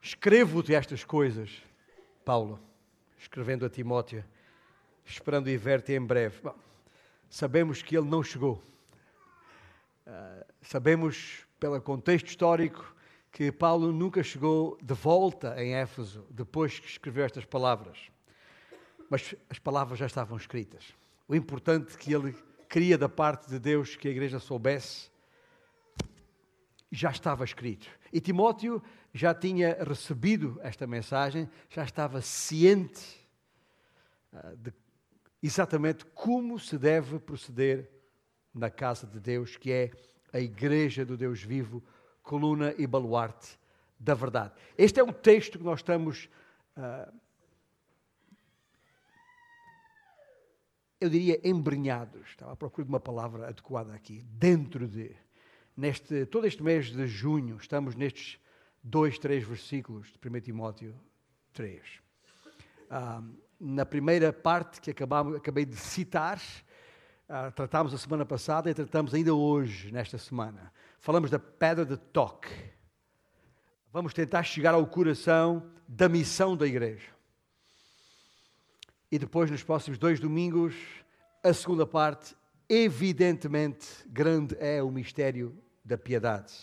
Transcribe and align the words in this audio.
Escrevo-te 0.00 0.74
estas 0.74 1.04
coisas, 1.04 1.62
Paulo, 2.24 2.60
escrevendo 3.18 3.66
a 3.66 3.70
Timóteo, 3.70 4.24
esperando 5.04 5.50
ir 5.50 5.58
ver-te 5.58 5.92
em 5.92 6.00
breve. 6.00 6.40
Bom, 6.42 6.54
sabemos 7.28 7.82
que 7.82 7.96
ele 7.96 8.08
não 8.08 8.22
chegou. 8.22 8.62
Uh, 10.06 10.44
sabemos, 10.62 11.46
pelo 11.58 11.80
contexto 11.80 12.28
histórico, 12.28 12.94
que 13.32 13.50
Paulo 13.52 13.92
nunca 13.92 14.22
chegou 14.22 14.78
de 14.80 14.94
volta 14.94 15.62
em 15.62 15.74
Éfeso 15.74 16.24
depois 16.30 16.78
que 16.78 16.86
escreveu 16.86 17.24
estas 17.24 17.44
palavras. 17.44 17.98
Mas 19.10 19.34
as 19.50 19.58
palavras 19.58 19.98
já 19.98 20.06
estavam 20.06 20.36
escritas. 20.36 20.94
O 21.26 21.34
importante 21.34 21.96
que 21.98 22.14
ele 22.14 22.34
queria 22.68 22.96
da 22.96 23.08
parte 23.08 23.48
de 23.48 23.58
Deus 23.58 23.96
que 23.96 24.08
a 24.08 24.10
igreja 24.10 24.38
soubesse 24.38 25.10
já 26.90 27.10
estava 27.10 27.44
escrito. 27.44 27.88
E 28.12 28.20
Timóteo 28.20 28.82
já 29.18 29.34
tinha 29.34 29.76
recebido 29.82 30.60
esta 30.62 30.86
mensagem, 30.86 31.50
já 31.68 31.82
estava 31.82 32.22
ciente 32.22 33.04
uh, 34.32 34.56
de 34.56 34.72
exatamente 35.42 36.04
como 36.14 36.56
se 36.56 36.78
deve 36.78 37.18
proceder 37.18 37.90
na 38.54 38.70
casa 38.70 39.08
de 39.08 39.18
Deus, 39.18 39.56
que 39.56 39.72
é 39.72 39.90
a 40.32 40.38
igreja 40.38 41.04
do 41.04 41.16
Deus 41.16 41.42
vivo, 41.42 41.82
coluna 42.22 42.72
e 42.78 42.86
baluarte 42.86 43.58
da 43.98 44.14
verdade. 44.14 44.54
Este 44.76 45.00
é 45.00 45.02
um 45.02 45.12
texto 45.12 45.58
que 45.58 45.64
nós 45.64 45.80
estamos, 45.80 46.28
uh, 46.76 47.12
eu 51.00 51.10
diria, 51.10 51.40
embrenhados. 51.42 52.28
Estava 52.28 52.52
à 52.52 52.56
procura 52.56 52.84
de 52.84 52.88
uma 52.88 53.00
palavra 53.00 53.48
adequada 53.48 53.92
aqui. 53.94 54.22
Dentro 54.30 54.86
de. 54.86 55.10
Neste, 55.76 56.24
todo 56.26 56.46
este 56.46 56.62
mês 56.62 56.86
de 56.86 57.06
junho, 57.08 57.56
estamos 57.56 57.96
nestes 57.96 58.38
dois, 58.88 59.18
três 59.18 59.44
versículos 59.44 60.08
de 60.08 60.28
1 60.28 60.40
Timóteo 60.40 60.94
3. 61.52 61.82
Uh, 62.90 63.36
na 63.60 63.84
primeira 63.84 64.32
parte 64.32 64.80
que 64.80 64.90
acabamos, 64.90 65.36
acabei 65.36 65.66
de 65.66 65.76
citar, 65.76 66.40
uh, 67.28 67.52
tratámos 67.52 67.92
a 67.92 67.98
semana 67.98 68.24
passada 68.24 68.70
e 68.70 68.74
tratamos 68.74 69.12
ainda 69.12 69.34
hoje, 69.34 69.92
nesta 69.92 70.16
semana. 70.16 70.72
Falamos 70.98 71.30
da 71.30 71.38
pedra 71.38 71.84
de 71.84 71.96
toque. 71.98 72.52
Vamos 73.92 74.14
tentar 74.14 74.42
chegar 74.42 74.72
ao 74.72 74.86
coração 74.86 75.70
da 75.86 76.08
missão 76.08 76.56
da 76.56 76.66
igreja. 76.66 77.10
E 79.12 79.18
depois, 79.18 79.50
nos 79.50 79.62
próximos 79.62 79.98
dois 79.98 80.18
domingos, 80.18 80.74
a 81.42 81.52
segunda 81.52 81.86
parte, 81.86 82.34
evidentemente, 82.68 83.86
grande 84.06 84.56
é 84.58 84.82
o 84.82 84.90
mistério 84.90 85.56
da 85.84 85.96
piedade. 85.96 86.54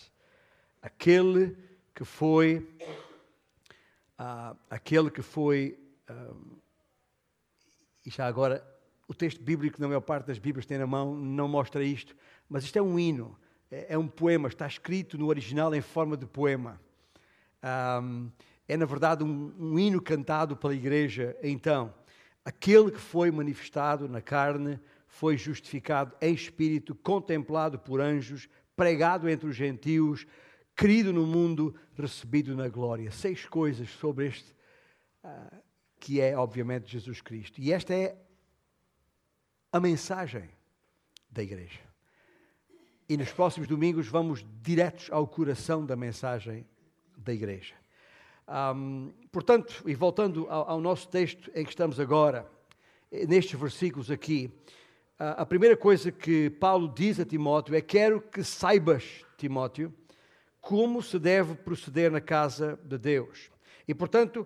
Aquele 0.80 1.56
que 1.96 2.04
foi, 2.04 2.58
uh, 4.20 4.56
aquele 4.70 5.10
que 5.10 5.22
foi 5.22 5.76
uh, 6.08 6.56
e 8.06 8.10
já 8.10 8.24
agora, 8.26 8.64
o 9.08 9.14
texto 9.14 9.42
bíblico, 9.42 9.80
na 9.80 9.88
maior 9.88 10.00
parte 10.00 10.26
das 10.26 10.38
Bíblias 10.38 10.64
tem 10.64 10.78
na 10.78 10.86
mão, 10.86 11.12
não 11.16 11.48
mostra 11.48 11.82
isto, 11.82 12.14
mas 12.48 12.62
isto 12.62 12.78
é 12.78 12.82
um 12.82 12.96
hino, 12.96 13.36
é, 13.68 13.94
é 13.94 13.98
um 13.98 14.06
poema, 14.06 14.46
está 14.46 14.64
escrito 14.64 15.18
no 15.18 15.26
original 15.26 15.74
em 15.74 15.80
forma 15.80 16.16
de 16.16 16.24
poema. 16.24 16.80
Um, 18.00 18.30
é, 18.68 18.76
na 18.76 18.84
verdade, 18.86 19.24
um, 19.24 19.52
um 19.58 19.76
hino 19.76 20.00
cantado 20.00 20.56
pela 20.56 20.72
igreja. 20.72 21.36
Então, 21.42 21.92
aquele 22.44 22.92
que 22.92 23.00
foi 23.00 23.30
manifestado 23.32 24.08
na 24.08 24.20
carne 24.20 24.78
foi 25.08 25.36
justificado 25.36 26.14
em 26.20 26.32
espírito, 26.32 26.94
contemplado 26.94 27.76
por 27.76 28.00
anjos, 28.00 28.48
pregado 28.76 29.28
entre 29.28 29.48
os 29.48 29.56
gentios, 29.56 30.26
querido 30.76 31.12
no 31.12 31.26
mundo, 31.26 31.74
recebido 31.96 32.54
na 32.54 32.68
glória. 32.68 33.10
Seis 33.10 33.46
coisas 33.46 33.88
sobre 33.88 34.26
este 34.26 34.52
uh, 35.24 35.56
que 35.98 36.20
é, 36.20 36.36
obviamente, 36.36 36.92
Jesus 36.92 37.22
Cristo. 37.22 37.60
E 37.60 37.72
esta 37.72 37.94
é 37.94 38.16
a 39.72 39.80
mensagem 39.80 40.48
da 41.30 41.42
igreja. 41.42 41.80
E 43.08 43.16
nos 43.16 43.32
próximos 43.32 43.66
domingos 43.66 44.06
vamos 44.06 44.44
diretos 44.62 45.10
ao 45.10 45.26
coração 45.26 45.86
da 45.86 45.96
mensagem 45.96 46.66
da 47.16 47.32
igreja. 47.32 47.74
Um, 48.48 49.12
portanto, 49.32 49.82
e 49.86 49.94
voltando 49.94 50.46
ao, 50.48 50.70
ao, 50.70 50.80
nosso 50.80 51.08
texto 51.08 51.50
em 51.54 51.64
que 51.64 51.70
estamos 51.70 51.98
agora, 51.98 52.48
nestes 53.10 53.58
versículos 53.58 54.10
aqui, 54.10 54.52
a, 55.18 55.42
a 55.42 55.46
primeira 55.46 55.76
coisa 55.76 56.12
que 56.12 56.50
Paulo 56.50 56.92
diz 56.94 57.18
a 57.18 57.24
Timóteo 57.24 57.74
é: 57.74 57.80
Quero 57.80 58.20
que 58.20 58.44
saibas, 58.44 59.24
Timóteo, 59.36 59.92
como 60.66 61.00
se 61.00 61.16
deve 61.16 61.54
proceder 61.54 62.10
na 62.10 62.20
casa 62.20 62.76
de 62.82 62.98
Deus. 62.98 63.52
E, 63.86 63.94
portanto, 63.94 64.44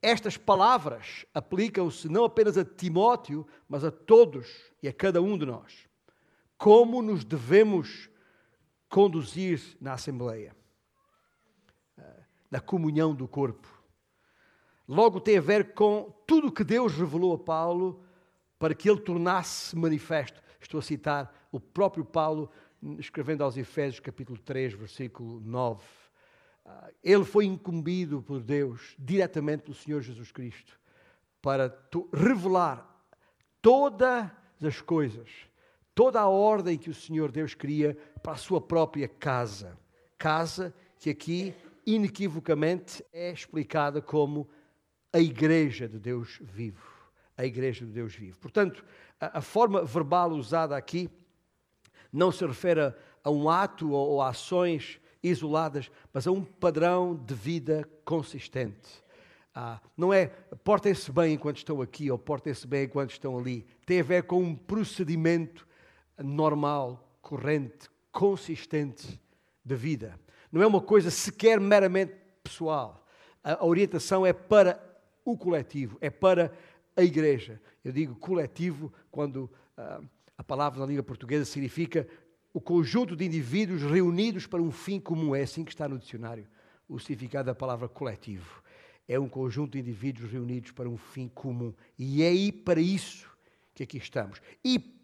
estas 0.00 0.38
palavras 0.38 1.26
aplicam-se 1.34 2.08
não 2.08 2.24
apenas 2.24 2.56
a 2.56 2.64
Timóteo, 2.64 3.46
mas 3.68 3.84
a 3.84 3.90
todos 3.90 4.48
e 4.82 4.88
a 4.88 4.92
cada 4.92 5.20
um 5.20 5.36
de 5.36 5.44
nós. 5.44 5.86
Como 6.56 7.02
nos 7.02 7.26
devemos 7.26 8.08
conduzir 8.88 9.60
na 9.78 9.92
Assembleia, 9.92 10.56
eh, 11.98 12.22
na 12.50 12.58
comunhão 12.58 13.14
do 13.14 13.28
corpo. 13.28 13.68
Logo 14.88 15.20
tem 15.20 15.36
a 15.36 15.42
ver 15.42 15.74
com 15.74 16.10
tudo 16.26 16.48
o 16.48 16.52
que 16.52 16.64
Deus 16.64 16.94
revelou 16.94 17.34
a 17.34 17.38
Paulo 17.38 18.02
para 18.58 18.74
que 18.74 18.88
ele 18.88 19.00
tornasse 19.00 19.76
manifesto. 19.76 20.42
Estou 20.58 20.78
a 20.78 20.82
citar 20.82 21.48
o 21.52 21.60
próprio 21.60 22.04
Paulo 22.04 22.50
escrevendo 22.98 23.44
aos 23.44 23.56
Efésios, 23.56 24.00
capítulo 24.00 24.38
3, 24.38 24.74
versículo 24.74 25.40
9 25.40 25.82
ah, 26.64 26.90
ele 27.02 27.24
foi 27.24 27.46
incumbido 27.46 28.22
por 28.22 28.42
Deus, 28.42 28.94
diretamente 28.98 29.62
pelo 29.62 29.74
Senhor 29.74 30.02
Jesus 30.02 30.30
Cristo, 30.30 30.78
para 31.40 31.76
revelar 32.12 32.86
todas 33.62 34.30
as 34.62 34.80
coisas, 34.80 35.28
toda 35.94 36.20
a 36.20 36.28
ordem 36.28 36.78
que 36.78 36.90
o 36.90 36.94
Senhor 36.94 37.32
Deus 37.32 37.54
queria 37.54 37.96
para 38.22 38.32
a 38.32 38.36
sua 38.36 38.60
própria 38.60 39.08
casa. 39.08 39.78
Casa 40.18 40.74
que 40.98 41.08
aqui, 41.08 41.54
inequivocamente, 41.86 43.04
é 43.12 43.32
explicada 43.32 44.02
como 44.02 44.48
a 45.12 45.18
Igreja 45.18 45.88
de 45.88 45.98
Deus 45.98 46.38
vivo. 46.42 46.88
A 47.36 47.44
Igreja 47.46 47.86
de 47.86 47.92
Deus 47.92 48.14
vivo. 48.14 48.38
Portanto, 48.38 48.84
a, 49.18 49.38
a 49.38 49.40
forma 49.40 49.82
verbal 49.82 50.30
usada 50.32 50.76
aqui 50.76 51.08
não 52.12 52.32
se 52.32 52.44
refere 52.46 52.80
a, 53.24 53.30
um 53.30 53.48
ato 53.48 53.90
ou, 53.90 54.10
ou 54.10 54.22
a 54.22 54.28
ações 54.28 55.00
isoladas, 55.22 55.90
mas 56.12 56.26
a 56.26 56.30
um 56.30 56.42
padrão 56.42 57.14
de 57.14 57.34
vida 57.34 57.88
consistente. 58.04 59.02
Ah, 59.54 59.80
não 59.96 60.12
é 60.12 60.26
portem-se 60.64 61.10
bem 61.10 61.34
enquanto 61.34 61.58
estão 61.58 61.82
aqui 61.82 62.10
ou 62.10 62.18
portem-se 62.18 62.66
bem 62.66 62.84
enquanto 62.84 63.10
estão 63.10 63.36
ali. 63.36 63.66
Tem 63.84 64.00
a 64.00 64.04
ver 64.04 64.22
com 64.22 64.40
um 64.40 64.54
procedimento 64.54 65.66
normal, 66.18 67.18
corrente, 67.20 67.90
consistente 68.12 69.20
de 69.64 69.74
vida. 69.74 70.18
Não 70.52 70.62
é 70.62 70.66
uma 70.66 70.80
coisa 70.80 71.10
sequer 71.10 71.60
meramente 71.60 72.14
pessoal. 72.42 73.04
A 73.42 73.64
orientação 73.64 74.24
é 74.24 74.32
para 74.32 74.80
o 75.24 75.36
coletivo, 75.36 75.98
é 76.00 76.10
para 76.10 76.52
a 76.96 77.02
igreja. 77.02 77.60
Eu 77.84 77.92
digo 77.92 78.14
coletivo 78.16 78.92
quando 79.10 79.50
ah, 79.76 80.00
a 80.40 80.42
palavra 80.42 80.80
na 80.80 80.86
língua 80.86 81.02
portuguesa 81.02 81.44
significa 81.44 82.08
o 82.50 82.62
conjunto 82.62 83.14
de 83.14 83.26
indivíduos 83.26 83.82
reunidos 83.82 84.46
para 84.46 84.62
um 84.62 84.70
fim 84.70 84.98
comum. 84.98 85.34
É 85.34 85.42
assim 85.42 85.62
que 85.62 85.70
está 85.70 85.86
no 85.86 85.98
dicionário 85.98 86.48
o 86.88 86.98
significado 86.98 87.44
da 87.44 87.54
palavra 87.54 87.90
coletivo. 87.90 88.62
É 89.06 89.20
um 89.20 89.28
conjunto 89.28 89.72
de 89.72 89.80
indivíduos 89.80 90.32
reunidos 90.32 90.72
para 90.72 90.88
um 90.88 90.96
fim 90.96 91.28
comum. 91.28 91.74
E 91.98 92.22
é 92.22 92.28
aí 92.28 92.50
para 92.50 92.80
isso 92.80 93.30
que 93.74 93.82
aqui 93.82 93.98
estamos. 93.98 94.40
E 94.64 94.98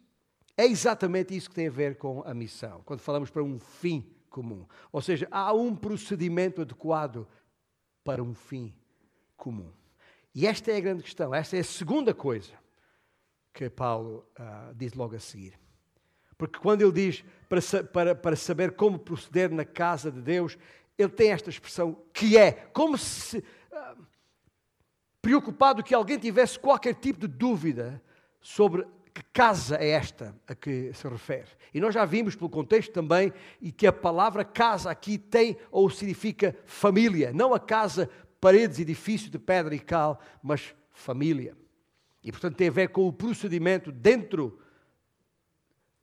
é 0.57 0.65
exatamente 0.65 1.37
isso 1.37 1.49
que 1.49 1.55
tem 1.55 1.67
a 1.67 1.71
ver 1.71 1.97
com 1.97 2.23
a 2.25 2.33
missão, 2.33 2.81
quando 2.83 3.01
falamos 3.01 3.29
para 3.29 3.43
um 3.43 3.59
fim 3.59 4.09
comum. 4.31 4.65
Ou 4.91 5.03
seja, 5.03 5.27
há 5.29 5.53
um 5.53 5.75
procedimento 5.75 6.63
adequado 6.63 7.27
para 8.03 8.23
um 8.23 8.33
fim 8.33 8.73
comum. 9.35 9.71
E 10.33 10.47
esta 10.47 10.71
é 10.71 10.77
a 10.77 10.81
grande 10.81 11.03
questão, 11.03 11.31
esta 11.31 11.57
é 11.57 11.59
a 11.59 11.63
segunda 11.63 12.11
coisa 12.11 12.53
que 13.57 13.71
Paulo 13.71 14.23
uh, 14.39 14.71
diz 14.75 14.93
logo 14.93 15.15
a 15.15 15.19
seguir. 15.19 15.59
Porque 16.37 16.59
quando 16.59 16.83
ele 16.83 16.91
diz 16.91 17.25
para, 17.49 17.83
para, 17.83 18.15
para 18.15 18.35
saber 18.35 18.75
como 18.75 18.99
proceder 18.99 19.49
na 19.49 19.65
casa 19.65 20.11
de 20.11 20.21
Deus, 20.21 20.55
ele 20.95 21.09
tem 21.09 21.31
esta 21.31 21.49
expressão 21.49 21.97
que 22.13 22.37
é 22.37 22.51
como 22.51 22.95
se 22.99 23.39
uh, 23.39 24.05
preocupado 25.19 25.81
que 25.81 25.95
alguém 25.95 26.19
tivesse 26.19 26.59
qualquer 26.59 26.93
tipo 26.93 27.21
de 27.21 27.27
dúvida 27.27 27.99
sobre 28.39 28.85
que 29.11 29.23
casa 29.33 29.77
é 29.77 29.89
esta 29.89 30.35
a 30.47 30.53
que 30.53 30.93
se 30.93 31.07
refere. 31.07 31.49
E 31.73 31.79
nós 31.79 31.95
já 31.95 32.05
vimos 32.05 32.35
pelo 32.35 32.51
contexto 32.51 32.91
também 32.91 33.33
e 33.59 33.71
que 33.71 33.87
a 33.87 33.91
palavra 33.91 34.45
casa 34.45 34.91
aqui 34.91 35.17
tem 35.17 35.57
ou 35.71 35.89
significa 35.89 36.55
família, 36.63 37.33
não 37.33 37.55
a 37.55 37.59
casa, 37.59 38.07
paredes, 38.39 38.77
edifício 38.77 39.31
de 39.31 39.39
pedra 39.39 39.73
e 39.73 39.79
cal, 39.79 40.21
mas 40.43 40.75
família. 40.91 41.57
E 42.27 42.31
portanto 42.31 42.57
tem 42.57 42.67
a 42.67 42.71
ver 42.71 42.89
com 42.89 43.07
o 43.07 43.13
procedimento 43.13 43.89
dentro 43.89 44.59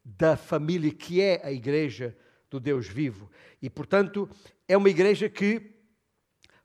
da 0.03 0.39
família 0.39 0.91
que 0.91 1.21
é 1.21 1.45
a 1.45 1.53
igreja 1.53 2.17
do 2.49 2.59
Deus 2.59 2.89
vivo. 2.89 3.31
E, 3.61 3.69
portanto, 3.69 4.27
é 4.67 4.75
uma 4.75 4.89
igreja 4.89 5.29
que 5.29 5.75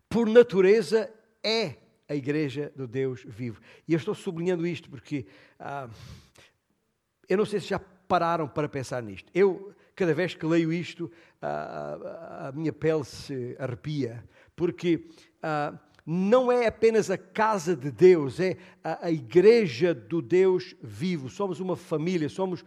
por 0.08 0.30
natureza, 0.30 1.14
é 1.44 1.76
a 2.08 2.16
igreja 2.16 2.72
do 2.74 2.88
Deus 2.88 3.22
vivo. 3.28 3.60
E 3.86 3.92
eu 3.92 3.98
estou 3.98 4.16
sublinhando 4.16 4.66
isto 4.66 4.90
porque 4.90 5.28
ah, 5.60 5.90
eu 7.28 7.38
não 7.38 7.46
sei 7.46 7.60
se 7.60 7.68
já 7.68 7.80
pararam 7.80 8.48
para 8.48 8.70
pensar 8.70 9.04
nisto. 9.04 9.30
Eu, 9.36 9.76
cada 9.94 10.14
vez 10.14 10.34
que 10.34 10.46
leio 10.46 10.72
isto, 10.72 11.12
ah, 11.42 12.48
a 12.48 12.52
minha 12.54 12.72
pele 12.72 13.04
se 13.04 13.58
arrepia, 13.60 14.24
porque 14.56 15.06
ah, 15.44 15.78
não 16.12 16.52
é 16.52 16.66
apenas 16.66 17.12
a 17.12 17.18
casa 17.20 17.76
de 17.76 17.92
Deus, 17.92 18.40
é 18.40 18.58
a, 18.84 19.06
a 19.06 19.12
igreja 19.12 19.94
do 19.94 20.24
Deus 20.24 20.76
vivo. 20.82 21.30
Somos 21.30 21.60
uma 21.60 21.76
família, 21.76 22.28
somos 22.28 22.66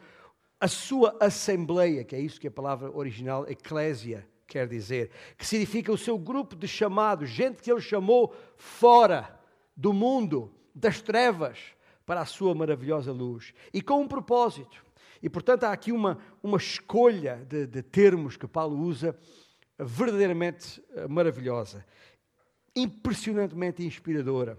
a 0.60 0.68
sua 0.68 1.16
assembleia, 1.18 2.04
que 2.04 2.14
é 2.14 2.20
isso 2.20 2.40
que 2.40 2.46
a 2.46 2.52
palavra 2.52 2.96
original 2.96 3.44
eclésia 3.48 4.24
quer 4.46 4.68
dizer, 4.68 5.10
que 5.36 5.44
significa 5.44 5.90
o 5.90 5.98
seu 5.98 6.16
grupo 6.16 6.54
de 6.54 6.68
chamados, 6.68 7.30
gente 7.30 7.60
que 7.60 7.72
ele 7.72 7.80
chamou 7.80 8.32
fora 8.56 9.36
do 9.76 9.92
mundo, 9.92 10.54
das 10.72 11.00
trevas, 11.02 11.58
para 12.06 12.20
a 12.20 12.26
sua 12.26 12.54
maravilhosa 12.54 13.10
luz. 13.10 13.52
E 13.74 13.82
com 13.82 14.02
um 14.02 14.06
propósito. 14.06 14.84
E 15.20 15.28
portanto 15.28 15.64
há 15.64 15.72
aqui 15.72 15.90
uma, 15.90 16.18
uma 16.44 16.58
escolha 16.58 17.44
de, 17.48 17.66
de 17.66 17.82
termos 17.82 18.36
que 18.36 18.46
Paulo 18.46 18.78
usa 18.78 19.18
verdadeiramente 19.78 20.80
eh, 20.94 21.08
maravilhosa, 21.08 21.84
impressionantemente 22.74 23.84
inspiradora, 23.84 24.58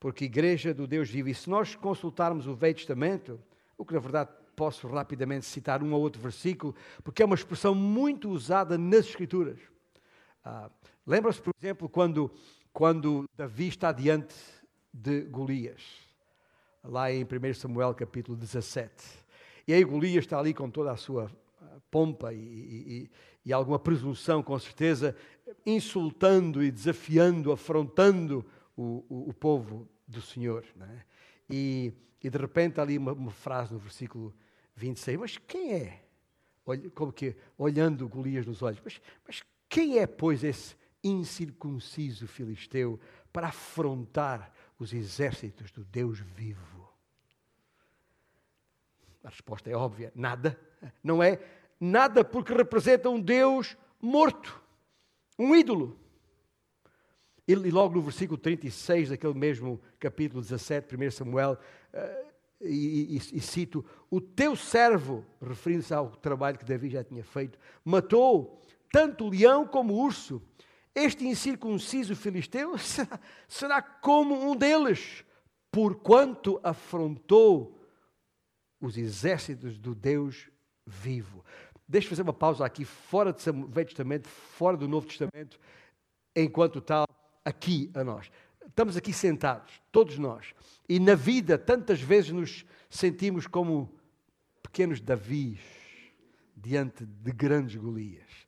porque 0.00 0.24
igreja 0.24 0.74
do 0.74 0.86
Deus 0.86 1.08
vive. 1.08 1.30
E 1.30 1.34
se 1.34 1.48
nós 1.48 1.74
consultarmos 1.74 2.46
o 2.46 2.54
Velho 2.54 2.74
Testamento, 2.74 3.40
o 3.76 3.84
que 3.84 3.94
na 3.94 4.00
verdade 4.00 4.30
posso 4.54 4.86
rapidamente 4.86 5.46
citar 5.46 5.82
um 5.82 5.92
ou 5.92 6.00
outro 6.00 6.20
versículo, 6.20 6.74
porque 7.02 7.22
é 7.22 7.26
uma 7.26 7.34
expressão 7.34 7.74
muito 7.74 8.30
usada 8.30 8.78
nas 8.78 9.06
Escrituras. 9.06 9.58
Ah, 10.44 10.70
Lembra-se, 11.06 11.40
por 11.42 11.52
exemplo, 11.60 11.86
quando, 11.86 12.30
quando 12.72 13.28
Davi 13.36 13.68
está 13.68 13.92
diante 13.92 14.34
de 14.90 15.20
Golias, 15.22 15.82
lá 16.82 17.12
em 17.12 17.24
1 17.24 17.54
Samuel 17.54 17.94
capítulo 17.94 18.38
17. 18.38 18.90
E 19.68 19.74
aí 19.74 19.84
Golias 19.84 20.24
está 20.24 20.38
ali 20.38 20.54
com 20.54 20.70
toda 20.70 20.92
a 20.92 20.96
sua 20.96 21.30
pompa 21.90 22.32
e, 22.32 22.38
e, 22.38 23.10
e 23.44 23.52
alguma 23.52 23.78
presunção, 23.78 24.42
com 24.42 24.58
certeza, 24.58 25.16
insultando 25.66 26.62
e 26.62 26.70
desafiando, 26.70 27.52
afrontando 27.52 28.44
o, 28.76 29.04
o, 29.08 29.28
o 29.30 29.34
povo 29.34 29.88
do 30.06 30.20
Senhor. 30.22 30.64
É? 30.80 31.02
E, 31.48 31.92
e, 32.22 32.30
de 32.30 32.38
repente 32.38 32.80
ali 32.80 32.96
uma, 32.96 33.12
uma 33.12 33.30
frase 33.30 33.72
no 33.72 33.78
versículo 33.78 34.34
26. 34.76 35.18
Mas 35.18 35.38
quem 35.38 35.74
é? 35.74 36.04
Como 36.94 37.12
que, 37.12 37.36
olhando 37.58 38.08
Golias 38.08 38.46
nos 38.46 38.62
olhos, 38.62 38.80
mas, 38.82 39.00
mas 39.26 39.42
quem 39.68 39.98
é, 39.98 40.06
pois, 40.06 40.42
esse 40.42 40.74
incircunciso 41.02 42.26
filisteu 42.26 42.98
para 43.30 43.48
afrontar 43.48 44.50
os 44.78 44.94
exércitos 44.94 45.70
do 45.70 45.84
Deus 45.84 46.20
vivo? 46.20 46.88
A 49.22 49.28
resposta 49.28 49.68
é 49.68 49.74
óbvia: 49.74 50.10
nada. 50.14 50.58
Não 51.02 51.22
é 51.22 51.40
nada 51.80 52.24
porque 52.24 52.52
representa 52.52 53.10
um 53.10 53.20
Deus 53.20 53.76
morto, 54.00 54.60
um 55.38 55.54
ídolo. 55.54 55.98
E 57.46 57.54
logo 57.54 57.94
no 57.94 58.02
versículo 58.02 58.38
36 58.38 59.10
daquele 59.10 59.34
mesmo 59.34 59.80
capítulo 59.98 60.40
17, 60.40 60.96
1 60.96 61.10
Samuel, 61.10 61.58
eh, 61.92 62.24
e, 62.60 63.16
e, 63.16 63.36
e, 63.36 63.40
cito, 63.40 63.84
o 64.10 64.20
teu 64.20 64.56
servo, 64.56 65.24
referindo-se 65.42 65.92
ao 65.92 66.10
trabalho 66.10 66.58
que 66.58 66.64
Davi 66.64 66.88
já 66.88 67.04
tinha 67.04 67.22
feito, 67.22 67.58
matou 67.84 68.62
tanto 68.90 69.26
o 69.26 69.30
leão 69.30 69.66
como 69.66 69.92
o 69.92 69.98
urso. 69.98 70.40
Este 70.94 71.26
incircunciso 71.26 72.16
filisteu 72.16 72.76
será, 72.78 73.20
será 73.46 73.82
como 73.82 74.50
um 74.50 74.56
deles, 74.56 75.24
porquanto 75.70 76.58
afrontou 76.62 77.78
os 78.80 78.96
exércitos 78.96 79.78
do 79.78 79.94
Deus 79.94 80.48
vivo. 80.86 81.44
Deixa 81.86 82.06
eu 82.06 82.10
fazer 82.10 82.22
uma 82.22 82.32
pausa 82.32 82.64
aqui, 82.64 82.84
fora 82.84 83.32
do 83.32 83.66
Velho 83.68 83.86
Testamento, 83.86 84.28
fora 84.28 84.76
do 84.76 84.88
Novo 84.88 85.06
Testamento, 85.06 85.58
enquanto 86.34 86.80
tal, 86.80 87.06
aqui 87.44 87.90
a 87.94 88.02
nós. 88.02 88.30
Estamos 88.66 88.96
aqui 88.96 89.12
sentados, 89.12 89.80
todos 89.92 90.18
nós, 90.18 90.54
e 90.88 90.98
na 90.98 91.14
vida 91.14 91.58
tantas 91.58 92.00
vezes 92.00 92.30
nos 92.30 92.64
sentimos 92.88 93.46
como 93.46 93.94
pequenos 94.62 95.00
Davis 95.00 95.60
diante 96.56 97.04
de 97.04 97.32
grandes 97.32 97.76
Golias. 97.76 98.44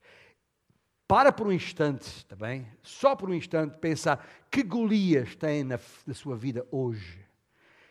Para 1.06 1.30
por 1.30 1.46
um 1.46 1.52
instante, 1.52 2.24
também, 2.26 2.66
só 2.82 3.14
por 3.14 3.30
um 3.30 3.34
instante, 3.34 3.78
pensar 3.78 4.26
que 4.50 4.62
Golias 4.62 5.36
tem 5.36 5.62
na, 5.62 5.78
na 6.06 6.14
sua 6.14 6.36
vida 6.36 6.66
hoje. 6.70 7.25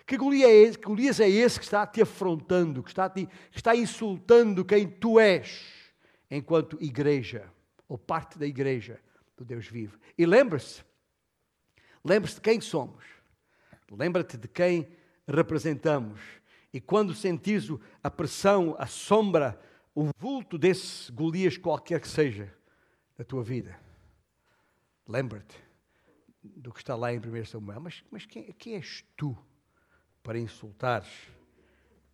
Que 0.05 0.17
Golias, 0.17 0.49
é 0.49 0.53
esse, 0.53 0.77
Golias 0.77 1.19
é 1.19 1.29
esse 1.29 1.59
que 1.59 1.65
está 1.65 1.85
te 1.85 2.01
afrontando, 2.01 2.83
que 2.83 2.89
está, 2.89 3.09
te, 3.09 3.25
que 3.25 3.57
está 3.57 3.75
insultando 3.75 4.63
quem 4.63 4.87
tu 4.87 5.19
és, 5.19 5.63
enquanto 6.29 6.77
igreja, 6.79 7.51
ou 7.87 7.97
parte 7.97 8.37
da 8.37 8.45
igreja 8.45 8.99
do 9.35 9.43
Deus 9.43 9.67
vivo. 9.67 9.97
E 10.17 10.25
lembre-se, 10.25 10.83
Lembre-se 12.05 12.35
de 12.35 12.41
quem 12.41 12.61
somos. 12.61 13.03
Lembra-te 13.89 14.37
de 14.37 14.47
quem 14.47 14.87
representamos. 15.27 16.21
E 16.71 16.79
quando 16.79 17.15
sentires 17.15 17.67
a 18.03 18.11
pressão, 18.11 18.75
a 18.77 18.85
sombra, 18.85 19.59
o 19.95 20.11
vulto 20.19 20.55
desse 20.55 21.11
Golias 21.11 21.57
qualquer 21.57 21.99
que 21.99 22.07
seja 22.07 22.53
da 23.17 23.23
tua 23.23 23.41
vida, 23.41 23.79
lembra-te 25.07 25.57
do 26.43 26.71
que 26.71 26.79
está 26.79 26.95
lá 26.95 27.11
em 27.11 27.17
1 27.17 27.45
Samuel. 27.45 27.79
Mas, 27.79 28.03
mas 28.11 28.25
quem, 28.27 28.53
quem 28.53 28.75
és 28.75 29.03
tu 29.17 29.35
para 30.25 30.39
insultares 30.39 31.29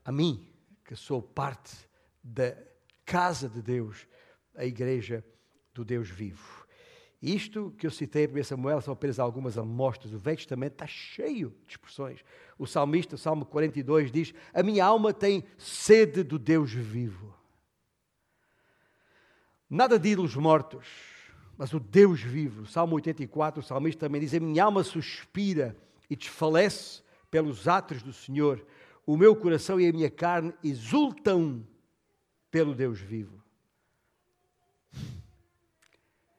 a 0.03 0.11
mim, 0.11 0.45
que 0.83 0.97
sou 0.97 1.21
parte 1.21 1.77
da 2.21 2.57
casa 3.05 3.47
de 3.47 3.61
Deus, 3.61 4.05
a 4.53 4.65
igreja 4.65 5.23
do 5.73 5.85
Deus 5.85 6.09
vivo? 6.09 6.67
Isto 7.21 7.73
que 7.77 7.87
eu 7.87 7.91
citei 7.91 8.25
em 8.25 8.39
1 8.39 8.43
Samuel 8.43 8.81
são 8.81 8.93
apenas 8.93 9.17
algumas 9.17 9.57
amostras. 9.57 10.11
O 10.11 10.17
Velho 10.17 10.37
Testamento 10.37 10.73
está 10.73 10.87
cheio 10.87 11.55
de 11.65 11.73
expressões. 11.73 12.19
O 12.57 12.67
salmista, 12.67 13.15
Salmo 13.15 13.45
42, 13.45 14.11
diz: 14.11 14.33
A 14.53 14.61
minha 14.61 14.83
alma 14.83 15.13
tem 15.13 15.45
sede 15.57 16.21
do 16.21 16.37
Deus 16.37 16.73
vivo. 16.73 17.33
Nada 19.69 19.97
de 19.97 20.09
ídolos 20.09 20.35
mortos, 20.35 20.85
mas 21.55 21.71
o 21.73 21.79
Deus 21.79 22.21
vivo. 22.21 22.65
Salmo 22.65 22.95
84, 22.95 23.61
o 23.61 23.63
salmista 23.63 24.07
também 24.07 24.19
diz: 24.19 24.33
A 24.33 24.39
minha 24.39 24.65
alma 24.65 24.83
suspira 24.83 25.77
e 26.09 26.15
desfalece 26.15 27.03
pelos 27.31 27.67
atos 27.67 28.03
do 28.03 28.11
Senhor. 28.11 28.63
O 29.05 29.15
meu 29.17 29.35
coração 29.35 29.79
e 29.79 29.87
a 29.87 29.93
minha 29.93 30.11
carne 30.11 30.53
exultam 30.61 31.65
pelo 32.51 32.75
Deus 32.75 32.99
vivo. 32.99 33.41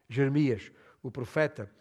Jeremias, 0.08 0.70
o 1.02 1.10
profeta, 1.10 1.72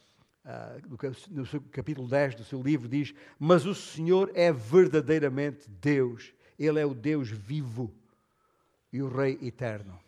uh, 0.46 0.88
no 1.30 1.62
capítulo 1.70 2.08
10 2.08 2.36
do 2.36 2.44
seu 2.46 2.62
livro, 2.62 2.88
diz: 2.88 3.14
Mas 3.38 3.66
o 3.66 3.76
Senhor 3.76 4.32
é 4.34 4.52
verdadeiramente 4.52 5.70
Deus, 5.70 6.34
Ele 6.58 6.80
é 6.80 6.86
o 6.86 6.94
Deus 6.94 7.30
vivo 7.30 7.94
e 8.92 9.02
o 9.02 9.10
Rei 9.10 9.38
eterno. 9.42 10.00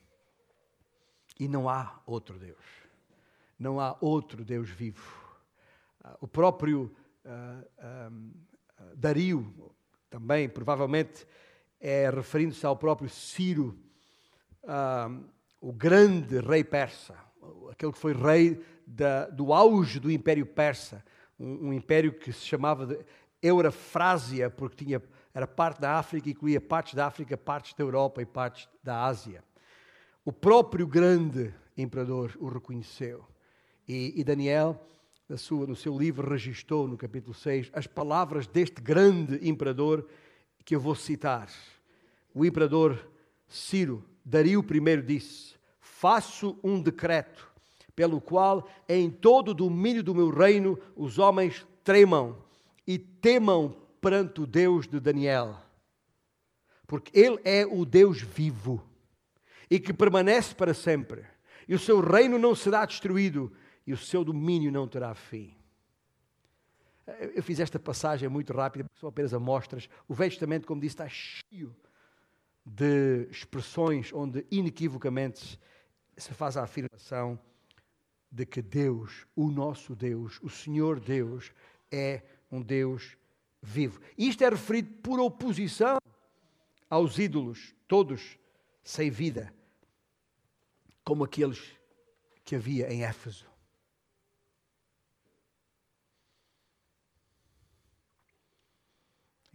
E 1.38 1.48
não 1.48 1.68
há 1.68 2.02
outro 2.06 2.40
Deus, 2.40 2.64
não 3.60 3.80
há 3.80 3.98
outro 4.00 4.46
Deus 4.46 4.70
vivo. 4.70 5.22
Uh, 6.04 6.18
o 6.22 6.28
próprio 6.28 6.96
uh, 7.26 8.10
um, 8.10 8.32
Dario, 8.96 9.74
também, 10.10 10.48
provavelmente, 10.48 11.28
é 11.80 12.10
referindo-se 12.10 12.66
ao 12.66 12.78
próprio 12.78 13.10
Ciro, 13.10 13.78
o 15.60 15.74
grande 15.74 16.40
rei 16.40 16.64
persa 16.64 17.16
aquele 17.74 17.92
que 17.92 18.00
foi 18.00 18.14
rei 18.14 18.64
da, 18.86 19.28
do 19.30 19.52
auge 19.52 20.00
do 20.00 20.12
Império 20.12 20.46
Persa, 20.46 21.04
um, 21.40 21.70
um, 21.70 21.74
império 21.74 22.14
que 22.14 22.32
se 22.32 22.46
chamava 22.46 22.86
de 22.86 23.00
Eurafrásia, 23.42 24.50
porque 24.50 24.86
tinha, 24.86 25.02
era 25.34 25.48
parte 25.48 25.82
da 25.82 25.98
África, 25.98 26.30
incluía 26.30 26.62
partes 26.62 26.94
da 26.94 27.08
África, 27.08 27.36
partes 27.36 27.74
da 27.74 27.84
Europa 27.84 28.22
e 28.22 28.26
partes 28.26 28.70
da 28.82 29.04
Ásia. 29.04 29.44
O 30.24 30.32
próprio 30.32 30.88
grande 30.88 31.54
imperador 31.76 32.38
o 32.40 32.48
reconheceu. 32.48 33.26
E, 33.88 34.14
e 34.16 34.24
Daniel, 34.24 34.82
sua, 35.38 35.66
no 35.66 35.76
seu 35.76 35.98
livro, 35.98 36.30
registrou 36.30 36.88
no 36.88 36.98
capítulo 36.98 37.34
6 37.34 37.70
as 37.74 37.88
palavras 37.88 38.46
deste 38.46 38.82
grande 38.82 39.48
imperador 39.48 40.08
que 40.66 40.76
eu 40.76 40.80
vou 40.80 40.96
citar. 40.96 41.50
O 42.34 42.46
imperador 42.46 43.10
Ciro, 43.48 44.04
Dario 44.24 44.66
I, 44.70 45.02
disse: 45.02 45.56
Faço 45.80 46.58
um 46.64 46.82
decreto 46.82 47.52
pelo 47.96 48.20
qual 48.20 48.68
em 48.90 49.10
todo 49.10 49.50
o 49.50 49.54
domínio 49.54 50.04
do 50.04 50.16
meu 50.16 50.30
reino 50.30 50.78
os 50.96 51.20
homens 51.20 51.66
tremam 51.84 52.36
e 52.88 52.98
temam 52.98 53.76
perante 54.02 54.42
o 54.42 54.48
Deus 54.48 54.88
de 54.88 55.00
Daniel. 55.00 55.56
Porque 56.88 57.18
ele 57.18 57.40
é 57.44 57.66
o 57.66 57.86
Deus 57.86 58.22
vivo 58.22 58.84
e 59.70 59.80
que 59.80 59.94
permanece 59.94 60.54
para 60.54 60.74
sempre. 60.74 61.24
E 61.68 61.74
o 61.74 61.80
seu 61.80 62.02
reino 62.02 62.38
não 62.38 62.54
será 62.54 62.86
destruído, 62.86 63.52
e 63.86 63.94
o 63.94 63.98
seu 63.98 64.24
domínio 64.24 64.72
não 64.72 64.88
terá 64.88 65.14
fim. 65.14 65.56
Eu 67.36 67.44
fiz 67.44 67.60
esta 67.60 67.78
passagem 67.78 68.30
muito 68.30 68.54
rápida, 68.54 68.90
são 68.96 69.10
apenas 69.10 69.34
amostras. 69.34 69.90
O 70.08 70.14
Velho 70.14 70.32
Testamento, 70.32 70.66
como 70.66 70.80
disse, 70.80 70.94
está 70.94 71.10
cheio 71.10 71.76
de 72.66 73.28
expressões 73.30 74.14
onde 74.14 74.46
inequivocamente 74.50 75.60
se 76.16 76.34
faz 76.34 76.56
a 76.56 76.64
afirmação 76.64 77.38
de 78.32 78.46
que 78.46 78.62
Deus, 78.62 79.28
o 79.36 79.52
nosso 79.52 79.96
Deus, 79.96 80.40
o 80.42 80.50
Senhor 80.50 81.00
Deus, 81.00 81.52
é 81.92 82.24
um 82.50 82.62
Deus 82.62 83.18
vivo. 83.62 84.00
Isto 84.18 84.44
é 84.44 84.50
referido 84.50 84.94
por 85.02 85.20
oposição 85.20 85.98
aos 86.90 87.18
ídolos, 87.20 87.76
todos 87.88 88.40
sem 88.84 89.10
vida, 89.10 89.54
como 91.04 91.24
aqueles 91.24 91.78
que 92.46 92.56
havia 92.56 92.92
em 92.92 93.04
Éfeso. 93.04 93.53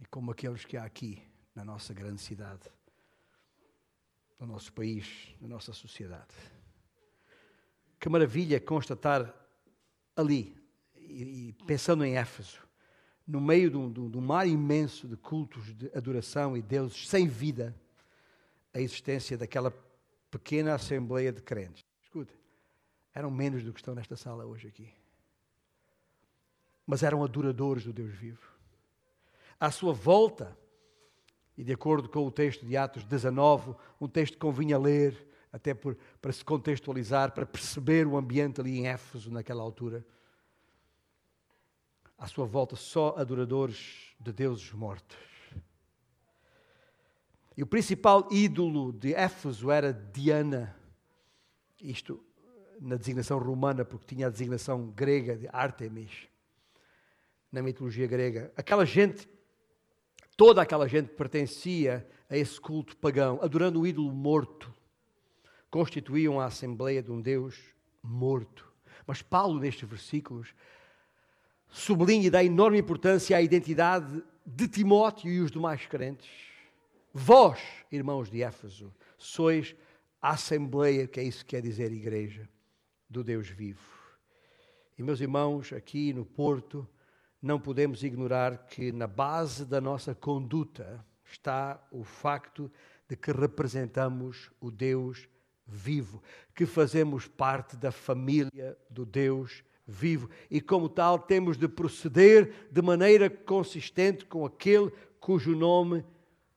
Como 0.09 0.31
aqueles 0.31 0.65
que 0.65 0.77
há 0.77 0.83
aqui 0.83 1.21
na 1.53 1.63
nossa 1.63 1.93
grande 1.93 2.21
cidade, 2.21 2.69
no 4.39 4.47
nosso 4.47 4.71
país, 4.73 5.35
na 5.41 5.47
nossa 5.47 5.73
sociedade. 5.73 6.33
Que 7.99 8.09
maravilha 8.09 8.59
constatar 8.59 9.33
ali, 10.15 10.55
e, 10.95 11.53
pensando 11.65 12.05
em 12.05 12.15
Éfeso, 12.17 12.59
no 13.27 13.39
meio 13.39 13.69
de 13.69 14.17
um 14.17 14.21
mar 14.21 14.47
imenso 14.47 15.07
de 15.07 15.15
cultos 15.15 15.75
de 15.75 15.91
adoração 15.95 16.57
e 16.57 16.61
deuses 16.61 17.07
sem 17.07 17.27
vida, 17.27 17.75
a 18.73 18.79
existência 18.79 19.37
daquela 19.37 19.71
pequena 20.31 20.73
assembleia 20.73 21.31
de 21.31 21.41
crentes. 21.41 21.83
Escuta, 22.01 22.33
eram 23.13 23.29
menos 23.29 23.63
do 23.63 23.73
que 23.73 23.79
estão 23.79 23.93
nesta 23.93 24.15
sala 24.15 24.45
hoje 24.45 24.67
aqui. 24.67 24.89
Mas 26.85 27.03
eram 27.03 27.23
adoradores 27.23 27.83
do 27.83 27.93
Deus 27.93 28.13
vivo. 28.15 28.58
À 29.59 29.71
sua 29.71 29.93
volta, 29.93 30.57
e 31.57 31.63
de 31.63 31.73
acordo 31.73 32.07
com 32.07 32.25
o 32.25 32.31
texto 32.31 32.65
de 32.65 32.77
Atos 32.77 33.03
19, 33.03 33.75
um 33.99 34.07
texto 34.07 34.33
que 34.33 34.39
convinha 34.39 34.77
ler, 34.77 35.27
até 35.51 35.73
por, 35.73 35.97
para 36.21 36.31
se 36.31 36.45
contextualizar, 36.45 37.33
para 37.33 37.45
perceber 37.45 38.07
o 38.07 38.15
ambiente 38.15 38.61
ali 38.61 38.77
em 38.77 38.87
Éfeso 38.87 39.31
naquela 39.31 39.61
altura. 39.61 40.05
À 42.17 42.27
sua 42.27 42.45
volta, 42.45 42.75
só 42.75 43.15
adoradores 43.17 44.13
de 44.19 44.31
deuses 44.31 44.71
mortos. 44.71 45.17
E 47.57 47.63
o 47.63 47.67
principal 47.67 48.27
ídolo 48.31 48.93
de 48.93 49.13
Éfeso 49.13 49.69
era 49.69 49.91
Diana. 49.91 50.73
Isto 51.81 52.23
na 52.79 52.95
designação 52.95 53.37
romana, 53.37 53.83
porque 53.83 54.15
tinha 54.15 54.27
a 54.27 54.29
designação 54.29 54.87
grega 54.91 55.35
de 55.35 55.49
Artemis, 55.51 56.29
na 57.51 57.61
mitologia 57.61 58.07
grega. 58.07 58.53
Aquela 58.55 58.85
gente, 58.85 59.27
toda 60.39 60.61
aquela 60.61 60.87
gente 60.87 61.09
pertencia 61.09 62.07
a 62.29 62.37
esse 62.37 62.61
culto 62.61 62.95
pagão, 62.95 63.39
adorando 63.41 63.81
o 63.81 63.85
ídolo 63.85 64.09
morto. 64.09 64.73
Constituíam 65.69 66.39
a 66.39 66.45
assembleia 66.45 67.03
de 67.03 67.11
um 67.11 67.19
Deus 67.19 67.59
morto. 68.01 68.65
Mas 69.05 69.21
Paulo, 69.21 69.59
nestes 69.59 69.87
versículos, 69.89 70.55
sublinha 71.67 72.27
e 72.27 72.29
dá 72.29 72.41
enorme 72.41 72.79
importância 72.79 73.35
à 73.35 73.41
identidade 73.41 74.23
de 74.45 74.65
Timóteo 74.69 75.29
e 75.29 75.41
os 75.41 75.51
demais 75.51 75.85
crentes. 75.85 76.31
Vós, 77.13 77.59
irmãos 77.91 78.29
de 78.29 78.41
Éfeso, 78.41 78.93
sois 79.17 79.75
a 80.21 80.29
Assembleia, 80.29 81.05
que 81.05 81.19
é 81.19 81.23
isso 81.23 81.43
que 81.43 81.57
quer 81.57 81.61
dizer 81.61 81.91
igreja, 81.91 82.47
do 83.09 83.25
Deus 83.25 83.49
vivo. 83.49 83.81
E 84.97 85.03
meus 85.03 85.19
irmãos, 85.19 85.73
aqui 85.73 86.13
no 86.13 86.23
Porto, 86.23 86.87
não 87.41 87.59
podemos 87.59 88.03
ignorar 88.03 88.65
que 88.67 88.91
na 88.91 89.07
base 89.07 89.65
da 89.65 89.79
nossa 89.79 90.13
conduta 90.13 91.03
está 91.23 91.81
o 91.91 92.03
facto 92.03 92.71
de 93.07 93.15
que 93.15 93.31
representamos 93.31 94.51
o 94.59 94.69
Deus 94.69 95.27
vivo, 95.65 96.21
que 96.53 96.65
fazemos 96.65 97.27
parte 97.27 97.77
da 97.77 97.91
família 97.91 98.77
do 98.89 99.05
Deus 99.05 99.63
vivo. 99.87 100.29
E, 100.49 100.59
como 100.59 100.89
tal, 100.89 101.19
temos 101.19 101.57
de 101.57 101.67
proceder 101.67 102.69
de 102.71 102.81
maneira 102.81 103.29
consistente 103.29 104.25
com 104.25 104.45
aquele 104.45 104.91
cujo 105.19 105.55
nome 105.55 106.05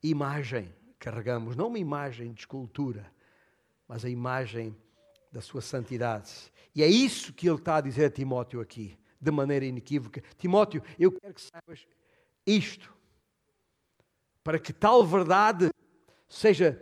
imagem 0.01 0.73
carregamos, 1.03 1.57
não 1.57 1.67
uma 1.67 1.79
imagem 1.79 2.31
de 2.31 2.39
escultura, 2.39 3.11
mas 3.85 4.05
a 4.05 4.09
imagem 4.09 4.73
da 5.33 5.41
sua 5.41 5.59
santidade. 5.59 6.31
E 6.73 6.81
é 6.81 6.87
isso 6.87 7.33
que 7.33 7.45
ele 7.49 7.57
está 7.57 7.75
a 7.75 7.81
dizer 7.81 8.05
a 8.05 8.09
Timóteo 8.09 8.61
aqui, 8.61 8.97
de 9.23 9.31
maneira 9.31 9.65
inequívoca. 9.65 10.21
Timóteo, 10.37 10.83
eu 10.99 11.11
quero 11.11 11.33
que 11.33 11.41
saibas 11.41 11.87
isto, 12.45 12.93
para 14.43 14.59
que 14.59 14.73
tal 14.73 15.05
verdade 15.05 15.69
seja 16.27 16.79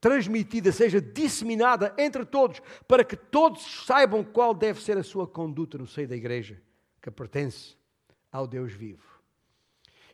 transmitida, 0.00 0.72
seja 0.72 1.00
disseminada 1.00 1.94
entre 1.98 2.24
todos, 2.24 2.62
para 2.86 3.04
que 3.04 3.16
todos 3.16 3.84
saibam 3.84 4.24
qual 4.24 4.54
deve 4.54 4.80
ser 4.80 4.96
a 4.96 5.02
sua 5.02 5.26
conduta 5.26 5.76
no 5.76 5.86
seio 5.86 6.08
da 6.08 6.16
igreja, 6.16 6.62
que 7.02 7.10
pertence 7.10 7.76
ao 8.30 8.46
Deus 8.46 8.72
vivo. 8.72 9.20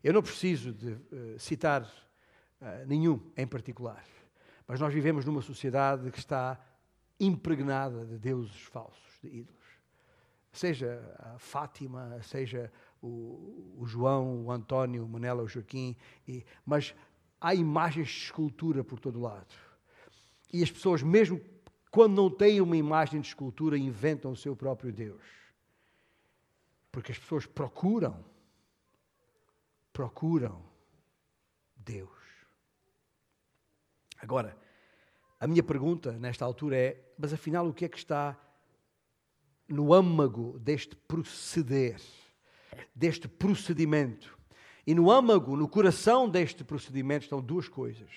Eu 0.02 0.12
não 0.12 0.22
preciso 0.22 0.72
de 0.72 0.92
uh, 0.92 1.38
citar 1.38 1.82
uh, 1.82 2.86
nenhum 2.86 3.20
em 3.36 3.46
particular, 3.46 4.04
mas 4.66 4.80
nós 4.80 4.92
vivemos 4.92 5.24
numa 5.24 5.42
sociedade 5.42 6.10
que 6.10 6.18
está 6.18 6.58
impregnada 7.20 8.04
de 8.04 8.18
deuses 8.18 8.62
falsos, 8.62 9.18
de 9.22 9.28
ídolos. 9.28 9.56
Seja 10.56 11.00
a 11.18 11.38
Fátima, 11.38 12.20
seja 12.22 12.72
o, 13.02 13.76
o 13.78 13.86
João, 13.86 14.46
o 14.46 14.50
António, 14.50 15.04
o 15.04 15.08
Manela, 15.08 15.42
o 15.42 15.48
Joaquim, 15.48 15.96
e, 16.26 16.44
mas 16.64 16.94
há 17.40 17.54
imagens 17.54 18.08
de 18.08 18.24
escultura 18.24 18.82
por 18.82 18.98
todo 18.98 19.20
lado 19.20 19.54
e 20.52 20.62
as 20.62 20.70
pessoas, 20.70 21.02
mesmo 21.02 21.40
quando 21.90 22.14
não 22.14 22.30
têm 22.30 22.60
uma 22.60 22.76
imagem 22.76 23.20
de 23.20 23.28
escultura, 23.28 23.76
inventam 23.76 24.32
o 24.32 24.36
seu 24.36 24.54
próprio 24.54 24.92
Deus. 24.92 25.22
Porque 26.90 27.12
as 27.12 27.18
pessoas 27.18 27.46
procuram, 27.46 28.24
procuram 29.92 30.62
Deus. 31.76 32.10
Agora, 34.18 34.56
a 35.38 35.46
minha 35.46 35.62
pergunta 35.62 36.12
nesta 36.12 36.44
altura 36.44 36.76
é: 36.76 37.12
mas 37.18 37.32
afinal, 37.32 37.66
o 37.66 37.74
que 37.74 37.84
é 37.84 37.88
que 37.88 37.98
está 37.98 38.38
no 39.68 39.92
âmago 39.92 40.58
deste 40.58 40.94
proceder, 40.96 42.00
deste 42.94 43.28
procedimento? 43.28 44.36
E 44.86 44.94
no 44.94 45.10
âmago, 45.10 45.56
no 45.56 45.68
coração 45.68 46.28
deste 46.28 46.62
procedimento, 46.62 47.24
estão 47.24 47.40
duas 47.40 47.68
coisas. 47.68 48.10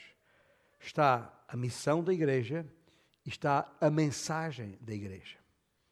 Está 0.79 1.33
a 1.47 1.57
missão 1.57 2.03
da 2.03 2.13
igreja 2.13 2.65
e 3.25 3.29
está 3.29 3.71
a 3.81 3.89
mensagem 3.89 4.77
da 4.79 4.93
igreja. 4.93 5.37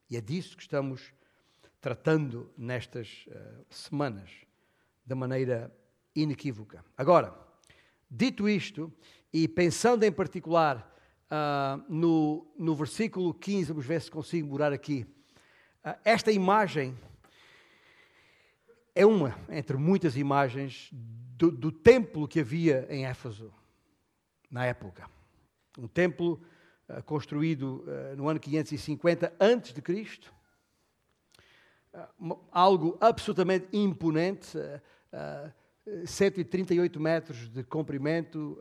E 0.09 0.15
é 0.15 0.21
disso 0.21 0.55
que 0.55 0.61
estamos 0.61 1.11
tratando 1.81 2.51
nestas 2.57 3.25
uh, 3.27 3.65
semanas, 3.69 4.29
de 5.05 5.15
maneira 5.15 5.75
inequívoca. 6.15 6.83
Agora, 6.97 7.33
dito 8.09 8.47
isto, 8.47 8.91
e 9.31 9.47
pensando 9.47 10.03
em 10.03 10.11
particular 10.11 10.93
uh, 11.31 11.83
no, 11.89 12.47
no 12.57 12.75
versículo 12.75 13.33
15, 13.33 13.69
vamos 13.69 13.85
ver 13.85 14.01
se 14.01 14.11
consigo 14.11 14.47
morar 14.47 14.71
aqui. 14.71 15.05
Uh, 15.87 15.97
esta 16.03 16.31
imagem 16.31 16.97
é 18.93 19.05
uma 19.05 19.37
entre 19.49 19.77
muitas 19.77 20.17
imagens 20.17 20.89
do, 20.91 21.49
do 21.49 21.71
templo 21.71 22.27
que 22.27 22.41
havia 22.41 22.85
em 22.89 23.05
Éfeso, 23.05 23.53
na 24.51 24.65
época 24.65 25.07
um 25.77 25.87
templo 25.87 26.41
uh, 26.89 27.03
construído 27.03 27.85
uh, 27.85 28.15
no 28.17 28.27
ano 28.27 28.39
550 28.39 29.31
antes 29.39 29.73
de 29.73 29.81
Cristo, 29.81 30.33
uh, 31.93 32.37
algo 32.51 32.97
absolutamente 32.99 33.67
imponente, 33.71 34.57
138 36.05 36.99
metros 36.99 37.47
de 37.47 37.63
comprimento, 37.63 38.59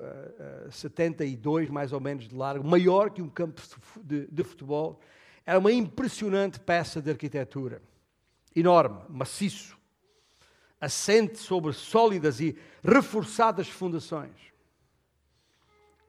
72 0.71 1.69
mais 1.69 1.93
ou 1.93 2.01
menos 2.01 2.29
de 2.29 2.35
largo, 2.35 2.67
maior 2.67 3.11
que 3.11 3.21
um 3.21 3.29
campo 3.29 3.61
de, 4.03 4.27
de 4.29 4.45
futebol. 4.45 5.01
Era 5.47 5.61
uma 5.61 5.71
impressionante 5.71 6.59
peça 6.59 7.01
de 7.01 7.09
arquitetura, 7.09 7.81
enorme, 8.55 9.01
maciço, 9.09 9.79
assente 10.81 11.39
sobre 11.39 11.73
sólidas 11.73 12.41
e 12.41 12.59
reforçadas 12.83 13.69
fundações. 13.69 14.35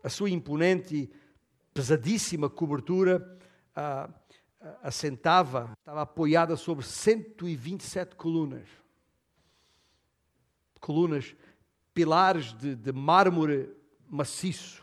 A 0.03 0.09
sua 0.09 0.31
imponente 0.31 0.95
e 0.95 1.11
pesadíssima 1.71 2.49
cobertura 2.49 3.37
ah, 3.75 4.09
assentava, 4.81 5.71
estava 5.77 6.01
apoiada 6.01 6.55
sobre 6.57 6.83
127 6.83 8.15
colunas. 8.15 8.67
Colunas, 10.79 11.35
pilares 11.93 12.53
de, 12.53 12.75
de 12.75 12.91
mármore 12.91 13.69
maciço, 14.09 14.81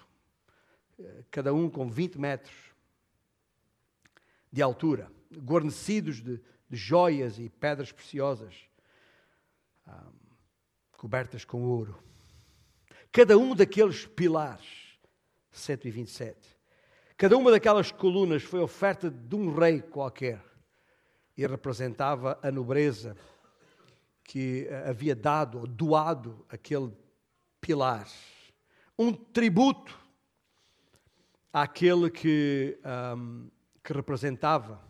cada 1.32 1.52
um 1.52 1.68
com 1.68 1.88
20 1.90 2.20
metros 2.20 2.63
de 4.54 4.62
altura, 4.62 5.11
guarnecidos 5.37 6.23
de 6.23 6.40
de 6.68 6.76
joias 6.76 7.38
e 7.38 7.49
pedras 7.49 7.92
preciosas, 7.92 8.54
cobertas 10.96 11.44
com 11.44 11.62
ouro. 11.62 12.02
Cada 13.12 13.38
um 13.38 13.54
daqueles 13.54 14.06
pilares, 14.06 14.99
127, 15.52 16.37
cada 17.16 17.37
uma 17.37 17.50
daquelas 17.52 17.92
colunas 17.92 18.42
foi 18.42 18.61
oferta 18.61 19.08
de 19.08 19.37
um 19.37 19.54
rei 19.54 19.80
qualquer 19.80 20.42
e 21.37 21.46
representava 21.46 22.38
a 22.42 22.50
nobreza 22.50 23.16
que 24.25 24.68
havia 24.88 25.14
dado 25.14 25.61
ou 25.61 25.66
doado 25.66 26.44
aquele 26.49 26.92
pilar. 27.61 28.08
Um 28.99 29.12
tributo 29.12 29.96
àquele 31.52 32.11
que, 32.11 32.78
um, 33.16 33.49
que 33.84 33.92
representava. 33.92 34.82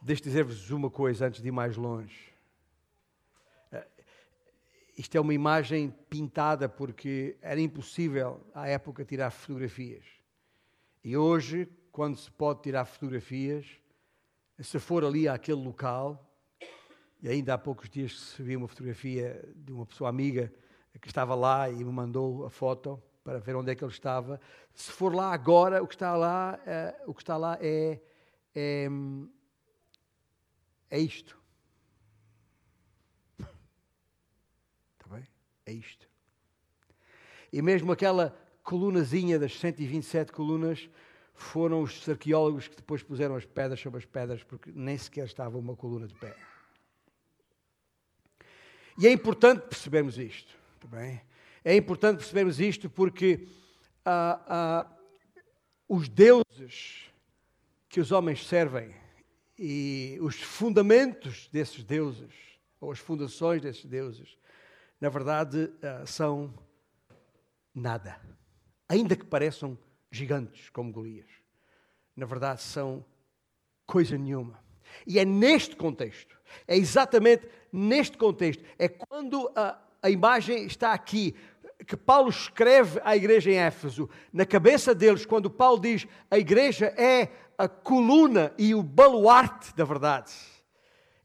Deixe 0.00 0.22
dizer-vos 0.22 0.70
uma 0.70 0.88
coisa 0.88 1.26
antes 1.26 1.42
de 1.42 1.48
ir 1.48 1.52
mais 1.52 1.76
longe. 1.76 2.32
Uh, 3.72 3.84
isto 4.96 5.16
é 5.16 5.20
uma 5.20 5.34
imagem 5.34 5.90
pintada 6.08 6.68
porque 6.68 7.36
era 7.42 7.60
impossível 7.60 8.40
à 8.54 8.68
época 8.68 9.04
tirar 9.04 9.30
fotografias. 9.32 10.04
E 11.02 11.16
hoje, 11.16 11.68
quando 11.90 12.16
se 12.16 12.30
pode 12.30 12.62
tirar 12.62 12.84
fotografias, 12.84 13.66
se 14.60 14.78
for 14.78 15.04
ali 15.04 15.28
àquele 15.28 15.60
local, 15.60 16.24
e 17.20 17.28
ainda 17.28 17.54
há 17.54 17.58
poucos 17.58 17.90
dias 17.90 18.36
viu 18.38 18.60
uma 18.60 18.68
fotografia 18.68 19.44
de 19.56 19.72
uma 19.72 19.86
pessoa 19.86 20.08
amiga 20.08 20.52
que 21.00 21.08
estava 21.08 21.34
lá 21.34 21.68
e 21.68 21.76
me 21.76 21.92
mandou 21.92 22.46
a 22.46 22.50
foto 22.50 23.02
para 23.24 23.38
ver 23.38 23.54
onde 23.56 23.70
é 23.70 23.74
que 23.74 23.84
ele 23.84 23.92
estava. 23.92 24.40
Se 24.74 24.90
for 24.90 25.14
lá 25.14 25.32
agora, 25.32 25.82
o 25.82 25.86
que 25.86 25.94
está 25.94 26.16
lá, 26.16 26.58
uh, 27.06 27.10
o 27.10 27.14
que 27.14 27.22
está 27.22 27.36
lá 27.36 27.56
é, 27.60 28.00
é, 28.54 28.88
é 30.90 30.98
isto. 30.98 31.38
Está 34.98 35.14
bem? 35.14 35.26
É 35.66 35.72
isto. 35.72 36.08
E 37.52 37.60
mesmo 37.60 37.92
aquela 37.92 38.36
colunazinha 38.62 39.38
das 39.38 39.58
127 39.58 40.32
colunas 40.32 40.88
foram 41.34 41.82
os 41.82 42.08
arqueólogos 42.08 42.68
que 42.68 42.76
depois 42.76 43.02
puseram 43.02 43.34
as 43.34 43.44
pedras 43.44 43.80
sobre 43.80 43.98
as 43.98 44.04
pedras, 44.04 44.42
porque 44.42 44.70
nem 44.74 44.96
sequer 44.96 45.26
estava 45.26 45.58
uma 45.58 45.76
coluna 45.76 46.06
de 46.06 46.14
pé. 46.14 46.34
E 48.98 49.06
é 49.06 49.12
importante 49.12 49.62
percebermos 49.62 50.18
isto. 50.18 50.56
Tá 50.80 50.88
é 51.64 51.76
importante 51.76 52.18
percebermos 52.18 52.60
isto 52.60 52.90
porque 52.90 53.46
ah, 54.04 54.40
ah, 54.46 54.96
os 55.88 56.08
deuses 56.08 57.10
que 57.88 58.00
os 58.00 58.10
homens 58.10 58.46
servem 58.46 58.94
e 59.58 60.18
os 60.20 60.36
fundamentos 60.40 61.48
desses 61.52 61.84
deuses, 61.84 62.34
ou 62.80 62.90
as 62.90 62.98
fundações 62.98 63.62
desses 63.62 63.84
deuses, 63.84 64.36
na 65.00 65.08
verdade 65.08 65.72
ah, 65.82 66.04
são 66.06 66.52
nada. 67.74 68.20
Ainda 68.88 69.16
que 69.16 69.24
pareçam 69.24 69.78
gigantes 70.10 70.68
como 70.70 70.92
Golias. 70.92 71.30
Na 72.14 72.26
verdade, 72.26 72.60
são 72.60 73.04
coisa 73.86 74.18
nenhuma. 74.18 74.62
E 75.06 75.18
é 75.18 75.24
neste 75.24 75.74
contexto, 75.74 76.38
é 76.68 76.76
exatamente 76.76 77.48
neste 77.72 78.18
contexto, 78.18 78.62
é 78.78 78.86
quando 78.88 79.50
a, 79.56 79.80
a 80.02 80.10
imagem 80.10 80.66
está 80.66 80.92
aqui, 80.92 81.34
que 81.84 81.96
Paulo 81.96 82.28
escreve 82.28 83.00
à 83.04 83.16
igreja 83.16 83.50
em 83.50 83.56
Éfeso, 83.56 84.08
na 84.32 84.46
cabeça 84.46 84.94
deles, 84.94 85.26
quando 85.26 85.50
Paulo 85.50 85.80
diz 85.80 86.06
a 86.30 86.38
igreja 86.38 86.86
é 86.96 87.28
a 87.58 87.68
coluna 87.68 88.52
e 88.58 88.74
o 88.74 88.82
baluarte 88.82 89.74
da 89.74 89.84
verdade. 89.84 90.32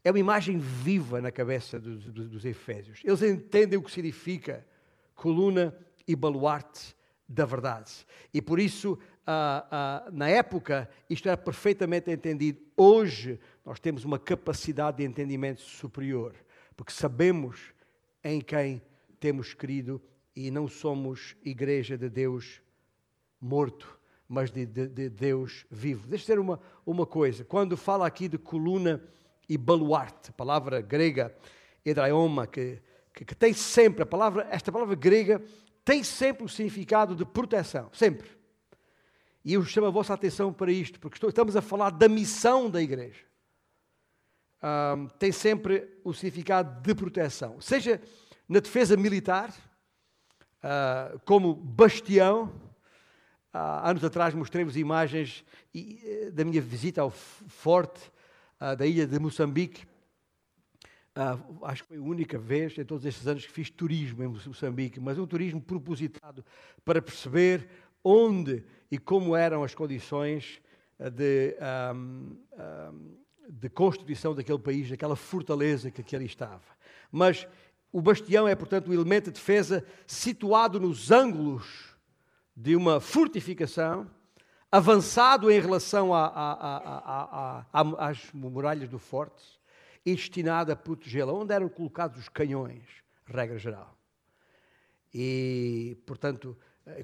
É 0.04 0.10
uma 0.10 0.18
imagem 0.18 0.58
viva 0.58 1.20
na 1.20 1.30
cabeça 1.30 1.78
dos, 1.78 2.04
dos, 2.04 2.28
dos 2.28 2.44
Efésios. 2.44 3.00
Eles 3.04 3.22
entendem 3.22 3.78
o 3.78 3.82
que 3.82 3.90
significa 3.90 4.66
coluna 5.14 5.76
e 6.06 6.14
baluarte 6.14 6.96
da 7.28 7.44
verdade. 7.44 7.92
E 8.32 8.40
por 8.40 8.58
isso, 8.58 8.98
ah, 9.26 9.66
ah, 9.70 10.10
na 10.10 10.28
época, 10.28 10.88
isto 11.10 11.28
era 11.28 11.36
perfeitamente 11.36 12.10
entendido. 12.10 12.60
Hoje, 12.76 13.38
nós 13.64 13.78
temos 13.78 14.04
uma 14.04 14.18
capacidade 14.18 14.98
de 14.98 15.04
entendimento 15.04 15.60
superior, 15.60 16.34
porque 16.74 16.92
sabemos 16.92 17.74
em 18.24 18.40
quem 18.40 18.80
temos 19.20 19.52
querido 19.52 20.00
e 20.38 20.52
não 20.52 20.68
somos 20.68 21.34
igreja 21.44 21.98
de 21.98 22.08
Deus 22.08 22.62
morto, 23.40 23.98
mas 24.28 24.52
de, 24.52 24.64
de, 24.64 24.86
de 24.86 25.08
Deus 25.08 25.66
vivo. 25.68 26.06
Deixa 26.06 26.22
eu 26.22 26.26
dizer 26.26 26.38
uma, 26.38 26.60
uma 26.86 27.04
coisa: 27.04 27.44
quando 27.44 27.76
fala 27.76 28.06
aqui 28.06 28.28
de 28.28 28.38
coluna 28.38 29.02
e 29.48 29.58
baluarte, 29.58 30.30
palavra 30.30 30.80
grega 30.80 31.34
edraioma, 31.84 32.46
que, 32.46 32.80
que, 33.12 33.24
que 33.24 33.34
tem 33.34 33.52
sempre, 33.52 34.04
a 34.04 34.06
palavra, 34.06 34.46
esta 34.48 34.70
palavra 34.70 34.94
grega 34.94 35.42
tem 35.84 36.04
sempre 36.04 36.44
o 36.44 36.48
significado 36.48 37.16
de 37.16 37.24
proteção, 37.24 37.90
sempre. 37.92 38.30
E 39.44 39.54
eu 39.54 39.64
chamo 39.64 39.88
a 39.88 39.90
vossa 39.90 40.14
atenção 40.14 40.52
para 40.52 40.70
isto, 40.70 41.00
porque 41.00 41.26
estamos 41.26 41.56
a 41.56 41.62
falar 41.62 41.90
da 41.90 42.08
missão 42.08 42.70
da 42.70 42.80
igreja. 42.80 43.24
Um, 44.62 45.08
tem 45.18 45.32
sempre 45.32 45.98
o 46.04 46.12
significado 46.12 46.80
de 46.80 46.94
proteção, 46.94 47.60
seja 47.60 48.00
na 48.48 48.60
defesa 48.60 48.96
militar, 48.96 49.52
uh, 50.62 51.18
como 51.20 51.54
bastião. 51.54 52.52
Há 53.52 53.90
anos 53.90 54.04
atrás 54.04 54.34
mostrei-vos 54.34 54.76
imagens 54.76 55.44
eh, 55.74 56.30
da 56.30 56.44
minha 56.44 56.60
visita 56.60 57.00
ao 57.00 57.10
forte 57.10 58.00
uh, 58.60 58.76
da 58.76 58.86
ilha 58.86 59.06
de 59.06 59.18
Moçambique, 59.18 59.86
Uh, 61.18 61.64
acho 61.64 61.82
que 61.82 61.88
foi 61.88 61.96
a 61.96 62.00
única 62.00 62.38
vez 62.38 62.78
em 62.78 62.84
todos 62.84 63.04
estes 63.04 63.26
anos 63.26 63.44
que 63.44 63.50
fiz 63.50 63.68
turismo 63.68 64.22
em 64.22 64.28
Moçambique, 64.28 65.00
mas 65.00 65.18
um 65.18 65.26
turismo 65.26 65.60
propositado 65.60 66.44
para 66.84 67.02
perceber 67.02 67.68
onde 68.04 68.62
e 68.88 68.98
como 68.98 69.34
eram 69.34 69.64
as 69.64 69.74
condições 69.74 70.60
de, 71.12 71.56
um, 71.92 72.36
um, 72.52 73.16
de 73.48 73.68
constituição 73.68 74.32
daquele 74.32 74.60
país, 74.60 74.90
daquela 74.90 75.16
fortaleza 75.16 75.90
que 75.90 76.14
ali 76.14 76.26
estava. 76.26 76.62
Mas 77.10 77.48
o 77.92 78.00
bastião 78.00 78.46
é, 78.46 78.54
portanto, 78.54 78.90
um 78.90 78.94
elemento 78.94 79.26
de 79.26 79.32
defesa 79.32 79.84
situado 80.06 80.78
nos 80.78 81.10
ângulos 81.10 81.96
de 82.54 82.76
uma 82.76 83.00
fortificação, 83.00 84.10
avançado 84.70 85.50
em 85.50 85.60
relação 85.60 86.12
a, 86.12 86.26
a, 86.26 87.64
a, 87.72 88.08
às 88.08 88.32
muralhas 88.32 88.88
do 88.88 88.98
forte 88.98 89.42
e 90.04 90.14
destinada 90.14 90.72
a 90.72 90.76
protegê-la, 90.76 91.32
onde 91.32 91.54
eram 91.54 91.68
colocados 91.68 92.18
os 92.18 92.28
canhões, 92.28 92.82
regra 93.24 93.58
geral. 93.58 93.96
E, 95.14 95.96
portanto, 96.04 96.56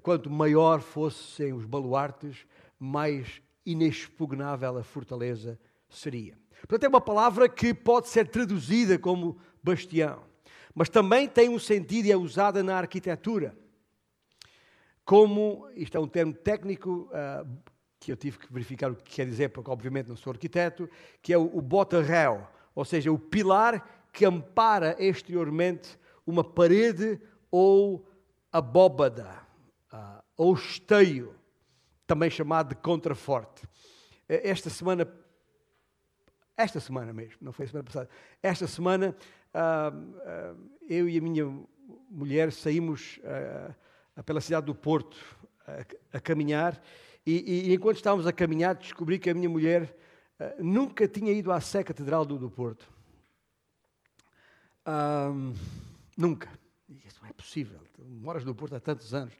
quanto 0.02 0.28
maior 0.28 0.80
fossem 0.80 1.52
os 1.52 1.64
baluartes, 1.64 2.46
mais 2.78 3.40
inexpugnável 3.64 4.76
a 4.78 4.82
fortaleza 4.82 5.58
seria. 5.88 6.36
Portanto, 6.60 6.84
é 6.84 6.88
uma 6.88 7.00
palavra 7.00 7.48
que 7.48 7.72
pode 7.72 8.08
ser 8.08 8.28
traduzida 8.28 8.98
como 8.98 9.38
bastião, 9.62 10.22
mas 10.74 10.88
também 10.88 11.28
tem 11.28 11.48
um 11.48 11.58
sentido 11.58 12.06
e 12.06 12.12
é 12.12 12.16
usada 12.16 12.62
na 12.62 12.76
arquitetura. 12.76 13.56
Como, 15.04 15.68
isto 15.74 15.96
é 15.96 16.00
um 16.00 16.08
termo 16.08 16.32
técnico 16.32 17.10
uh, 17.12 17.46
que 18.00 18.10
eu 18.10 18.16
tive 18.16 18.38
que 18.38 18.52
verificar 18.52 18.90
o 18.90 18.96
que 18.96 19.14
quer 19.14 19.26
dizer, 19.26 19.50
porque 19.50 19.70
obviamente 19.70 20.08
não 20.08 20.16
sou 20.16 20.32
arquiteto, 20.32 20.88
que 21.22 21.32
é 21.32 21.38
o, 21.38 21.44
o 21.56 21.62
bota-réu, 21.62 22.46
ou 22.74 22.84
seja, 22.84 23.12
o 23.12 23.18
pilar 23.18 24.06
que 24.12 24.24
ampara 24.24 24.96
exteriormente 24.98 25.98
uma 26.26 26.42
parede 26.42 27.20
ou 27.50 28.06
abóbada, 28.50 29.46
uh, 29.92 30.22
ou 30.36 30.54
esteio, 30.54 31.34
também 32.06 32.30
chamado 32.30 32.70
de 32.70 32.76
contraforte. 32.76 33.66
Eh, 34.28 34.50
esta 34.50 34.70
semana, 34.70 35.06
esta 36.56 36.80
semana 36.80 37.12
mesmo, 37.12 37.38
não 37.40 37.52
foi 37.52 37.66
semana 37.66 37.84
passada, 37.84 38.08
esta 38.42 38.66
semana 38.66 39.16
uh, 39.54 40.70
eu 40.88 41.08
e 41.08 41.18
a 41.18 41.20
minha 41.20 41.50
mulher 42.10 42.52
saímos 42.52 43.18
pela 44.24 44.40
cidade 44.40 44.66
do 44.66 44.74
Porto 44.74 45.16
a, 45.66 46.16
a 46.18 46.20
caminhar 46.20 46.80
e, 47.26 47.70
e, 47.70 47.74
enquanto 47.74 47.96
estávamos 47.96 48.26
a 48.26 48.32
caminhar 48.32 48.74
descobri 48.74 49.18
que 49.18 49.30
a 49.30 49.34
minha 49.34 49.48
mulher 49.48 49.96
eh, 50.38 50.56
nunca 50.58 51.08
tinha 51.08 51.32
ido 51.32 51.50
à 51.50 51.60
Sé 51.60 51.82
Catedral 51.82 52.24
do, 52.24 52.38
do 52.38 52.50
Porto. 52.50 52.86
Nunca. 56.16 56.50
Isso 57.06 57.18
não 57.22 57.30
é 57.30 57.32
possível. 57.32 57.80
Moras 57.98 58.44
no 58.44 58.54
Porto 58.54 58.76
há 58.76 58.80
tantos 58.80 59.14
anos. 59.14 59.34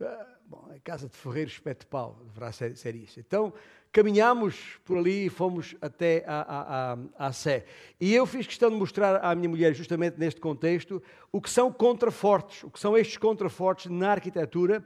Uh, 0.00 0.26
bom, 0.46 0.72
a 0.74 0.78
casa 0.80 1.08
de 1.08 1.16
Ferreiro 1.16 1.50
Espeto 1.50 1.86
Pau 1.86 2.20
deverá 2.24 2.52
ser, 2.52 2.76
ser, 2.76 2.94
isso. 2.94 3.18
Então, 3.18 3.52
caminhámos 3.92 4.78
por 4.84 4.98
ali 4.98 5.26
e 5.26 5.30
fomos 5.30 5.74
até 5.80 6.24
à, 6.26 6.92
à, 7.18 7.26
à, 7.26 7.32
Sé. 7.32 7.64
E 8.00 8.14
eu 8.14 8.26
fiz 8.26 8.46
questão 8.46 8.70
de 8.70 8.76
mostrar 8.76 9.16
à 9.24 9.34
minha 9.34 9.48
mulher, 9.48 9.74
justamente 9.74 10.18
neste 10.18 10.40
contexto, 10.40 11.02
o 11.32 11.40
que 11.40 11.50
são 11.50 11.72
contrafortes, 11.72 12.62
o 12.64 12.70
que 12.70 12.78
são 12.78 12.96
estes 12.96 13.16
contrafortes 13.16 13.90
na 13.90 14.10
arquitetura. 14.10 14.84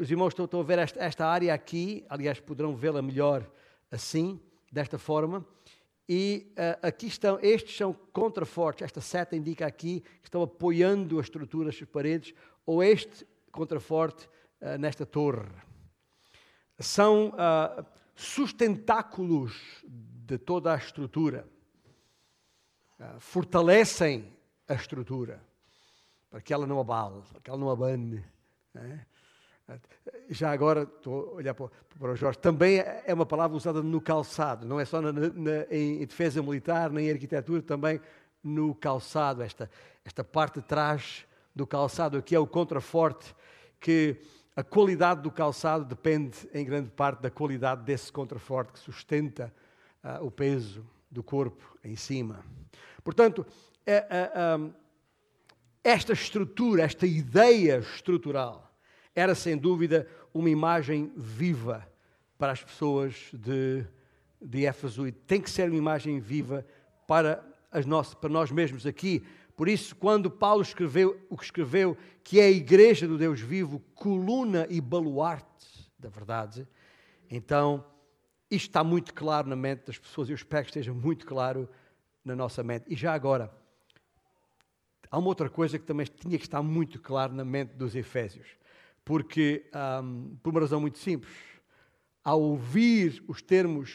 Os 0.00 0.10
irmãos 0.10 0.28
estão, 0.28 0.44
estão 0.44 0.60
a 0.60 0.64
ver 0.64 0.78
esta, 0.78 1.00
esta 1.02 1.26
área 1.26 1.52
aqui, 1.52 2.04
aliás, 2.08 2.40
poderão 2.40 2.74
vê-la 2.74 3.02
melhor 3.02 3.48
assim 3.90 4.40
desta 4.70 4.98
forma. 4.98 5.46
E 6.08 6.52
uh, 6.52 6.86
aqui 6.86 7.06
estão, 7.06 7.38
estes 7.40 7.76
são 7.76 7.92
contrafortes. 8.12 8.82
Esta 8.82 9.00
seta 9.00 9.36
indica 9.36 9.66
aqui 9.66 10.00
que 10.00 10.28
estão 10.28 10.42
apoiando 10.42 11.18
as 11.18 11.26
estruturas, 11.26 11.78
as 11.80 11.88
paredes, 11.88 12.34
ou 12.66 12.82
este 12.82 13.26
contraforte 13.50 14.28
uh, 14.60 14.78
nesta 14.78 15.06
torre. 15.06 15.48
São 16.78 17.28
uh, 17.28 17.84
sustentáculos 18.14 19.52
de 19.84 20.38
toda 20.38 20.72
a 20.72 20.76
estrutura. 20.76 21.46
fortalecem 23.18 24.32
a 24.68 24.74
estrutura 24.74 25.42
para 26.30 26.40
que 26.40 26.52
ela 26.52 26.66
não 26.66 26.80
abale, 26.80 27.20
para 27.30 27.40
que 27.40 27.50
ela 27.50 27.58
não 27.58 27.70
abane. 27.70 28.24
Né? 28.72 29.06
Já 30.30 30.50
agora, 30.50 30.82
estou 30.82 31.30
a 31.30 31.34
olhar 31.34 31.54
para, 31.54 31.70
o 32.00 32.16
Jorge, 32.16 32.38
também 32.38 32.78
é 32.78 33.12
uma 33.12 33.26
palavra 33.26 33.56
usada 33.56 33.82
no 33.82 34.00
calçado, 34.00 34.66
não 34.66 34.80
é 34.80 34.84
só 34.84 35.00
na, 35.00 35.12
na, 35.12 35.66
em 35.70 36.04
defesa 36.06 36.42
militar, 36.42 36.90
nem 36.90 37.08
em 37.08 37.12
arquitetura, 37.12 37.62
também 37.62 38.00
no 38.42 38.74
calçado, 38.74 39.42
esta, 39.42 39.70
esta 40.04 40.24
parte 40.24 40.60
de 40.60 40.66
trás 40.66 41.26
do 41.54 41.66
calçado, 41.66 42.16
aqui 42.16 42.34
é 42.34 42.38
o 42.38 42.46
contraforte, 42.46 43.34
que 43.78 44.20
a 44.54 44.62
qualidade 44.62 45.22
do 45.22 45.30
calçado 45.30 45.84
depende 45.84 46.36
em 46.52 46.64
grande 46.64 46.90
parte 46.90 47.20
da 47.22 47.30
qualidade 47.30 47.82
desse 47.84 48.12
contraforte 48.12 48.72
que 48.72 48.78
sustenta 48.78 49.52
uh, 50.04 50.24
o 50.24 50.30
peso 50.30 50.84
do 51.10 51.22
corpo 51.22 51.76
em 51.82 51.96
cima. 51.96 52.44
Portanto, 53.02 53.46
uh, 53.46 54.66
uh, 54.66 54.74
esta 55.82 56.12
estrutura, 56.12 56.82
esta 56.82 57.06
ideia 57.06 57.78
estrutural, 57.78 58.72
era 59.14 59.34
sem 59.34 59.56
dúvida 59.56 60.06
uma 60.32 60.48
imagem 60.48 61.12
viva 61.16 61.86
para 62.38 62.52
as 62.52 62.62
pessoas 62.62 63.30
de, 63.32 63.84
de 64.40 64.66
Éfeso 64.66 65.06
e 65.06 65.12
tem 65.12 65.40
que 65.40 65.50
ser 65.50 65.68
uma 65.68 65.78
imagem 65.78 66.20
viva 66.20 66.66
para, 67.06 67.44
as 67.70 67.86
nossas, 67.86 68.14
para 68.14 68.30
nós 68.30 68.50
mesmos 68.50 68.86
aqui. 68.86 69.24
Por 69.62 69.68
isso, 69.68 69.94
quando 69.94 70.28
Paulo 70.28 70.60
escreveu 70.60 71.24
o 71.30 71.38
que 71.38 71.44
escreveu, 71.44 71.96
que 72.24 72.40
é 72.40 72.46
a 72.46 72.50
igreja 72.50 73.06
do 73.06 73.16
Deus 73.16 73.38
vivo, 73.38 73.78
coluna 73.94 74.66
e 74.68 74.80
baluarte 74.80 75.88
da 75.96 76.08
verdade, 76.08 76.66
então 77.30 77.86
isto 78.50 78.66
está 78.66 78.82
muito 78.82 79.14
claro 79.14 79.48
na 79.48 79.54
mente 79.54 79.86
das 79.86 79.96
pessoas 79.96 80.28
e 80.28 80.32
eu 80.32 80.34
espero 80.34 80.64
que 80.64 80.70
esteja 80.70 80.92
muito 80.92 81.24
claro 81.24 81.68
na 82.24 82.34
nossa 82.34 82.64
mente. 82.64 82.86
E 82.88 82.96
já 82.96 83.14
agora, 83.14 83.56
há 85.08 85.16
uma 85.16 85.28
outra 85.28 85.48
coisa 85.48 85.78
que 85.78 85.86
também 85.86 86.06
tinha 86.06 86.38
que 86.38 86.44
estar 86.44 86.60
muito 86.60 87.00
claro 87.00 87.32
na 87.32 87.44
mente 87.44 87.72
dos 87.74 87.94
Efésios. 87.94 88.48
Porque, 89.04 89.70
um, 90.02 90.36
por 90.42 90.50
uma 90.50 90.62
razão 90.62 90.80
muito 90.80 90.98
simples, 90.98 91.32
ao 92.24 92.42
ouvir 92.42 93.22
os 93.28 93.40
termos 93.40 93.94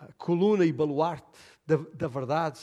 uh, 0.00 0.14
coluna 0.16 0.64
e 0.64 0.72
baluarte 0.72 1.38
da, 1.66 1.76
da 1.76 2.08
verdade, 2.08 2.58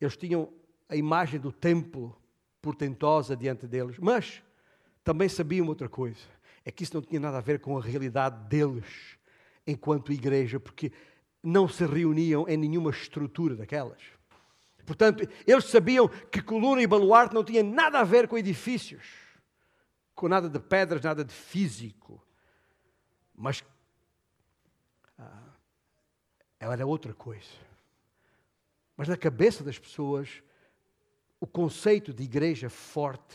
eles 0.00 0.16
tinham 0.16 0.52
a 0.88 0.96
imagem 0.96 1.38
do 1.38 1.52
templo 1.52 2.16
portentosa 2.60 3.36
diante 3.36 3.66
deles, 3.66 3.98
mas 3.98 4.42
também 5.04 5.28
sabiam 5.28 5.66
outra 5.66 5.88
coisa: 5.88 6.20
é 6.64 6.70
que 6.70 6.82
isso 6.82 6.94
não 6.94 7.02
tinha 7.02 7.20
nada 7.20 7.38
a 7.38 7.42
ver 7.42 7.60
com 7.60 7.76
a 7.76 7.82
realidade 7.82 8.48
deles 8.48 9.18
enquanto 9.66 10.12
igreja, 10.12 10.58
porque 10.58 10.92
não 11.42 11.68
se 11.68 11.84
reuniam 11.84 12.48
em 12.48 12.56
nenhuma 12.56 12.90
estrutura 12.90 13.54
daquelas. 13.54 14.02
Portanto, 14.84 15.28
eles 15.46 15.66
sabiam 15.66 16.08
que 16.08 16.42
coluna 16.42 16.82
e 16.82 16.86
baluarte 16.86 17.34
não 17.34 17.44
tinham 17.44 17.64
nada 17.64 18.00
a 18.00 18.04
ver 18.04 18.26
com 18.26 18.36
edifícios 18.36 19.30
com 20.20 20.28
nada 20.28 20.50
de 20.50 20.60
pedras, 20.60 21.00
nada 21.00 21.24
de 21.24 21.32
físico. 21.32 22.22
Mas 23.34 23.64
ah, 25.18 25.54
ela 26.58 26.74
era 26.74 26.86
outra 26.86 27.14
coisa. 27.14 27.48
Mas 29.00 29.08
na 29.08 29.16
cabeça 29.16 29.64
das 29.64 29.78
pessoas, 29.78 30.42
o 31.40 31.46
conceito 31.46 32.12
de 32.12 32.22
igreja 32.22 32.68
forte, 32.68 33.34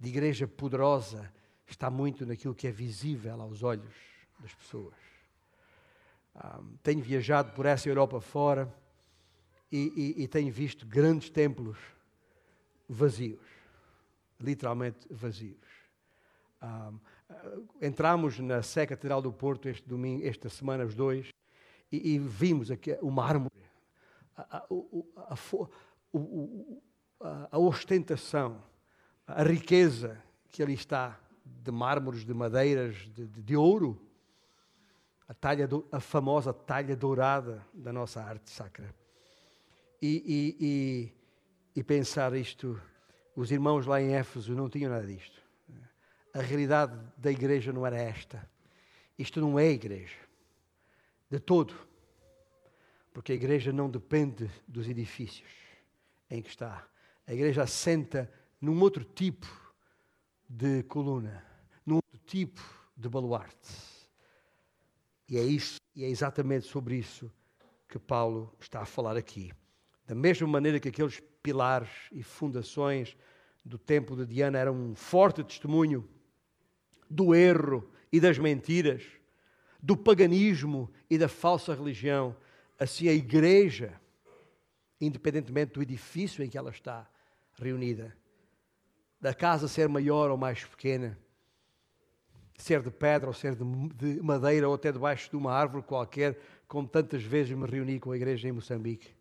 de 0.00 0.08
igreja 0.08 0.48
poderosa, 0.48 1.30
está 1.66 1.90
muito 1.90 2.24
naquilo 2.24 2.54
que 2.54 2.66
é 2.66 2.70
visível 2.70 3.38
aos 3.42 3.62
olhos 3.62 3.94
das 4.40 4.54
pessoas. 4.54 4.94
Ah, 6.34 6.58
tenho 6.82 7.02
viajado 7.02 7.52
por 7.52 7.66
essa 7.66 7.86
Europa 7.86 8.18
fora 8.18 8.74
e, 9.70 10.14
e, 10.16 10.22
e 10.22 10.26
tenho 10.26 10.50
visto 10.50 10.86
grandes 10.86 11.28
templos 11.28 11.76
vazios, 12.88 13.44
literalmente 14.40 15.06
vazios. 15.10 15.68
Um, 16.62 16.98
entramos 17.78 18.38
na 18.38 18.62
Sé 18.62 18.86
Catedral 18.86 19.20
do 19.20 19.30
Porto 19.30 19.68
este 19.68 19.86
domingo, 19.86 20.26
esta 20.26 20.48
semana, 20.48 20.82
os 20.82 20.94
dois, 20.94 21.28
e, 21.92 22.14
e 22.14 22.18
vimos 22.18 22.70
aqui 22.70 22.96
o 23.02 23.10
mármore, 23.10 23.53
a, 24.36 24.58
a, 24.58 25.34
a, 27.20 27.48
a, 27.52 27.58
ostentação, 27.58 28.62
a 29.26 29.42
riqueza 29.42 30.20
que 30.50 30.62
ali 30.62 30.74
está, 30.74 31.18
de 31.44 31.70
mármores, 31.70 32.24
de 32.24 32.34
madeiras, 32.34 32.96
de, 32.96 33.26
de, 33.26 33.42
de 33.42 33.56
ouro, 33.56 34.00
a, 35.28 35.34
talha 35.34 35.66
do, 35.66 35.86
a 35.90 36.00
famosa 36.00 36.52
talha 36.52 36.96
dourada 36.96 37.66
da 37.72 37.92
nossa 37.92 38.22
arte 38.22 38.50
sacra. 38.50 38.94
E, 40.00 40.22
e, 40.60 40.66
e, 41.74 41.80
e 41.80 41.84
pensar 41.84 42.34
isto, 42.34 42.80
os 43.34 43.50
irmãos 43.50 43.86
lá 43.86 44.00
em 44.00 44.14
Éfeso 44.14 44.54
não 44.54 44.68
tinham 44.68 44.90
nada 44.90 45.06
disto 45.06 45.44
a 46.34 46.42
realidade 46.42 46.98
da 47.16 47.30
igreja 47.30 47.72
não 47.72 47.86
era 47.86 47.96
esta. 47.96 48.50
Isto 49.16 49.40
não 49.40 49.56
é 49.56 49.70
igreja. 49.70 50.18
De 51.30 51.38
todo. 51.38 51.72
Porque 53.14 53.30
a 53.30 53.34
igreja 53.36 53.72
não 53.72 53.88
depende 53.88 54.50
dos 54.66 54.88
edifícios 54.88 55.48
em 56.28 56.42
que 56.42 56.50
está. 56.50 56.84
A 57.26 57.32
igreja 57.32 57.62
assenta 57.62 58.30
num 58.60 58.78
outro 58.82 59.04
tipo 59.04 59.46
de 60.48 60.82
coluna, 60.82 61.42
num 61.86 61.96
outro 61.96 62.20
tipo 62.26 62.60
de 62.96 63.08
baluarte. 63.08 63.72
E 65.28 65.38
é 65.38 65.42
isso, 65.42 65.80
e 65.94 66.04
é 66.04 66.08
exatamente 66.08 66.66
sobre 66.66 66.96
isso 66.96 67.30
que 67.88 68.00
Paulo 68.00 68.52
está 68.58 68.80
a 68.80 68.84
falar 68.84 69.16
aqui. 69.16 69.52
Da 70.04 70.14
mesma 70.14 70.48
maneira 70.48 70.80
que 70.80 70.88
aqueles 70.88 71.22
pilares 71.40 71.90
e 72.10 72.20
fundações 72.20 73.16
do 73.64 73.78
templo 73.78 74.16
de 74.16 74.26
Diana 74.26 74.58
eram 74.58 74.74
um 74.74 74.94
forte 74.96 75.44
testemunho 75.44 76.06
do 77.08 77.32
erro 77.32 77.88
e 78.12 78.18
das 78.18 78.38
mentiras, 78.38 79.04
do 79.80 79.96
paganismo 79.96 80.92
e 81.08 81.16
da 81.16 81.28
falsa 81.28 81.74
religião. 81.74 82.36
Assim, 82.78 83.08
a 83.08 83.12
igreja, 83.12 84.00
independentemente 85.00 85.72
do 85.72 85.82
edifício 85.82 86.42
em 86.44 86.48
que 86.48 86.58
ela 86.58 86.70
está 86.70 87.08
reunida, 87.54 88.16
da 89.20 89.32
casa 89.32 89.68
ser 89.68 89.88
maior 89.88 90.30
ou 90.30 90.36
mais 90.36 90.64
pequena, 90.64 91.18
ser 92.56 92.82
de 92.82 92.90
pedra 92.90 93.28
ou 93.28 93.34
ser 93.34 93.54
de 93.54 94.22
madeira 94.22 94.68
ou 94.68 94.74
até 94.74 94.92
debaixo 94.92 95.30
de 95.30 95.36
uma 95.36 95.52
árvore 95.52 95.82
qualquer, 95.82 96.38
como 96.68 96.88
tantas 96.88 97.22
vezes 97.22 97.56
me 97.56 97.66
reuni 97.66 97.98
com 97.98 98.10
a 98.12 98.16
igreja 98.16 98.48
em 98.48 98.52
Moçambique. 98.52 99.14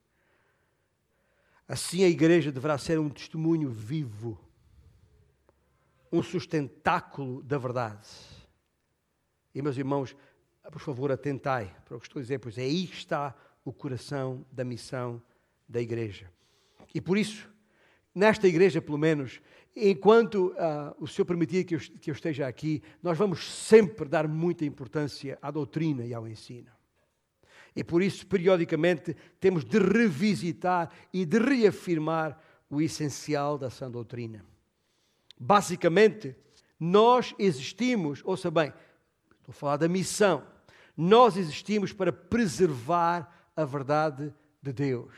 Assim 1.67 2.03
a 2.03 2.09
igreja 2.09 2.51
deverá 2.51 2.77
ser 2.77 2.99
um 2.99 3.09
testemunho 3.09 3.69
vivo 3.69 4.39
um 6.13 6.21
sustentáculo 6.21 7.41
da 7.41 7.57
verdade. 7.57 8.07
E, 9.53 9.61
meus 9.63 9.75
irmãos, 9.75 10.15
por 10.71 10.79
favor, 10.79 11.11
atentai 11.11 11.75
para 11.85 11.97
o 11.97 11.99
que 11.99 12.07
estou 12.07 12.19
a 12.19 12.23
dizer, 12.23 12.39
pois 12.39 12.57
é 12.57 12.61
aí 12.61 12.87
que 12.87 12.95
está 12.95 13.35
o 13.65 13.73
coração 13.73 14.45
da 14.51 14.63
missão 14.63 15.21
da 15.67 15.81
igreja. 15.81 16.29
E 16.93 17.01
por 17.01 17.17
isso, 17.17 17.49
nesta 18.13 18.47
igreja, 18.47 18.81
pelo 18.81 18.97
menos, 18.97 19.41
enquanto 19.75 20.47
uh, 20.51 20.95
o 20.99 21.07
Senhor 21.07 21.25
permitir 21.25 21.63
que 21.63 21.75
eu, 21.75 21.79
que 21.79 22.11
eu 22.11 22.13
esteja 22.13 22.47
aqui, 22.47 22.81
nós 23.01 23.17
vamos 23.17 23.51
sempre 23.51 24.07
dar 24.07 24.27
muita 24.27 24.65
importância 24.65 25.37
à 25.41 25.49
doutrina 25.49 26.05
e 26.05 26.13
ao 26.13 26.27
ensino. 26.27 26.71
E 27.75 27.83
por 27.83 28.03
isso, 28.03 28.27
periodicamente, 28.27 29.15
temos 29.39 29.65
de 29.65 29.79
revisitar 29.79 30.91
e 31.11 31.25
de 31.25 31.39
reafirmar 31.39 32.39
o 32.69 32.81
essencial 32.81 33.57
da 33.57 33.69
sã 33.69 33.89
doutrina. 33.89 34.45
Basicamente, 35.39 36.35
nós 36.79 37.33
existimos, 37.39 38.21
ouça 38.23 38.51
bem, 38.51 38.71
estou 39.39 39.49
a 39.49 39.53
falar 39.53 39.77
da 39.77 39.87
missão, 39.87 40.43
nós 40.95 41.37
existimos 41.37 41.91
para 41.91 42.11
preservar 42.13 43.49
a 43.55 43.65
verdade 43.65 44.33
de 44.61 44.71
Deus. 44.71 45.13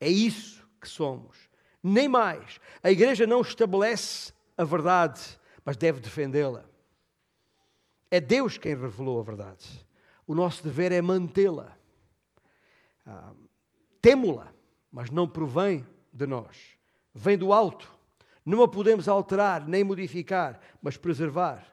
É 0.00 0.08
isso 0.08 0.66
que 0.80 0.88
somos. 0.88 1.36
Nem 1.82 2.08
mais. 2.08 2.60
A 2.82 2.90
igreja 2.90 3.26
não 3.26 3.40
estabelece 3.40 4.32
a 4.56 4.64
verdade, 4.64 5.20
mas 5.64 5.76
deve 5.76 6.00
defendê-la. 6.00 6.64
É 8.10 8.20
Deus 8.20 8.58
quem 8.58 8.74
revelou 8.74 9.20
a 9.20 9.22
verdade. 9.22 9.86
O 10.26 10.34
nosso 10.34 10.62
dever 10.62 10.92
é 10.92 11.00
mantê-la. 11.00 11.76
Ah, 13.06 13.32
Temo-la, 14.00 14.52
mas 14.90 15.10
não 15.10 15.28
provém 15.28 15.86
de 16.12 16.26
nós. 16.26 16.78
Vem 17.14 17.36
do 17.36 17.52
alto. 17.52 17.90
Não 18.44 18.62
a 18.62 18.68
podemos 18.68 19.08
alterar 19.08 19.66
nem 19.66 19.84
modificar, 19.84 20.60
mas 20.80 20.96
preservar. 20.96 21.66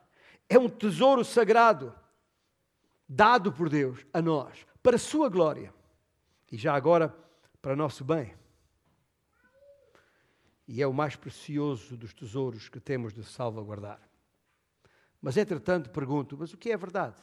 É 0.49 0.57
um 0.57 0.67
tesouro 0.67 1.23
sagrado. 1.23 1.93
Dado 3.07 3.51
por 3.51 3.69
Deus 3.69 4.05
a 4.13 4.21
nós, 4.21 4.65
para 4.81 4.95
a 4.95 4.99
sua 4.99 5.29
glória 5.29 5.73
e 6.51 6.57
já 6.57 6.73
agora 6.75 7.15
para 7.61 7.75
nosso 7.75 8.03
bem. 8.03 8.33
E 10.67 10.81
é 10.81 10.87
o 10.87 10.93
mais 10.93 11.15
precioso 11.15 11.95
dos 11.95 12.13
tesouros 12.13 12.69
que 12.69 12.79
temos 12.79 13.13
de 13.13 13.23
salvaguardar. 13.23 13.99
Mas, 15.21 15.37
entretanto, 15.37 15.89
pergunto: 15.89 16.37
mas 16.37 16.53
o 16.53 16.57
que 16.57 16.71
é 16.71 16.77
verdade? 16.77 17.15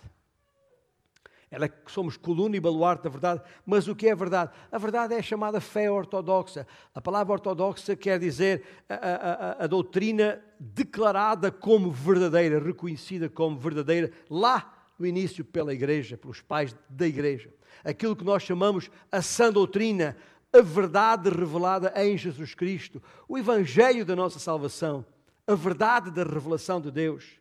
Ela 1.50 1.66
é 1.66 1.72
somos 1.86 2.16
coluna 2.16 2.56
e 2.56 2.60
baluarte 2.60 3.04
da 3.04 3.10
verdade, 3.10 3.42
mas 3.66 3.86
o 3.86 3.94
que 3.94 4.08
é 4.08 4.14
verdade? 4.14 4.52
A 4.70 4.78
verdade 4.78 5.14
é 5.14 5.20
chamada 5.20 5.60
fé 5.60 5.90
ortodoxa. 5.90 6.66
A 6.94 7.00
palavra 7.00 7.34
ortodoxa 7.34 7.94
quer 7.94 8.18
dizer 8.18 8.64
a, 8.88 8.94
a, 8.94 9.64
a, 9.64 9.66
doutrina 9.66 10.42
declarada 10.58 11.52
como 11.52 11.90
verdadeira, 11.90 12.58
reconhecida 12.58 13.28
como 13.28 13.58
verdadeira, 13.58 14.10
lá 14.30 14.81
no 15.02 15.06
início 15.06 15.44
pela 15.44 15.74
igreja, 15.74 16.16
pelos 16.16 16.40
pais 16.40 16.74
da 16.88 17.06
igreja. 17.06 17.52
Aquilo 17.84 18.14
que 18.14 18.24
nós 18.24 18.44
chamamos 18.44 18.88
a 19.10 19.20
sã 19.20 19.52
doutrina, 19.52 20.16
a 20.52 20.62
verdade 20.62 21.28
revelada 21.28 21.92
em 21.96 22.16
Jesus 22.16 22.54
Cristo, 22.54 23.02
o 23.28 23.36
evangelho 23.36 24.04
da 24.06 24.14
nossa 24.14 24.38
salvação, 24.38 25.04
a 25.44 25.54
verdade 25.56 26.10
da 26.10 26.22
revelação 26.22 26.80
de 26.80 26.90
Deus. 26.90 27.40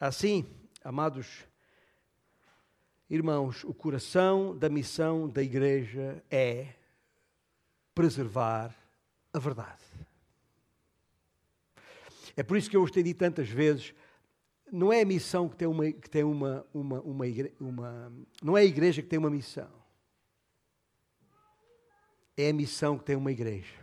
Assim, 0.00 0.46
amados 0.82 1.44
Irmãos, 3.10 3.62
o 3.64 3.74
coração 3.74 4.56
da 4.56 4.70
missão 4.70 5.28
da 5.28 5.42
igreja 5.42 6.24
é 6.30 6.68
preservar 7.94 8.74
a 9.30 9.38
verdade. 9.38 9.84
É 12.34 12.42
por 12.42 12.56
isso 12.56 12.70
que 12.70 12.76
eu 12.78 12.82
os 12.82 12.90
tenho 12.90 13.04
dito 13.04 13.18
tantas 13.18 13.50
vezes, 13.50 13.92
não 14.72 14.90
é 14.90 15.02
a 15.02 15.04
missão 15.04 15.50
que 15.50 15.54
tem 15.54 15.68
uma, 15.68 15.92
que 15.92 16.08
tem 16.08 16.24
uma, 16.24 16.66
uma, 16.72 17.00
uma, 17.02 17.26
uma, 17.60 18.12
não 18.42 18.56
é 18.56 18.62
a 18.62 18.64
igreja 18.64 19.02
que 19.02 19.08
tem 19.08 19.18
uma 19.18 19.28
missão. 19.28 19.68
É 22.34 22.48
a 22.48 22.52
missão 22.54 22.96
que 22.96 23.04
tem 23.04 23.14
uma 23.14 23.30
igreja. 23.30 23.74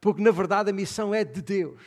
Porque 0.00 0.22
na 0.22 0.30
verdade 0.30 0.70
a 0.70 0.72
missão 0.72 1.14
é 1.14 1.22
de 1.22 1.42
Deus. 1.42 1.82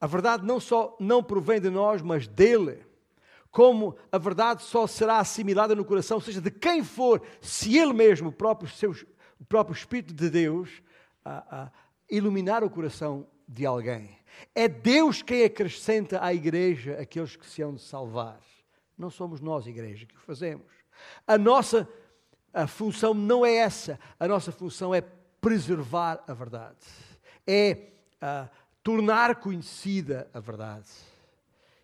A 0.00 0.08
verdade 0.08 0.44
não 0.44 0.58
só 0.58 0.96
não 0.98 1.22
provém 1.22 1.60
de 1.60 1.70
nós, 1.70 2.02
mas 2.02 2.26
dele 2.26 2.84
como 3.50 3.96
a 4.12 4.18
verdade 4.18 4.62
só 4.62 4.86
será 4.86 5.18
assimilada 5.18 5.74
no 5.74 5.84
coração, 5.84 6.20
seja 6.20 6.40
de 6.40 6.50
quem 6.50 6.84
for, 6.84 7.22
se 7.40 7.78
ele 7.78 7.92
mesmo, 7.92 8.28
o 8.28 8.32
próprio, 8.32 8.68
o 9.40 9.44
próprio 9.44 9.74
Espírito 9.74 10.12
de 10.12 10.28
Deus, 10.28 10.82
a, 11.24 11.62
a 11.62 11.72
iluminar 12.10 12.62
o 12.62 12.70
coração 12.70 13.26
de 13.48 13.64
alguém. 13.64 14.18
É 14.54 14.68
Deus 14.68 15.22
quem 15.22 15.44
acrescenta 15.44 16.22
à 16.22 16.32
igreja 16.34 17.00
aqueles 17.00 17.34
que 17.34 17.46
se 17.46 17.62
hão 17.62 17.74
de 17.74 17.80
salvar. 17.80 18.40
Não 18.96 19.10
somos 19.10 19.40
nós, 19.40 19.66
igreja, 19.66 20.06
que 20.06 20.14
o 20.14 20.20
fazemos. 20.20 20.66
A 21.26 21.38
nossa 21.38 21.88
a 22.52 22.66
função 22.66 23.14
não 23.14 23.44
é 23.44 23.54
essa. 23.54 23.98
A 24.18 24.26
nossa 24.26 24.50
função 24.50 24.94
é 24.94 25.00
preservar 25.40 26.22
a 26.26 26.34
verdade. 26.34 26.78
É 27.46 27.88
uh, 28.22 28.48
tornar 28.82 29.36
conhecida 29.36 30.28
a 30.32 30.40
verdade. 30.40 30.88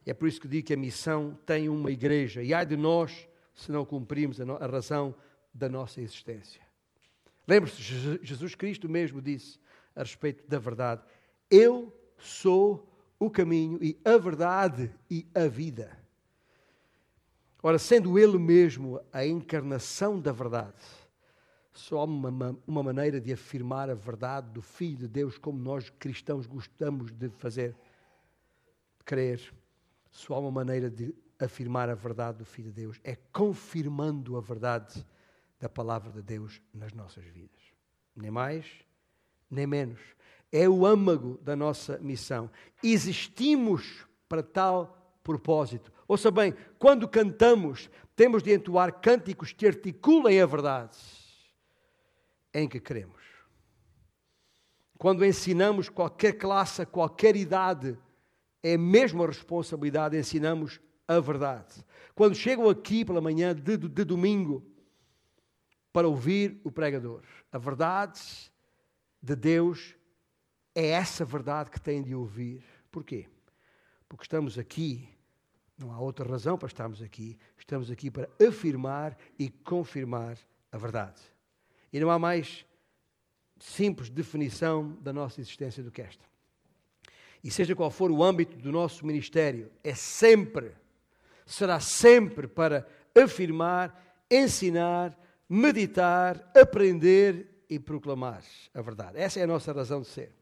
É 0.06 0.12
por 0.12 0.28
isso 0.28 0.40
que 0.40 0.48
digo 0.48 0.66
que 0.66 0.74
a 0.74 0.76
missão 0.76 1.38
tem 1.46 1.68
uma 1.68 1.90
igreja. 1.90 2.42
E 2.42 2.52
ai 2.52 2.66
de 2.66 2.76
nós 2.76 3.28
se 3.54 3.70
não 3.70 3.84
cumprimos 3.84 4.40
a, 4.40 4.44
a 4.44 4.66
razão 4.66 5.14
da 5.52 5.68
nossa 5.68 6.00
existência. 6.00 6.60
Lembre-se, 7.46 7.80
Jesus 8.22 8.54
Cristo 8.54 8.88
mesmo 8.88 9.20
disse 9.20 9.60
a 9.94 10.00
respeito 10.00 10.44
da 10.48 10.58
verdade: 10.58 11.02
Eu 11.50 11.92
sou 12.18 12.88
o 13.18 13.30
caminho 13.30 13.78
e 13.82 13.98
a 14.04 14.16
verdade 14.16 14.94
e 15.10 15.26
a 15.34 15.46
vida. 15.46 15.96
Ora, 17.62 17.78
sendo 17.78 18.18
Ele 18.18 18.38
mesmo 18.38 19.00
a 19.12 19.26
encarnação 19.26 20.20
da 20.20 20.32
verdade, 20.32 20.84
só 21.72 22.00
há 22.00 22.04
uma, 22.04 22.58
uma 22.66 22.82
maneira 22.82 23.20
de 23.20 23.32
afirmar 23.32 23.88
a 23.88 23.94
verdade 23.94 24.50
do 24.50 24.62
Filho 24.62 24.98
de 24.98 25.08
Deus, 25.08 25.38
como 25.38 25.58
nós 25.58 25.90
cristãos 25.90 26.46
gostamos 26.46 27.10
de 27.12 27.30
fazer, 27.30 27.72
de 28.98 29.04
crer 29.04 29.52
só 30.14 30.34
há 30.34 30.38
uma 30.38 30.50
maneira 30.50 30.88
de 30.88 31.12
afirmar 31.40 31.90
a 31.90 31.94
verdade 31.94 32.38
do 32.38 32.44
Filho 32.44 32.68
de 32.68 32.82
Deus, 32.82 33.00
é 33.02 33.16
confirmando 33.32 34.36
a 34.36 34.40
verdade 34.40 35.04
da 35.58 35.68
palavra 35.68 36.12
de 36.12 36.22
Deus 36.22 36.62
nas 36.72 36.92
nossas 36.92 37.24
vidas. 37.24 37.60
Nem 38.14 38.30
mais, 38.30 38.64
nem 39.50 39.66
menos. 39.66 40.00
É 40.56 40.68
o 40.68 40.86
âmago 40.86 41.36
da 41.42 41.56
nossa 41.56 41.98
missão. 41.98 42.48
Existimos 42.80 44.06
para 44.28 44.40
tal 44.40 45.18
propósito. 45.24 45.90
Ouça 46.06 46.30
bem, 46.30 46.54
quando 46.78 47.08
cantamos, 47.08 47.90
temos 48.14 48.40
de 48.40 48.52
entoar 48.52 49.00
cânticos 49.00 49.52
que 49.52 49.66
articulem 49.66 50.40
a 50.40 50.46
verdade 50.46 50.96
em 52.54 52.68
que 52.68 52.78
queremos. 52.78 53.20
Quando 54.96 55.24
ensinamos 55.24 55.88
qualquer 55.88 56.34
classe, 56.34 56.86
qualquer 56.86 57.34
idade, 57.34 57.98
é 58.62 58.76
mesmo 58.76 59.24
a 59.24 59.26
responsabilidade, 59.26 60.16
ensinamos 60.16 60.80
a 61.08 61.18
verdade. 61.18 61.84
Quando 62.14 62.36
chegam 62.36 62.68
aqui 62.68 63.04
pela 63.04 63.20
manhã 63.20 63.52
de, 63.52 63.76
de 63.76 64.04
domingo 64.04 64.64
para 65.92 66.06
ouvir 66.06 66.60
o 66.62 66.70
pregador, 66.70 67.22
a 67.50 67.58
verdade 67.58 68.20
de 69.20 69.34
Deus 69.34 69.96
é 70.74 70.88
essa 70.88 71.24
verdade 71.24 71.70
que 71.70 71.80
têm 71.80 72.02
de 72.02 72.14
ouvir. 72.14 72.62
Porquê? 72.90 73.26
Porque 74.08 74.24
estamos 74.24 74.58
aqui, 74.58 75.08
não 75.78 75.92
há 75.92 76.00
outra 76.00 76.28
razão 76.28 76.56
para 76.58 76.68
estarmos 76.68 77.02
aqui, 77.02 77.38
estamos 77.58 77.90
aqui 77.90 78.10
para 78.10 78.28
afirmar 78.40 79.16
e 79.38 79.48
confirmar 79.48 80.38
a 80.70 80.78
verdade. 80.78 81.20
E 81.92 82.00
não 82.00 82.10
há 82.10 82.18
mais 82.18 82.64
simples 83.58 84.10
definição 84.10 84.96
da 85.00 85.12
nossa 85.12 85.40
existência 85.40 85.82
do 85.82 85.90
que 85.90 86.02
esta 86.02 86.34
e 87.44 87.50
seja 87.50 87.76
qual 87.76 87.90
for 87.90 88.10
o 88.10 88.24
âmbito 88.24 88.56
do 88.56 88.72
nosso 88.72 89.04
ministério, 89.04 89.70
é 89.84 89.94
sempre, 89.94 90.72
será 91.44 91.78
sempre 91.78 92.48
para 92.48 92.88
afirmar, 93.14 94.02
ensinar, 94.30 95.14
meditar, 95.46 96.50
aprender 96.56 97.64
e 97.68 97.78
proclamar 97.78 98.42
a 98.72 98.80
verdade. 98.80 99.18
Essa 99.18 99.40
é 99.40 99.42
a 99.42 99.46
nossa 99.46 99.74
razão 99.74 100.00
de 100.00 100.06
ser. 100.06 100.32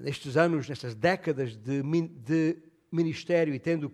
Nestes 0.00 0.36
anos, 0.36 0.68
nestas 0.68 0.94
décadas 0.94 1.56
de, 1.56 1.82
de 1.82 2.56
ministério 2.90 3.54
e 3.54 3.58
tendo 3.58 3.92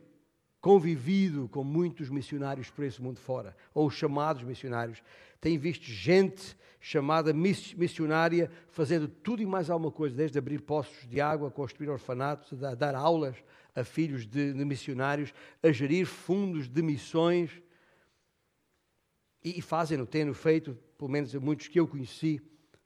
convivido 0.60 1.48
com 1.48 1.62
muitos 1.62 2.10
missionários 2.10 2.70
por 2.70 2.84
esse 2.84 3.00
mundo 3.00 3.20
fora, 3.20 3.56
ou 3.72 3.88
chamados 3.88 4.42
missionários, 4.42 5.02
tenho 5.40 5.60
visto 5.60 5.84
gente 5.84 6.56
chamada 6.80 7.32
missionária 7.32 8.50
fazendo 8.70 9.08
tudo 9.08 9.42
e 9.42 9.46
mais 9.46 9.70
alguma 9.70 9.90
coisa, 9.90 10.16
desde 10.16 10.38
abrir 10.38 10.60
poços 10.60 11.08
de 11.08 11.20
água, 11.20 11.50
construir 11.50 11.88
orfanatos, 11.88 12.62
a 12.62 12.74
dar 12.74 12.94
aulas 12.94 13.36
a 13.74 13.84
filhos 13.84 14.26
de, 14.26 14.52
de 14.52 14.64
missionários, 14.64 15.32
a 15.62 15.70
gerir 15.70 16.06
fundos 16.06 16.68
de 16.68 16.82
missões. 16.82 17.62
E, 19.44 19.58
e 19.58 19.62
fazem-no, 19.62 20.06
tendo 20.06 20.34
feito, 20.34 20.76
pelo 20.96 21.10
menos 21.10 21.32
muitos 21.34 21.68
que 21.68 21.78
eu 21.78 21.86
conheci, 21.86 22.40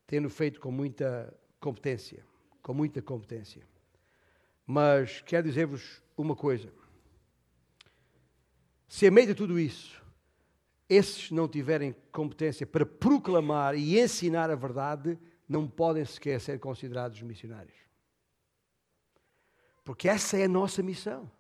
tendo 0.07 0.29
feito 0.29 0.61
com 0.61 0.71
muita 0.71 1.35
competência, 1.59 2.25
com 2.63 2.73
muita 2.73 3.03
competência. 3.03 3.63
Mas 4.67 5.21
quero 5.23 5.49
dizer-vos 5.49 6.03
uma 6.17 6.37
coisa. 6.37 6.73
Se 8.89 9.07
a 9.07 9.11
meio 9.11 9.29
de 9.29 9.35
tudo 9.35 9.59
isso, 9.59 10.01
esses 10.89 11.31
não 11.31 11.49
tiverem 11.49 11.95
competência 12.13 12.67
para 12.67 12.85
proclamar 12.85 13.75
e 13.75 13.99
ensinar 13.99 14.51
a 14.51 14.55
verdade, 14.55 15.19
não 15.49 15.67
podem 15.67 16.05
sequer 16.05 16.41
ser 16.41 16.59
considerados 16.61 17.21
missionários. 17.23 17.77
Porque 19.85 20.09
essa 20.09 20.37
é 20.37 20.45
a 20.45 20.49
nossa 20.49 20.83
missão. 20.83 21.31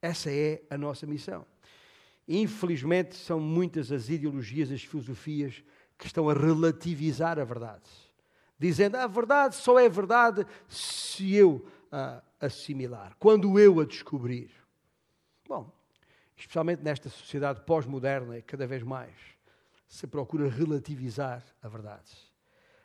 Essa 0.00 0.30
é 0.30 0.62
a 0.70 0.78
nossa 0.78 1.06
missão. 1.06 1.44
Infelizmente, 2.28 3.16
são 3.16 3.38
muitas 3.38 3.92
as 3.92 4.08
ideologias, 4.08 4.70
as 4.70 4.82
filosofias 4.82 5.62
que 5.98 6.06
estão 6.06 6.28
a 6.28 6.34
relativizar 6.34 7.38
a 7.38 7.44
verdade, 7.44 7.88
dizendo 8.58 8.96
a 8.96 9.06
verdade 9.06 9.54
só 9.54 9.78
é 9.78 9.88
verdade 9.88 10.46
se 10.68 11.34
eu 11.34 11.66
a 11.90 12.22
assimilar, 12.40 13.14
quando 13.18 13.58
eu 13.58 13.80
a 13.80 13.84
descobrir. 13.84 14.50
Bom, 15.48 15.70
especialmente 16.36 16.82
nesta 16.82 17.08
sociedade 17.08 17.60
pós-moderna, 17.62 18.40
cada 18.42 18.66
vez 18.66 18.82
mais 18.82 19.12
se 19.88 20.06
procura 20.06 20.48
relativizar 20.48 21.44
a 21.62 21.68
verdade. 21.68 22.12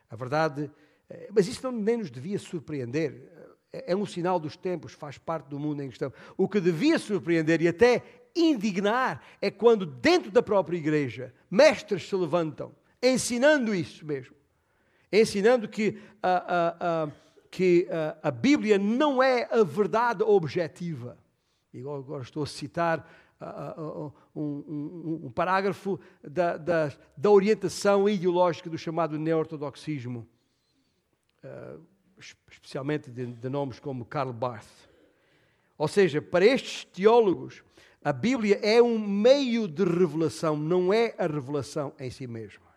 A 0.09 0.15
verdade, 0.15 0.71
eh, 1.09 1.29
mas 1.33 1.47
isso 1.47 1.63
não, 1.63 1.71
nem 1.71 1.97
nos 1.97 2.11
devia 2.11 2.37
surpreender. 2.37 3.29
É, 3.73 3.91
é 3.93 3.95
um 3.95 4.05
sinal 4.05 4.39
dos 4.39 4.55
tempos, 4.55 4.93
faz 4.93 5.17
parte 5.17 5.47
do 5.47 5.59
mundo 5.59 5.81
em 5.81 5.89
questão. 5.89 6.13
O 6.37 6.47
que 6.47 6.59
devia 6.59 6.99
surpreender 6.99 7.61
e 7.61 7.67
até 7.67 8.03
indignar 8.35 9.21
é 9.41 9.49
quando, 9.49 9.85
dentro 9.85 10.31
da 10.31 10.41
própria 10.41 10.77
igreja, 10.77 11.33
mestres 11.49 12.07
se 12.07 12.15
levantam, 12.15 12.73
ensinando 13.01 13.73
isso 13.73 14.05
mesmo. 14.05 14.35
Ensinando 15.11 15.67
que 15.67 15.99
a, 16.21 16.29
a, 16.29 17.03
a, 17.03 17.11
que 17.49 17.87
a 18.23 18.31
Bíblia 18.31 18.77
não 18.77 19.21
é 19.21 19.47
a 19.51 19.63
verdade 19.63 20.23
objetiva 20.23 21.17
E 21.73 21.79
agora 21.79 22.23
estou 22.23 22.43
a 22.43 22.47
citar 22.47 23.05
um, 23.41 24.11
um, 24.35 25.19
um, 25.25 25.31
parágrafo 25.31 25.99
da, 26.23 26.57
da, 26.57 26.91
da, 27.17 27.29
orientação 27.29 28.07
ideológica 28.07 28.69
do 28.69 28.77
chamado 28.77 29.17
neo-ortodoxismo, 29.17 30.27
uh, 31.43 31.81
especialmente 32.17 33.09
de, 33.09 33.25
de 33.25 33.49
nomes 33.49 33.79
como 33.79 34.05
Karl 34.05 34.31
Barth. 34.31 34.89
Ou 35.77 35.87
seja, 35.87 36.21
para 36.21 36.45
estes 36.45 36.85
teólogos, 36.85 37.63
a 38.03 38.13
Bíblia 38.13 38.59
é 38.61 38.81
um 38.81 38.99
meio 38.99 39.67
de 39.67 39.83
revelação, 39.83 40.55
não 40.55 40.93
é 40.93 41.15
a 41.17 41.25
revelação 41.25 41.93
em 41.99 42.11
si 42.11 42.27
mesma. 42.27 42.70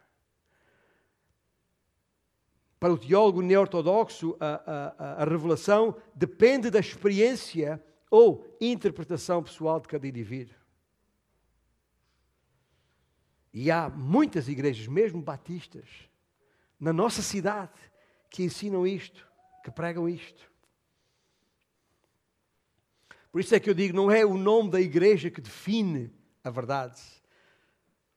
Para 2.85 2.93
o 2.93 2.99
teólogo 2.99 3.41
neo-ortodoxo, 3.41 4.37
a, 4.39 4.93
a, 4.99 5.23
a, 5.23 5.25
revelação 5.25 5.97
depende 6.15 6.69
da 6.69 6.79
experiência 6.79 7.83
ou 8.11 8.47
interpretação 8.61 9.43
pessoal 9.43 9.81
de 9.81 9.89
cada 9.89 10.07
indivíduo. 10.07 10.55
E 13.55 13.71
há 13.71 13.89
muitas 13.89 14.49
igrejas, 14.49 14.87
mesmo 14.87 15.23
batistas, 15.23 15.89
na 16.79 16.93
nossa 16.93 17.23
cidade, 17.23 17.73
que 18.29 18.43
ensinam 18.43 18.87
isto, 18.87 19.27
que 19.65 19.71
pregam 19.71 20.07
isto. 20.07 20.53
Por 23.33 23.41
isso 23.41 23.55
é 23.55 23.61
que 23.61 23.71
eu 23.71 23.75
digo, 23.75 23.97
não 23.97 24.11
é 24.11 24.27
o 24.27 24.37
nome 24.37 24.71
da 24.71 24.79
igreja 24.83 25.31
que 25.31 25.41
define 25.41 26.13
a 26.45 26.51
verdade, 26.51 27.01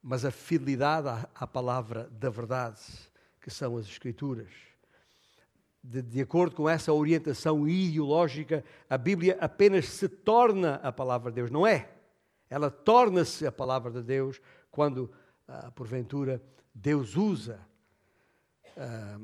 mas 0.02 0.26
a 0.26 0.30
fidelidade 0.30 1.08
à, 1.08 1.26
à 1.34 1.46
palavra 1.46 2.06
da 2.10 2.28
verdade, 2.28 3.07
que 3.48 3.54
são 3.54 3.78
as 3.78 3.86
Escrituras. 3.86 4.52
De, 5.82 6.02
de, 6.02 6.20
acordo 6.20 6.54
com 6.54 6.68
essa 6.68 6.92
orientação 6.92 7.66
ideológica, 7.66 8.62
a 8.90 8.98
Bíblia 8.98 9.38
apenas 9.40 9.86
se 9.86 10.06
torna 10.06 10.74
a 10.76 10.92
palavra 10.92 11.30
de 11.30 11.36
Deus, 11.36 11.50
não 11.50 11.66
é? 11.66 11.88
Ela 12.50 12.70
torna-se 12.70 13.46
a 13.46 13.52
palavra 13.52 13.90
de 13.90 14.02
Deus 14.02 14.38
quando, 14.70 15.10
ah, 15.46 15.70
porventura, 15.70 16.42
Deus 16.74 17.16
usa 17.16 17.66
ah, 18.76 19.18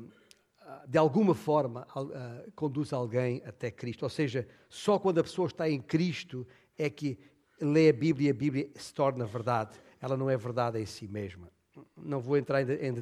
de 0.87 0.97
alguma 0.97 1.35
forma, 1.35 1.85
uh, 1.95 2.51
conduz 2.55 2.91
alguém 2.91 3.43
até 3.45 3.69
Cristo. 3.69 4.01
Ou 4.01 4.09
seja, 4.09 4.47
só 4.67 4.97
quando 4.97 5.19
a 5.19 5.23
pessoa 5.23 5.45
está 5.45 5.69
em 5.69 5.79
Cristo 5.79 6.47
é 6.75 6.89
que 6.89 7.19
lê 7.61 7.89
a 7.89 7.93
Bíblia 7.93 8.29
e 8.29 8.31
a 8.31 8.33
Bíblia 8.33 8.69
se 8.75 8.91
torna 8.91 9.25
verdade. 9.25 9.79
Ela 10.01 10.17
não 10.17 10.27
é 10.27 10.35
verdade 10.35 10.79
em 10.79 10.85
si 10.85 11.07
mesma. 11.07 11.51
Não 11.95 12.19
vou 12.19 12.37
entrar 12.37 12.61
em, 12.63 12.87
em 12.87 12.93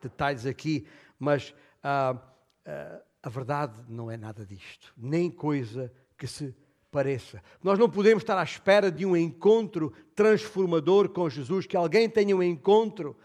detalhes 0.00 0.46
aqui, 0.46 0.86
mas 1.18 1.54
uh, 1.84 2.16
uh, 2.16 3.02
a 3.22 3.28
verdade 3.28 3.80
não 3.88 4.10
é 4.10 4.16
nada 4.16 4.44
disto, 4.44 4.92
nem 4.96 5.30
coisa 5.30 5.92
que 6.16 6.26
se 6.26 6.54
pareça. 6.90 7.42
Nós 7.62 7.78
não 7.78 7.88
podemos 7.88 8.22
estar 8.22 8.38
à 8.38 8.42
espera 8.42 8.90
de 8.90 9.06
um 9.06 9.16
encontro 9.16 9.92
transformador 10.14 11.08
com 11.10 11.28
Jesus, 11.28 11.66
que 11.66 11.76
alguém 11.76 12.08
tenha 12.08 12.36
um 12.36 12.42
encontro. 12.42 13.16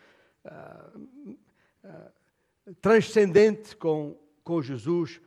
Uh, 0.45 1.35
transcendente 2.81 3.75
com, 3.75 4.17
com 4.43 4.61
Jesus, 4.61 5.21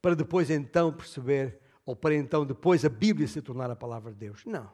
para 0.00 0.14
depois 0.14 0.50
então 0.50 0.92
perceber, 0.92 1.60
ou 1.84 1.94
para 1.94 2.14
então 2.14 2.46
depois 2.46 2.84
a 2.84 2.88
Bíblia 2.88 3.26
se 3.26 3.42
tornar 3.42 3.70
a 3.70 3.76
palavra 3.76 4.12
de 4.12 4.18
Deus. 4.18 4.44
Não, 4.46 4.70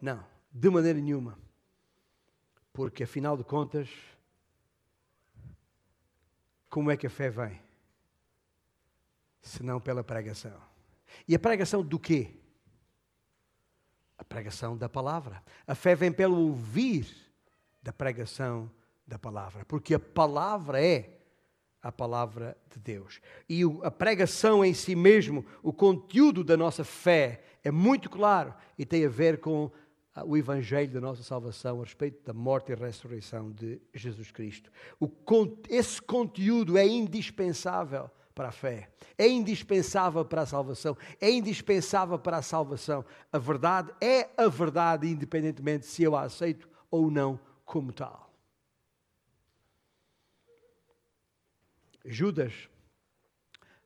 não, 0.00 0.24
de 0.50 0.70
maneira 0.70 0.98
nenhuma. 0.98 1.38
Porque 2.72 3.02
afinal 3.02 3.36
de 3.36 3.44
contas, 3.44 3.88
como 6.70 6.90
é 6.90 6.96
que 6.96 7.06
a 7.06 7.10
fé 7.10 7.28
vem? 7.28 7.60
Senão 9.42 9.80
pela 9.80 10.04
pregação. 10.04 10.58
E 11.26 11.34
a 11.34 11.38
pregação 11.38 11.82
do 11.82 11.98
quê? 11.98 12.30
A 14.16 14.24
pregação 14.24 14.76
da 14.76 14.88
palavra. 14.88 15.42
A 15.66 15.74
fé 15.74 15.94
vem 15.94 16.12
pelo 16.12 16.38
ouvir 16.38 17.08
da 17.82 17.92
pregação 17.92 18.70
da 19.06 19.18
palavra, 19.18 19.64
porque 19.64 19.94
a 19.94 19.98
palavra 19.98 20.82
é 20.82 21.18
a 21.82 21.90
palavra 21.90 22.56
de 22.70 22.78
Deus. 22.78 23.20
E 23.48 23.62
a 23.82 23.90
pregação 23.90 24.64
em 24.64 24.74
si 24.74 24.94
mesmo, 24.94 25.44
o 25.62 25.72
conteúdo 25.72 26.44
da 26.44 26.56
nossa 26.56 26.84
fé 26.84 27.42
é 27.64 27.70
muito 27.70 28.08
claro 28.08 28.54
e 28.78 28.84
tem 28.84 29.04
a 29.04 29.08
ver 29.08 29.40
com 29.40 29.70
o 30.24 30.36
evangelho 30.36 30.92
da 30.92 31.00
nossa 31.00 31.22
salvação 31.22 31.80
a 31.80 31.84
respeito 31.84 32.24
da 32.24 32.32
morte 32.32 32.72
e 32.72 32.74
ressurreição 32.74 33.50
de 33.52 33.80
Jesus 33.94 34.30
Cristo. 34.30 34.70
O, 34.98 35.08
esse 35.68 36.02
conteúdo 36.02 36.76
é 36.76 36.86
indispensável 36.86 38.10
para 38.34 38.48
a 38.48 38.52
fé, 38.52 38.90
é 39.18 39.28
indispensável 39.28 40.24
para 40.24 40.42
a 40.42 40.46
salvação, 40.46 40.96
é 41.20 41.30
indispensável 41.30 42.18
para 42.18 42.38
a 42.38 42.42
salvação. 42.42 43.04
A 43.32 43.38
verdade 43.38 43.92
é 44.00 44.30
a 44.36 44.48
verdade, 44.48 45.08
independentemente 45.08 45.86
se 45.86 46.02
eu 46.02 46.16
a 46.16 46.22
aceito 46.22 46.68
ou 46.90 47.10
não 47.10 47.38
como 47.64 47.92
tal. 47.92 48.30
Judas, 52.04 52.68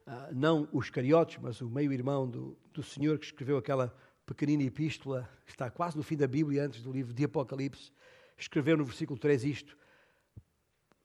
ah, 0.06 0.30
não 0.32 0.68
os 0.72 0.88
cariotes, 0.88 1.38
mas 1.42 1.60
o 1.60 1.68
meio-irmão 1.68 2.28
do, 2.28 2.56
do 2.72 2.82
Senhor 2.82 3.18
que 3.18 3.26
escreveu 3.26 3.58
aquela 3.58 3.94
pequenina 4.26 4.62
epístola, 4.62 5.28
que 5.44 5.52
está 5.52 5.70
quase 5.70 5.96
no 5.96 6.02
fim 6.02 6.16
da 6.16 6.26
Bíblia, 6.26 6.64
antes 6.64 6.82
do 6.82 6.92
livro 6.92 7.12
de 7.12 7.24
Apocalipse, 7.24 7.92
escreveu 8.36 8.76
no 8.76 8.84
versículo 8.84 9.18
3 9.18 9.44
isto, 9.44 9.76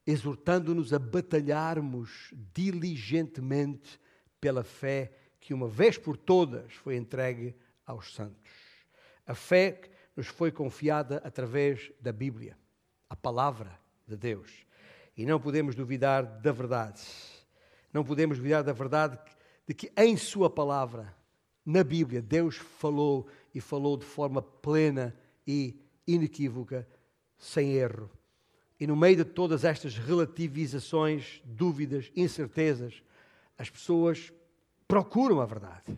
exortando-nos 0.05 0.93
a 0.93 0.99
batalharmos 0.99 2.33
diligentemente 2.53 3.99
pela 4.39 4.63
fé 4.63 5.11
que 5.39 5.53
uma 5.53 5.67
vez 5.67 5.97
por 5.97 6.17
todas 6.17 6.73
foi 6.73 6.95
entregue 6.95 7.55
aos 7.85 8.13
santos. 8.13 8.51
A 9.25 9.35
fé 9.35 9.81
nos 10.15 10.27
foi 10.27 10.51
confiada 10.51 11.21
através 11.23 11.91
da 12.01 12.11
Bíblia, 12.11 12.57
a 13.09 13.15
palavra 13.15 13.79
de 14.07 14.17
Deus. 14.17 14.65
E 15.15 15.25
não 15.25 15.39
podemos 15.39 15.75
duvidar 15.75 16.23
da 16.23 16.51
verdade. 16.51 17.01
Não 17.93 18.03
podemos 18.03 18.37
duvidar 18.37 18.63
da 18.63 18.73
verdade 18.73 19.19
de 19.67 19.73
que 19.73 19.91
em 19.95 20.17
Sua 20.17 20.49
palavra, 20.49 21.15
na 21.65 21.83
Bíblia, 21.83 22.21
Deus 22.21 22.55
falou 22.55 23.27
e 23.53 23.61
falou 23.61 23.97
de 23.97 24.05
forma 24.05 24.41
plena 24.41 25.15
e 25.45 25.79
inequívoca, 26.07 26.87
sem 27.37 27.73
erro. 27.73 28.09
E 28.79 28.87
no 28.87 28.95
meio 28.95 29.17
de 29.17 29.25
todas 29.25 29.63
estas 29.63 29.97
relativizações, 29.97 31.41
dúvidas, 31.43 32.11
incertezas, 32.15 33.03
as 33.57 33.69
pessoas 33.69 34.31
procuram 34.87 35.41
a 35.41 35.45
verdade 35.45 35.97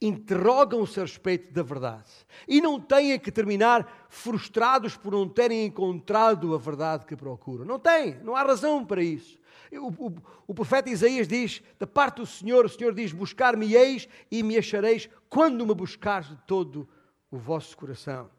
interrogam-se 0.00 0.98
a 0.98 1.02
respeito 1.02 1.52
da 1.52 1.62
verdade 1.62 2.08
e 2.48 2.60
não 2.60 2.80
têm 2.80 3.18
que 3.18 3.30
terminar 3.30 4.06
frustrados 4.08 4.96
por 4.96 5.12
não 5.12 5.28
terem 5.28 5.66
encontrado 5.66 6.54
a 6.54 6.58
verdade 6.58 7.04
que 7.04 7.14
procuram. 7.14 7.66
Não 7.66 7.78
têm, 7.78 8.18
não 8.22 8.34
há 8.34 8.42
razão 8.42 8.84
para 8.84 9.02
isso. 9.02 9.38
O, 9.72 10.06
o, 10.06 10.14
o 10.48 10.54
profeta 10.54 10.90
Isaías 10.90 11.28
diz: 11.28 11.62
Da 11.78 11.86
parte 11.86 12.16
do 12.16 12.26
Senhor, 12.26 12.64
o 12.64 12.68
Senhor 12.68 12.94
diz: 12.94 13.12
Buscar-me-eis 13.12 14.08
e 14.30 14.42
me 14.42 14.56
achareis 14.56 15.08
quando 15.28 15.66
me 15.66 15.74
buscares 15.74 16.28
de 16.28 16.36
todo 16.46 16.88
o 17.30 17.38
vosso 17.38 17.76
coração. 17.76 18.30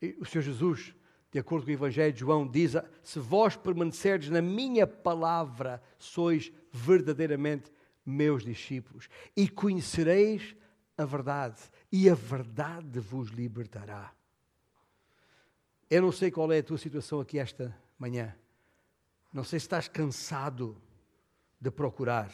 E 0.00 0.16
o 0.20 0.24
Senhor 0.24 0.42
Jesus, 0.42 0.94
de 1.30 1.38
acordo 1.38 1.64
com 1.64 1.70
o 1.70 1.74
Evangelho 1.74 2.12
de 2.12 2.20
João, 2.20 2.46
diz: 2.46 2.72
Se 3.02 3.18
vós 3.18 3.56
permanecerdes 3.56 4.30
na 4.30 4.42
minha 4.42 4.86
palavra, 4.86 5.82
sois 5.98 6.52
verdadeiramente 6.70 7.70
meus 8.04 8.44
discípulos, 8.44 9.08
e 9.36 9.48
conhecereis 9.48 10.56
a 10.96 11.04
verdade, 11.04 11.62
e 11.90 12.08
a 12.08 12.14
verdade 12.14 13.00
vos 13.00 13.28
libertará. 13.28 14.12
Eu 15.88 16.02
não 16.02 16.12
sei 16.12 16.30
qual 16.30 16.50
é 16.50 16.58
a 16.58 16.62
tua 16.62 16.78
situação 16.78 17.20
aqui 17.20 17.38
esta 17.38 17.76
manhã. 17.98 18.34
Não 19.32 19.44
sei 19.44 19.58
se 19.58 19.64
estás 19.64 19.88
cansado 19.88 20.80
de 21.60 21.70
procurar, 21.70 22.32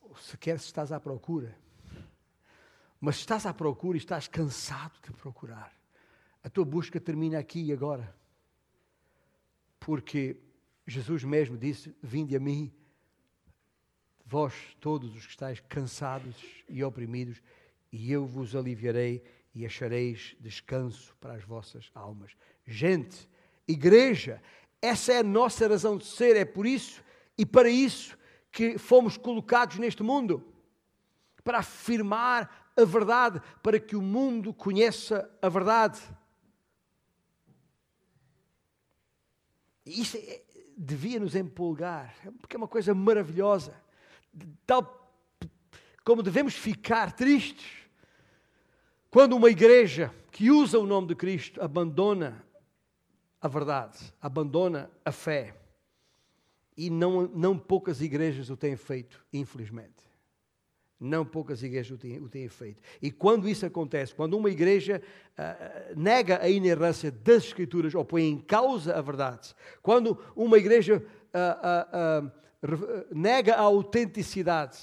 ou 0.00 0.16
sequer 0.16 0.58
se 0.58 0.66
estás 0.66 0.90
à 0.90 0.98
procura. 0.98 1.56
Mas 3.00 3.16
estás 3.16 3.46
à 3.46 3.54
procura 3.54 3.96
e 3.96 4.00
estás 4.00 4.26
cansado 4.26 4.98
de 5.02 5.12
procurar, 5.12 5.72
a 6.42 6.50
tua 6.50 6.64
busca 6.64 7.00
termina 7.00 7.38
aqui 7.38 7.62
e 7.62 7.72
agora. 7.72 8.14
Porque 9.78 10.40
Jesus 10.86 11.22
mesmo 11.24 11.56
disse: 11.56 11.94
Vinde 12.02 12.36
a 12.36 12.40
mim 12.40 12.72
vós 14.26 14.54
todos 14.80 15.14
os 15.16 15.24
que 15.24 15.32
estáis 15.32 15.60
cansados 15.60 16.36
e 16.68 16.84
oprimidos, 16.84 17.42
e 17.90 18.12
eu 18.12 18.26
vos 18.26 18.54
aliviarei 18.54 19.24
e 19.54 19.66
achareis 19.66 20.36
descanso 20.38 21.16
para 21.20 21.34
as 21.34 21.44
vossas 21.44 21.90
almas. 21.94 22.36
Gente, 22.64 23.28
igreja, 23.66 24.40
essa 24.82 25.12
é 25.12 25.18
a 25.18 25.24
nossa 25.24 25.68
razão 25.68 25.96
de 25.96 26.04
ser, 26.04 26.36
é 26.36 26.44
por 26.44 26.66
isso 26.66 27.02
e 27.36 27.44
para 27.44 27.68
isso 27.68 28.16
que 28.50 28.78
fomos 28.78 29.16
colocados 29.16 29.78
neste 29.78 30.02
mundo 30.02 30.44
para 31.44 31.58
afirmar 31.58 32.72
a 32.76 32.84
verdade, 32.84 33.40
para 33.62 33.78
que 33.78 33.96
o 33.96 34.02
mundo 34.02 34.52
conheça 34.52 35.30
a 35.40 35.48
verdade. 35.48 36.00
Isso 39.84 40.16
é, 40.16 40.42
devia 40.76 41.18
nos 41.18 41.34
empolgar, 41.34 42.14
porque 42.40 42.56
é 42.56 42.58
uma 42.58 42.68
coisa 42.68 42.94
maravilhosa 42.94 43.74
tal 44.66 44.98
como 46.04 46.22
devemos 46.22 46.54
ficar 46.54 47.12
tristes 47.12 47.66
quando 49.10 49.36
uma 49.36 49.50
igreja 49.50 50.12
que 50.30 50.50
usa 50.50 50.78
o 50.78 50.86
nome 50.86 51.08
de 51.08 51.14
Cristo 51.14 51.60
abandona 51.60 52.44
a 53.40 53.48
verdade, 53.48 53.98
abandona 54.20 54.90
a 55.04 55.10
fé. 55.10 55.54
E 56.76 56.90
não, 56.90 57.26
não 57.28 57.58
poucas 57.58 58.00
igrejas 58.00 58.50
o 58.50 58.56
têm 58.56 58.76
feito, 58.76 59.24
infelizmente. 59.32 60.10
Não 60.98 61.24
poucas 61.24 61.62
igrejas 61.62 61.92
o 61.92 61.98
têm, 61.98 62.18
o 62.18 62.28
têm 62.28 62.48
feito. 62.48 62.82
E 63.00 63.10
quando 63.10 63.48
isso 63.48 63.64
acontece, 63.64 64.14
quando 64.14 64.36
uma 64.36 64.50
igreja 64.50 65.02
uh, 65.32 65.98
nega 65.98 66.42
a 66.42 66.48
inerrância 66.48 67.10
das 67.10 67.44
Escrituras 67.44 67.94
ou 67.94 68.04
põe 68.04 68.24
em 68.24 68.38
causa 68.38 68.94
a 68.94 69.00
verdade, 69.00 69.54
quando 69.82 70.18
uma 70.36 70.58
igreja 70.58 71.02
uh, 71.32 72.26
uh, 72.26 73.06
nega 73.14 73.54
a 73.54 73.60
autenticidade 73.60 74.78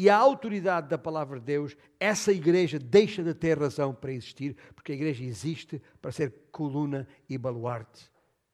e 0.00 0.08
a 0.08 0.16
autoridade 0.16 0.86
da 0.86 0.96
palavra 0.96 1.40
de 1.40 1.46
Deus, 1.46 1.76
essa 1.98 2.30
igreja 2.30 2.78
deixa 2.78 3.20
de 3.20 3.34
ter 3.34 3.58
razão 3.58 3.92
para 3.92 4.12
existir, 4.12 4.56
porque 4.72 4.92
a 4.92 4.94
igreja 4.94 5.24
existe 5.24 5.82
para 6.00 6.12
ser 6.12 6.32
coluna 6.52 7.04
e 7.28 7.36
baluarte 7.36 8.08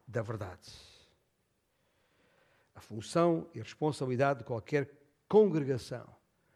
da 0.08 0.22
verdade. 0.22 0.72
A 2.74 2.80
função 2.80 3.46
e 3.54 3.58
responsabilidade 3.58 4.38
de 4.38 4.46
qualquer 4.46 4.90
congregação 5.28 6.06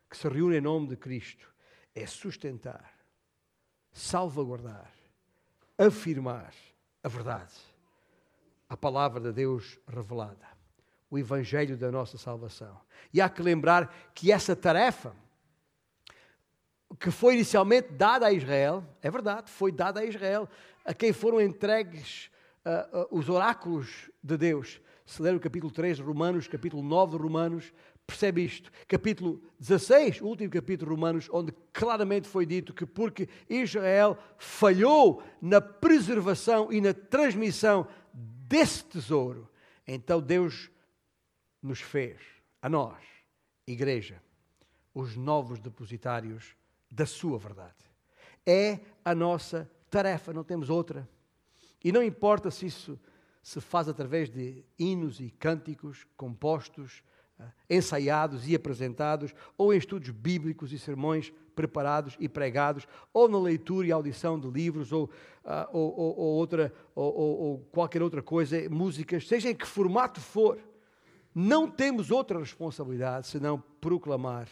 que 0.08 0.16
se 0.16 0.26
reúne 0.26 0.56
em 0.56 0.62
nome 0.62 0.88
de 0.88 0.96
Cristo 0.96 1.54
é 1.94 2.06
sustentar, 2.06 2.90
salvaguardar, 3.92 4.90
afirmar 5.76 6.54
a 7.02 7.08
verdade, 7.10 7.58
a 8.66 8.74
palavra 8.74 9.20
de 9.20 9.32
Deus 9.32 9.78
revelada, 9.86 10.48
o 11.10 11.18
Evangelho 11.18 11.76
da 11.76 11.90
nossa 11.90 12.18
salvação. 12.18 12.78
E 13.12 13.20
há 13.20 13.28
que 13.28 13.42
lembrar 13.42 14.10
que 14.14 14.30
essa 14.30 14.54
tarefa, 14.54 15.14
que 16.98 17.10
foi 17.10 17.34
inicialmente 17.34 17.92
dada 17.92 18.26
a 18.26 18.32
Israel, 18.32 18.84
é 19.02 19.10
verdade, 19.10 19.50
foi 19.50 19.72
dada 19.72 20.00
a 20.00 20.04
Israel, 20.04 20.48
a 20.84 20.92
quem 20.92 21.12
foram 21.12 21.40
entregues 21.40 22.30
uh, 22.64 23.00
uh, 23.00 23.08
os 23.10 23.28
oráculos 23.28 24.10
de 24.22 24.36
Deus. 24.36 24.80
Se 25.06 25.22
ler 25.22 25.34
o 25.34 25.40
capítulo 25.40 25.72
3 25.72 25.96
de 25.96 26.02
Romanos, 26.02 26.46
capítulo 26.46 26.82
9 26.82 27.16
de 27.16 27.22
Romanos, 27.22 27.72
percebe 28.06 28.42
isto. 28.42 28.70
Capítulo 28.86 29.42
16, 29.58 30.20
o 30.20 30.26
último 30.26 30.50
capítulo 30.50 30.90
de 30.90 30.94
Romanos, 30.94 31.28
onde 31.30 31.52
claramente 31.72 32.28
foi 32.28 32.44
dito 32.44 32.74
que 32.74 32.86
porque 32.86 33.28
Israel 33.48 34.18
falhou 34.38 35.22
na 35.40 35.60
preservação 35.60 36.72
e 36.72 36.80
na 36.80 36.92
transmissão 36.92 37.86
desse 38.12 38.84
tesouro, 38.84 39.48
então 39.86 40.20
Deus 40.20 40.70
nos 41.62 41.80
fez, 41.80 42.20
a 42.62 42.68
nós, 42.68 43.02
igreja, 43.66 44.22
os 44.94 45.16
novos 45.16 45.58
depositários 45.60 46.56
da 46.90 47.06
sua 47.06 47.38
verdade. 47.38 47.74
É 48.46 48.80
a 49.04 49.14
nossa 49.14 49.70
tarefa, 49.90 50.32
não 50.32 50.44
temos 50.44 50.70
outra. 50.70 51.08
E 51.84 51.92
não 51.92 52.02
importa 52.02 52.50
se 52.50 52.66
isso 52.66 52.98
se 53.42 53.60
faz 53.60 53.88
através 53.88 54.28
de 54.28 54.64
hinos 54.78 55.20
e 55.20 55.30
cânticos 55.30 56.06
compostos, 56.16 57.02
ensaiados 57.70 58.48
e 58.48 58.54
apresentados, 58.54 59.34
ou 59.56 59.72
em 59.72 59.78
estudos 59.78 60.10
bíblicos 60.10 60.72
e 60.72 60.78
sermões 60.78 61.32
preparados 61.54 62.16
e 62.20 62.28
pregados, 62.28 62.86
ou 63.12 63.28
na 63.28 63.38
leitura 63.38 63.86
e 63.86 63.92
audição 63.92 64.38
de 64.38 64.48
livros, 64.48 64.92
ou, 64.92 65.04
uh, 65.04 65.68
ou, 65.72 65.98
ou, 65.98 66.16
ou 66.18 66.34
outra, 66.36 66.72
ou, 66.94 67.66
qualquer 67.72 68.02
outra 68.02 68.22
coisa, 68.22 68.68
músicas, 68.68 69.26
seja 69.26 69.50
em 69.50 69.54
que 69.54 69.66
formato 69.66 70.20
for, 70.20 70.58
não 71.38 71.70
temos 71.70 72.10
outra 72.10 72.38
responsabilidade 72.38 73.26
senão 73.28 73.62
proclamar 73.80 74.48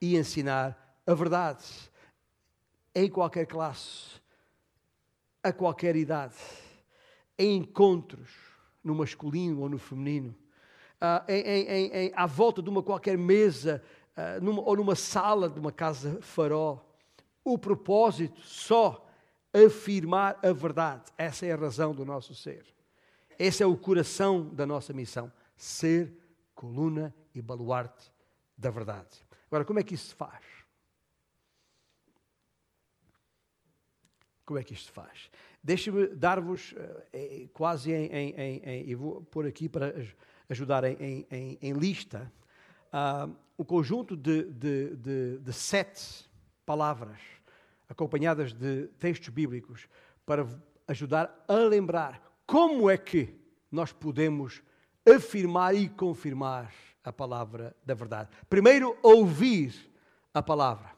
e 0.00 0.16
ensinar 0.16 0.98
a 1.06 1.14
verdade 1.14 1.64
em 2.94 3.10
qualquer 3.10 3.46
classe, 3.46 4.20
a 5.42 5.52
qualquer 5.52 5.96
idade, 5.96 6.36
em 7.36 7.56
encontros, 7.56 8.30
no 8.82 8.94
masculino 8.94 9.62
ou 9.62 9.68
no 9.68 9.78
feminino 9.78 10.34
uh, 11.00 11.24
em, 11.28 11.42
em, 11.42 11.86
em, 11.92 12.12
à 12.14 12.26
volta 12.26 12.62
de 12.62 12.70
uma 12.70 12.82
qualquer 12.82 13.18
mesa 13.18 13.82
uh, 14.16 14.42
numa, 14.42 14.62
ou 14.62 14.76
numa 14.76 14.94
sala 14.94 15.48
de 15.48 15.58
uma 15.58 15.72
casa 15.72 16.18
farol. 16.20 16.96
O 17.44 17.58
propósito 17.58 18.40
só 18.40 19.06
afirmar 19.52 20.38
a 20.42 20.52
verdade. 20.52 21.04
Essa 21.18 21.46
é 21.46 21.52
a 21.52 21.56
razão 21.56 21.94
do 21.94 22.04
nosso 22.04 22.34
ser. 22.34 22.64
Esse 23.38 23.62
é 23.62 23.66
o 23.66 23.76
coração 23.76 24.48
da 24.48 24.64
nossa 24.64 24.92
missão. 24.92 25.30
Ser 25.56 26.16
coluna 26.54 27.14
e 27.34 27.42
baluarte 27.42 28.12
da 28.56 28.70
verdade. 28.70 29.24
Agora, 29.46 29.64
como 29.64 29.78
é 29.78 29.82
que 29.82 29.94
isso 29.94 30.08
se 30.08 30.14
faz? 30.14 30.44
Como 34.44 34.58
é 34.58 34.62
que 34.62 34.74
isto 34.74 34.86
se 34.86 34.92
faz? 34.92 35.30
Deixe-me 35.62 36.08
dar-vos, 36.08 36.74
eh, 37.12 37.48
quase 37.52 37.92
em, 37.92 38.06
em, 38.06 38.34
em, 38.36 38.90
em, 38.90 38.94
vou 38.94 39.22
pôr 39.22 39.46
aqui 39.46 39.68
para 39.68 39.94
ajudar 40.50 40.84
em, 40.84 41.72
lista, 41.72 42.30
uh, 42.92 43.34
um 43.58 43.64
conjunto 43.64 44.14
de, 44.14 44.44
de, 44.44 44.96
de, 44.96 45.38
de, 45.38 45.52
sete 45.52 46.28
palavras 46.66 47.18
acompanhadas 47.88 48.52
de 48.52 48.88
textos 48.98 49.30
bíblicos 49.30 49.88
para 50.26 50.46
ajudar 50.86 51.44
a 51.48 51.54
lembrar 51.54 52.20
como 52.46 52.90
é 52.90 52.98
que 52.98 53.34
nós 53.70 53.92
podemos 53.92 54.62
afirmar 55.06 55.74
e 55.74 55.88
confirmar 55.88 56.72
a 57.02 57.12
palavra 57.12 57.74
da 57.84 57.94
verdade. 57.94 58.30
Primeiro, 58.48 58.96
ouvir 59.02 59.74
a 60.32 60.42
palavra. 60.42 60.90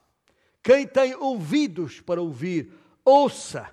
Quem 0.62 0.86
tem 0.86 1.14
ouvidos 1.14 2.00
para 2.00 2.20
ouvir, 2.20 2.72
ouça. 3.04 3.68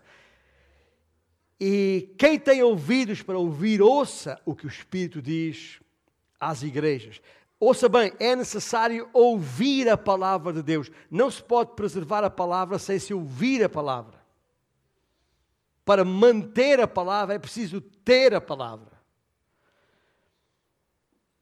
E 1.59 2.13
quem 2.17 2.39
tem 2.39 2.61
ouvidos 2.61 3.21
para 3.21 3.38
ouvir, 3.38 3.81
ouça 3.81 4.39
o 4.45 4.55
que 4.55 4.65
o 4.65 4.69
Espírito 4.69 5.21
diz 5.21 5.79
às 6.39 6.61
igrejas. 6.61 7.21
Ouça 7.59 7.88
bem, 7.88 8.11
é 8.19 8.36
necessário 8.36 9.09
ouvir 9.13 9.88
a 9.88 9.97
palavra 9.97 10.51
de 10.51 10.61
Deus. 10.61 10.91
Não 11.09 11.31
se 11.31 11.41
pode 11.41 11.75
preservar 11.75 12.23
a 12.23 12.29
palavra 12.29 12.77
sem 12.77 12.99
se 12.99 13.13
ouvir 13.13 13.63
a 13.63 13.69
palavra. 13.69 14.21
Para 15.86 16.03
manter 16.03 16.79
a 16.79 16.88
palavra 16.88 17.36
é 17.36 17.39
preciso 17.39 17.79
ter 17.79 18.34
a 18.34 18.41
palavra. 18.41 18.93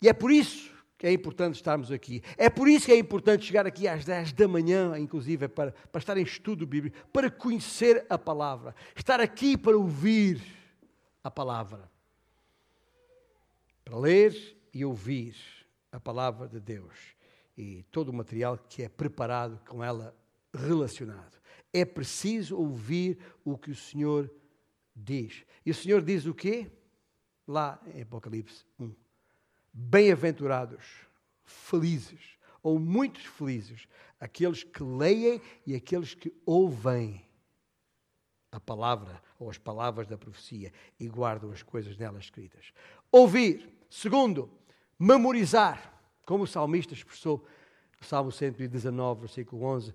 E 0.01 0.09
é 0.09 0.13
por 0.13 0.31
isso 0.31 0.71
que 1.01 1.07
é 1.07 1.11
importante 1.11 1.55
estarmos 1.55 1.91
aqui. 1.91 2.21
É 2.37 2.47
por 2.47 2.67
isso 2.67 2.85
que 2.85 2.91
é 2.91 2.97
importante 2.97 3.45
chegar 3.45 3.65
aqui 3.65 3.87
às 3.87 4.05
10 4.05 4.33
da 4.33 4.47
manhã, 4.47 4.95
inclusive, 4.99 5.47
para, 5.47 5.71
para 5.71 5.99
estar 5.99 6.15
em 6.15 6.21
estudo 6.21 6.65
bíblico, 6.65 6.95
para 7.11 7.29
conhecer 7.29 8.05
a 8.07 8.19
palavra. 8.19 8.75
Estar 8.95 9.19
aqui 9.19 9.57
para 9.57 9.75
ouvir 9.75 10.39
a 11.23 11.31
palavra. 11.31 11.89
Para 13.83 13.97
ler 13.97 14.57
e 14.71 14.85
ouvir 14.85 15.35
a 15.91 15.99
palavra 15.99 16.47
de 16.47 16.59
Deus. 16.59 17.15
E 17.57 17.83
todo 17.91 18.09
o 18.09 18.13
material 18.13 18.55
que 18.69 18.83
é 18.83 18.89
preparado 18.89 19.59
com 19.67 19.83
ela 19.83 20.15
relacionado. 20.53 21.35
É 21.73 21.83
preciso 21.83 22.57
ouvir 22.57 23.17
o 23.43 23.57
que 23.57 23.71
o 23.71 23.75
Senhor 23.75 24.31
diz. 24.95 25.45
E 25.65 25.71
o 25.71 25.75
Senhor 25.75 26.03
diz 26.03 26.27
o 26.27 26.33
quê? 26.35 26.71
Lá 27.47 27.81
em 27.95 28.03
Apocalipse 28.03 28.65
1 28.79 29.01
Bem-aventurados, 29.73 30.83
felizes, 31.43 32.37
ou 32.61 32.77
muitos 32.77 33.25
felizes, 33.25 33.87
aqueles 34.19 34.63
que 34.63 34.83
leem 34.83 35.41
e 35.65 35.75
aqueles 35.75 36.13
que 36.13 36.33
ouvem 36.45 37.25
a 38.51 38.59
palavra 38.59 39.21
ou 39.39 39.49
as 39.49 39.57
palavras 39.57 40.07
da 40.07 40.17
profecia 40.17 40.71
e 40.99 41.07
guardam 41.07 41.51
as 41.51 41.63
coisas 41.63 41.97
nelas 41.97 42.25
escritas. 42.25 42.73
Ouvir. 43.11 43.69
Segundo, 43.89 44.49
memorizar. 44.97 45.91
Como 46.25 46.43
o 46.43 46.47
salmista 46.47 46.93
expressou 46.93 47.45
Salmo 48.01 48.31
119, 48.31 49.21
versículo 49.21 49.63
11: 49.63 49.93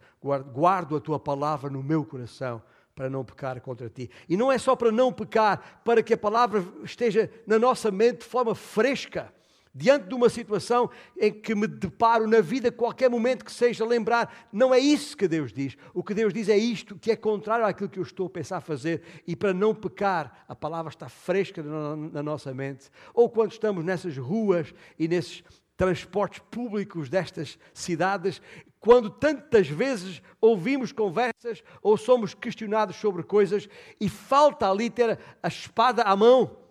Guardo 0.53 0.97
a 0.97 1.01
tua 1.01 1.19
palavra 1.19 1.71
no 1.71 1.83
meu 1.83 2.05
coração 2.05 2.63
para 2.95 3.11
não 3.11 3.25
pecar 3.25 3.61
contra 3.61 3.91
ti. 3.91 4.11
E 4.29 4.37
não 4.37 4.51
é 4.51 4.59
só 4.59 4.75
para 4.75 4.91
não 4.91 5.13
pecar, 5.13 5.83
para 5.85 6.03
que 6.03 6.15
a 6.15 6.19
palavra 6.19 6.65
esteja 6.83 7.31
na 7.47 7.59
nossa 7.59 7.91
mente 7.91 8.21
de 8.21 8.25
forma 8.25 8.55
fresca 8.55 9.33
diante 9.77 10.09
de 10.09 10.15
uma 10.15 10.31
situação 10.31 10.89
em 11.21 11.31
que 11.31 11.55
me 11.55 11.67
deparo 11.67 12.27
na 12.27 12.41
vida, 12.41 12.73
qualquer 12.73 13.11
momento 13.11 13.45
que 13.45 13.53
seja 13.53 13.85
lembrar, 13.85 14.49
não 14.51 14.75
é 14.75 14.79
isso 14.79 15.15
que 15.15 15.29
Deus 15.29 15.53
diz. 15.53 15.77
O 15.93 16.03
que 16.03 16.15
Deus 16.15 16.33
diz 16.33 16.49
é 16.49 16.57
isto, 16.57 16.97
que 16.99 17.11
é 17.11 17.17
contrário 17.17 17.67
àquilo 17.67 17.91
que 17.91 17.99
eu 17.99 18.03
estou 18.03 18.27
a 18.27 18.31
pensar 18.31 18.63
fazer, 18.63 19.03
e 19.27 19.37
para 19.37 19.53
não 19.53 19.75
pecar, 19.75 20.45
a 20.49 20.57
palavra 20.57 20.91
está 20.91 21.11
fresca 21.11 21.63
na 21.63 22.23
nossa 22.23 22.55
mente. 22.55 22.89
Ou 23.13 23.29
quando 23.29 23.53
estamos 23.53 23.85
nessas 23.85 24.17
ruas 24.17 24.73
e 24.99 25.07
nesses 25.07 25.45
transportes 25.77 26.41
públicos 26.51 27.11
destas 27.11 27.59
cidades, 27.75 28.41
quando 28.81 29.11
tantas 29.11 29.69
vezes 29.69 30.23
ouvimos 30.41 30.91
conversas 30.91 31.63
ou 31.83 31.99
somos 31.99 32.33
questionados 32.33 32.97
sobre 32.97 33.23
coisas 33.23 33.69
e 34.01 34.09
falta 34.09 34.71
ali 34.71 34.89
ter 34.89 35.19
a 35.43 35.49
espada 35.49 36.03
à 36.03 36.17
mão 36.17 36.65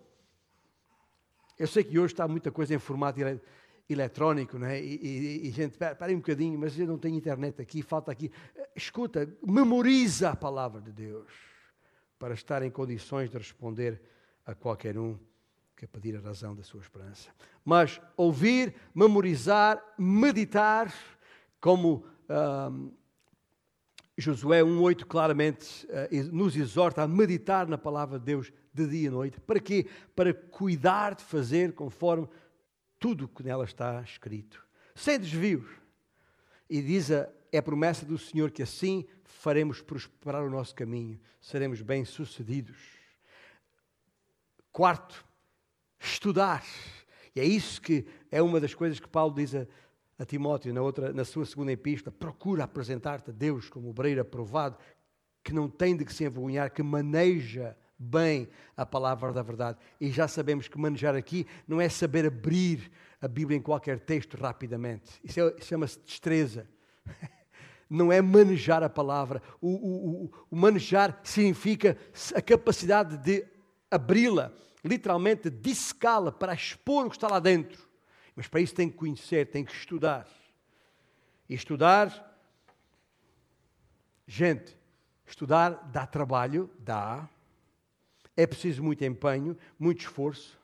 eu 1.57 1.67
sei 1.67 1.83
que 1.83 1.97
hoje 1.97 2.13
está 2.13 2.27
muita 2.27 2.51
coisa 2.51 2.73
em 2.73 2.79
formato 2.79 3.17
direito. 3.17 3.41
eletrónico, 3.89 4.57
não 4.57 4.67
é? 4.67 4.81
E, 4.81 4.95
e, 4.95 5.47
e 5.47 5.51
gente, 5.51 5.77
para 5.77 6.11
um 6.11 6.17
bocadinho, 6.17 6.57
mas 6.57 6.77
eu 6.77 6.87
não 6.87 6.97
tenho 6.97 7.15
internet 7.15 7.61
aqui, 7.61 7.81
falta 7.81 8.11
aqui. 8.11 8.31
Escuta, 8.75 9.27
memoriza 9.45 10.31
a 10.31 10.35
palavra 10.35 10.81
de 10.81 10.91
Deus 10.91 11.31
para 12.17 12.33
estar 12.33 12.63
em 12.63 12.71
condições 12.71 13.29
de 13.29 13.37
responder 13.37 14.01
a 14.45 14.55
qualquer 14.55 14.97
um 14.97 15.17
que 15.75 15.85
pedir 15.85 16.15
a 16.15 16.19
razão 16.19 16.55
da 16.55 16.63
sua 16.63 16.79
esperança. 16.79 17.29
Mas 17.63 18.01
ouvir, 18.15 18.73
memorizar, 18.93 19.81
meditar, 19.97 20.93
como 21.59 22.05
um, 22.71 22.91
Josué 24.17 24.61
1,8 24.61 25.05
claramente 25.05 25.85
uh, 25.87 26.35
nos 26.35 26.55
exorta 26.55 27.03
a 27.03 27.07
meditar 27.07 27.67
na 27.67 27.77
palavra 27.77 28.17
de 28.17 28.25
Deus 28.25 28.53
de 28.75 28.87
dia 28.87 29.07
e 29.07 29.09
noite. 29.09 29.39
Para 29.39 29.59
quê? 29.59 29.87
Para 30.15 30.33
cuidar 30.33 31.15
de 31.15 31.23
fazer 31.23 31.73
conforme 31.73 32.27
tudo 32.99 33.27
que 33.27 33.41
nela 33.41 33.63
está 33.63 34.01
escrito, 34.01 34.65
sem 34.93 35.17
desvios. 35.17 35.65
E 36.69 36.81
diz 36.81 37.09
a, 37.09 37.29
é 37.51 37.59
a 37.59 37.63
promessa 37.63 38.05
do 38.05 38.17
Senhor 38.17 38.51
que 38.51 38.61
assim 38.61 39.05
faremos 39.23 39.81
prosperar 39.81 40.43
o 40.43 40.49
nosso 40.49 40.75
caminho, 40.75 41.19
seremos 41.39 41.81
bem-sucedidos. 41.81 42.77
Quarto, 44.71 45.25
estudar. 45.99 46.63
E 47.33 47.39
é 47.39 47.45
isso 47.45 47.81
que 47.81 48.05
é 48.29 48.41
uma 48.41 48.59
das 48.59 48.73
coisas 48.73 48.99
que 48.99 49.07
Paulo 49.07 49.33
diz 49.33 49.55
a, 49.55 49.65
a 50.19 50.25
Timóteo 50.25 50.73
na, 50.73 50.81
outra, 50.81 51.13
na 51.13 51.23
sua 51.23 51.45
segunda 51.45 51.71
epístola. 51.71 52.13
Procura 52.17 52.65
apresentar-te 52.65 53.29
a 53.29 53.33
Deus 53.33 53.69
como 53.69 53.89
obreiro 53.89 54.19
aprovado, 54.19 54.77
que 55.43 55.53
não 55.53 55.69
tem 55.69 55.95
de 55.95 56.03
que 56.03 56.13
se 56.13 56.25
envergonhar, 56.25 56.71
que 56.71 56.83
maneja 56.83 57.77
bem 57.97 58.49
a 58.75 58.85
palavra 58.85 59.31
da 59.31 59.41
verdade. 59.41 59.77
E 59.99 60.11
já 60.11 60.27
sabemos 60.27 60.67
que 60.67 60.77
manejar 60.77 61.15
aqui 61.15 61.47
não 61.67 61.79
é 61.79 61.89
saber 61.89 62.25
abrir 62.25 62.91
a 63.21 63.27
Bíblia 63.27 63.57
em 63.57 63.61
qualquer 63.61 63.99
texto 63.99 64.35
rapidamente. 64.37 65.19
Isso, 65.23 65.39
é, 65.39 65.61
chama-se 65.61 65.99
destreza. 65.99 66.67
Não 67.87 68.11
é 68.11 68.19
manejar 68.19 68.81
a 68.81 68.89
palavra. 68.89 69.43
O, 69.61 69.67
o, 69.69 70.23
o, 70.25 70.31
o 70.49 70.55
manejar 70.55 71.21
significa 71.23 71.95
a 72.33 72.41
capacidade 72.41 73.15
de 73.17 73.45
abri-la, 73.91 74.51
literalmente 74.83 75.51
dissecá-la 75.51 76.31
para 76.31 76.55
expor 76.55 77.05
o 77.05 77.09
que 77.11 77.15
está 77.15 77.27
lá 77.27 77.39
dentro. 77.39 77.87
Mas 78.35 78.47
para 78.47 78.59
isso 78.59 78.73
tem 78.73 78.89
que 78.89 78.97
conhecer, 78.97 79.51
tem 79.51 79.63
que 79.63 79.71
estudar. 79.71 80.27
E 81.47 81.53
estudar, 81.53 82.35
gente, 84.27 84.75
estudar 85.25 85.89
dá 85.91 86.07
trabalho, 86.07 86.69
dá, 86.79 87.29
é 88.35 88.45
preciso 88.45 88.83
muito 88.83 89.03
empenho, 89.03 89.57
muito 89.79 90.01
esforço. 90.01 90.59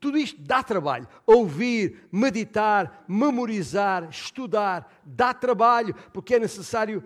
Tudo 0.00 0.18
isto 0.18 0.40
dá 0.40 0.62
trabalho. 0.62 1.08
Ouvir, 1.26 2.08
meditar, 2.12 3.04
memorizar, 3.08 4.08
estudar, 4.10 5.00
dá 5.04 5.32
trabalho, 5.32 5.94
porque 6.12 6.34
é 6.34 6.38
necessário 6.38 7.02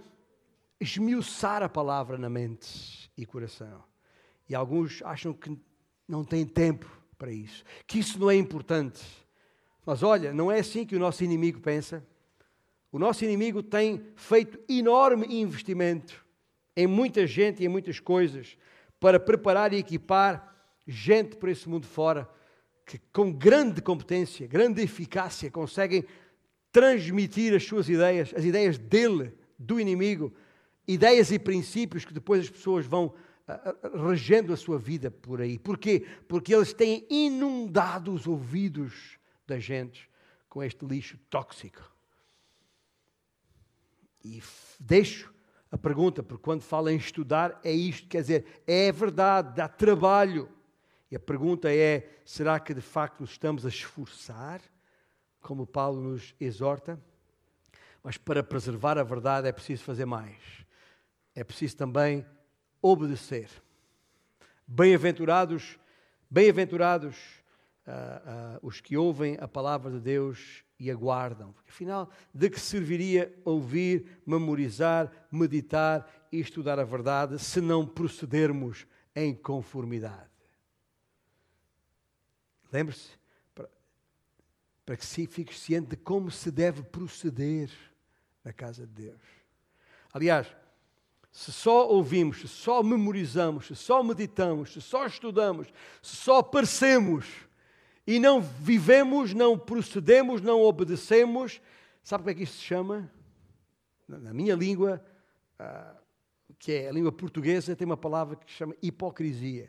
esmiuçar 0.81 1.63
a 1.63 1.69
palavra 1.69 2.17
na 2.17 2.29
mente 2.29 3.11
e 3.17 3.27
coração. 3.27 3.85
E 4.49 4.55
alguns 4.55 5.03
acham 5.03 5.33
que 5.33 5.57
não 6.09 6.25
têm 6.25 6.45
tempo 6.45 6.91
para 7.17 7.31
isso, 7.31 7.65
que 7.87 7.99
isso 7.99 8.19
não 8.19 8.31
é 8.31 8.35
importante. 8.35 9.05
Mas 9.85 10.03
olha, 10.03 10.33
não 10.33 10.51
é 10.51 10.61
assim 10.61 10.85
que 10.85 10.97
o 10.97 10.99
nosso 10.99 11.23
inimigo 11.23 11.61
pensa. 11.61 12.05
O 12.91 12.99
nosso 12.99 13.25
inimigo 13.25 13.63
tem 13.63 14.05
feito 14.17 14.59
enorme 14.69 15.27
investimento 15.41 16.25
em 16.77 16.87
muita 16.87 17.27
gente 17.27 17.63
e 17.63 17.67
em 17.67 17.69
muitas 17.69 18.01
coisas 18.01 18.57
para 19.01 19.19
preparar 19.19 19.73
e 19.73 19.79
equipar 19.79 20.55
gente 20.87 21.37
para 21.37 21.51
esse 21.51 21.69
mundo 21.69 21.87
fora 21.87 22.29
que 22.85 22.99
com 23.13 23.33
grande 23.33 23.81
competência, 23.81 24.47
grande 24.47 24.83
eficácia 24.83 25.51
conseguem 25.51 26.05
transmitir 26.73 27.55
as 27.55 27.65
suas 27.65 27.89
ideias, 27.89 28.33
as 28.35 28.45
ideias 28.45 28.79
dele, 28.79 29.33
do 29.59 29.79
inimigo, 29.79 30.35
ideias 30.87 31.31
e 31.31 31.39
princípios 31.39 32.05
que 32.05 32.13
depois 32.13 32.41
as 32.43 32.51
pessoas 32.51 32.87
vão 32.87 33.15
uh, 33.47 34.09
regendo 34.09 34.53
a 34.53 34.57
sua 34.57 34.79
vida 34.79 35.11
por 35.11 35.41
aí. 35.41 35.57
Porquê? 35.57 36.05
Porque 36.27 36.55
eles 36.55 36.73
têm 36.73 37.07
inundado 37.09 38.13
os 38.13 38.27
ouvidos 38.27 39.19
da 39.47 39.59
gente 39.59 40.11
com 40.49 40.63
este 40.63 40.85
lixo 40.85 41.17
tóxico. 41.29 41.83
E 44.25 44.43
deixo 44.79 45.33
a 45.71 45.79
pergunta, 45.79 46.23
porque 46.23 46.43
quando 46.43 46.63
fala 46.63 46.93
em 46.93 46.97
estudar, 46.97 47.61
é 47.63 47.71
isto, 47.71 48.09
quer 48.09 48.23
dizer, 48.23 48.63
é 48.67 48.91
verdade, 48.91 49.55
dá 49.55 49.69
trabalho. 49.69 50.49
E 51.11 51.17
a 51.17 51.21
pergunta 51.21 51.73
é: 51.73 52.09
será 52.25 52.59
que 52.59 52.75
de 52.75 52.81
facto 52.81 53.21
nos 53.21 53.31
estamos 53.31 53.65
a 53.65 53.69
esforçar, 53.69 54.61
como 55.41 55.67
Paulo 55.67 56.01
nos 56.01 56.35
exorta? 56.41 57.01
Mas 58.03 58.17
para 58.17 58.43
preservar 58.43 58.99
a 58.99 59.03
verdade 59.03 59.47
é 59.47 59.53
preciso 59.53 59.85
fazer 59.85 60.07
mais. 60.07 60.41
É 61.35 61.45
preciso 61.45 61.77
também 61.77 62.27
obedecer. 62.83 63.49
Bem-aventurados, 64.67 65.79
bem-aventurados 66.29 67.17
uh, 67.87 68.57
uh, 68.57 68.67
os 68.67 68.81
que 68.81 68.97
ouvem 68.97 69.37
a 69.41 69.47
palavra 69.47 69.91
de 69.91 70.01
Deus 70.01 70.65
e 70.81 70.91
aguardam. 70.91 71.53
Porque, 71.53 71.71
afinal, 71.71 72.11
de 72.35 72.49
que 72.49 72.59
serviria 72.59 73.33
ouvir, 73.45 74.23
memorizar, 74.27 75.29
meditar 75.31 76.11
e 76.33 76.41
estudar 76.41 76.81
a 76.81 76.85
verdade 76.85 77.39
se 77.39 77.61
não 77.61 77.87
procedermos 77.87 78.87
em 79.15 79.35
conformidade? 79.35 80.31
Lembre-se, 82.73 83.11
para, 83.55 83.69
para 84.87 84.97
que 84.97 85.05
se 85.05 85.27
fique 85.27 85.55
ciente 85.55 85.91
de 85.91 85.97
como 85.97 86.31
se 86.31 86.51
deve 86.51 86.83
proceder 86.83 87.71
na 88.43 88.53
casa 88.53 88.87
de 88.87 88.93
Deus. 88.93 89.21
Aliás, 90.13 90.47
se 91.31 91.53
só 91.53 91.87
ouvimos, 91.89 92.41
se 92.41 92.49
só 92.49 92.83
memorizamos, 92.83 93.67
se 93.67 93.77
só 93.77 94.03
meditamos, 94.03 94.73
se 94.73 94.81
só 94.81 95.07
estudamos, 95.07 95.69
se 96.01 96.17
só 96.17 96.43
parecemos 96.43 97.27
e 98.07 98.19
não 98.19 98.41
vivemos, 98.41 99.35
não 99.35 99.59
procedemos, 99.59 100.41
não 100.41 100.61
obedecemos, 100.61 101.61
sabe 102.03 102.23
como 102.23 102.31
é 102.31 102.35
que 102.35 102.43
isto 102.43 102.57
se 102.57 102.65
chama? 102.65 103.11
Na 104.09 104.35
minha 104.35 104.55
língua, 104.55 105.05
ah, 105.59 105.95
que 106.59 106.73
é 106.73 106.89
a 106.89 106.93
língua 106.93 107.13
portuguesa, 107.13 107.77
tem 107.77 107.87
uma 107.87 107.97
palavra 107.97 108.37
que 108.37 108.51
se 108.51 108.57
chama 108.57 108.75
hipocrisia. 108.83 109.69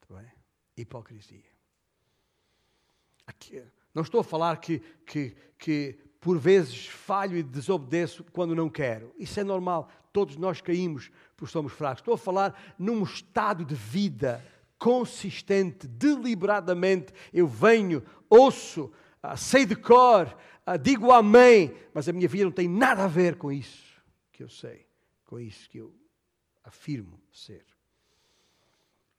Muito 0.00 0.22
bem? 0.22 0.32
Hipocrisia. 0.76 1.44
Aqui, 3.26 3.62
não 3.92 4.02
estou 4.02 4.20
a 4.20 4.24
falar 4.24 4.58
que, 4.58 4.78
que, 5.04 5.36
que 5.58 5.98
por 6.20 6.38
vezes 6.38 6.86
falho 6.86 7.36
e 7.36 7.42
desobedeço 7.42 8.24
quando 8.32 8.54
não 8.54 8.68
quero. 8.68 9.14
Isso 9.18 9.38
é 9.38 9.44
normal. 9.44 9.90
Todos 10.12 10.36
nós 10.36 10.60
caímos 10.60 11.10
porque 11.36 11.52
somos 11.52 11.72
fracos. 11.72 12.00
Estou 12.00 12.14
a 12.14 12.18
falar 12.18 12.74
num 12.78 13.02
estado 13.02 13.64
de 13.64 13.74
vida 13.74 14.44
consistente, 14.78 15.86
deliberadamente, 15.86 17.12
eu 17.32 17.46
venho, 17.46 18.02
ouço, 18.28 18.92
uh, 19.22 19.36
sei 19.36 19.64
de 19.64 19.76
cor, 19.76 20.36
uh, 20.66 20.78
digo 20.78 21.12
amém, 21.12 21.74
mas 21.92 22.08
a 22.08 22.12
minha 22.12 22.28
vida 22.28 22.44
não 22.44 22.52
tem 22.52 22.68
nada 22.68 23.04
a 23.04 23.08
ver 23.08 23.36
com 23.36 23.50
isso 23.50 24.02
que 24.32 24.42
eu 24.42 24.48
sei, 24.48 24.86
com 25.24 25.40
isso 25.40 25.68
que 25.68 25.78
eu 25.78 25.94
afirmo 26.62 27.20
ser. 27.32 27.64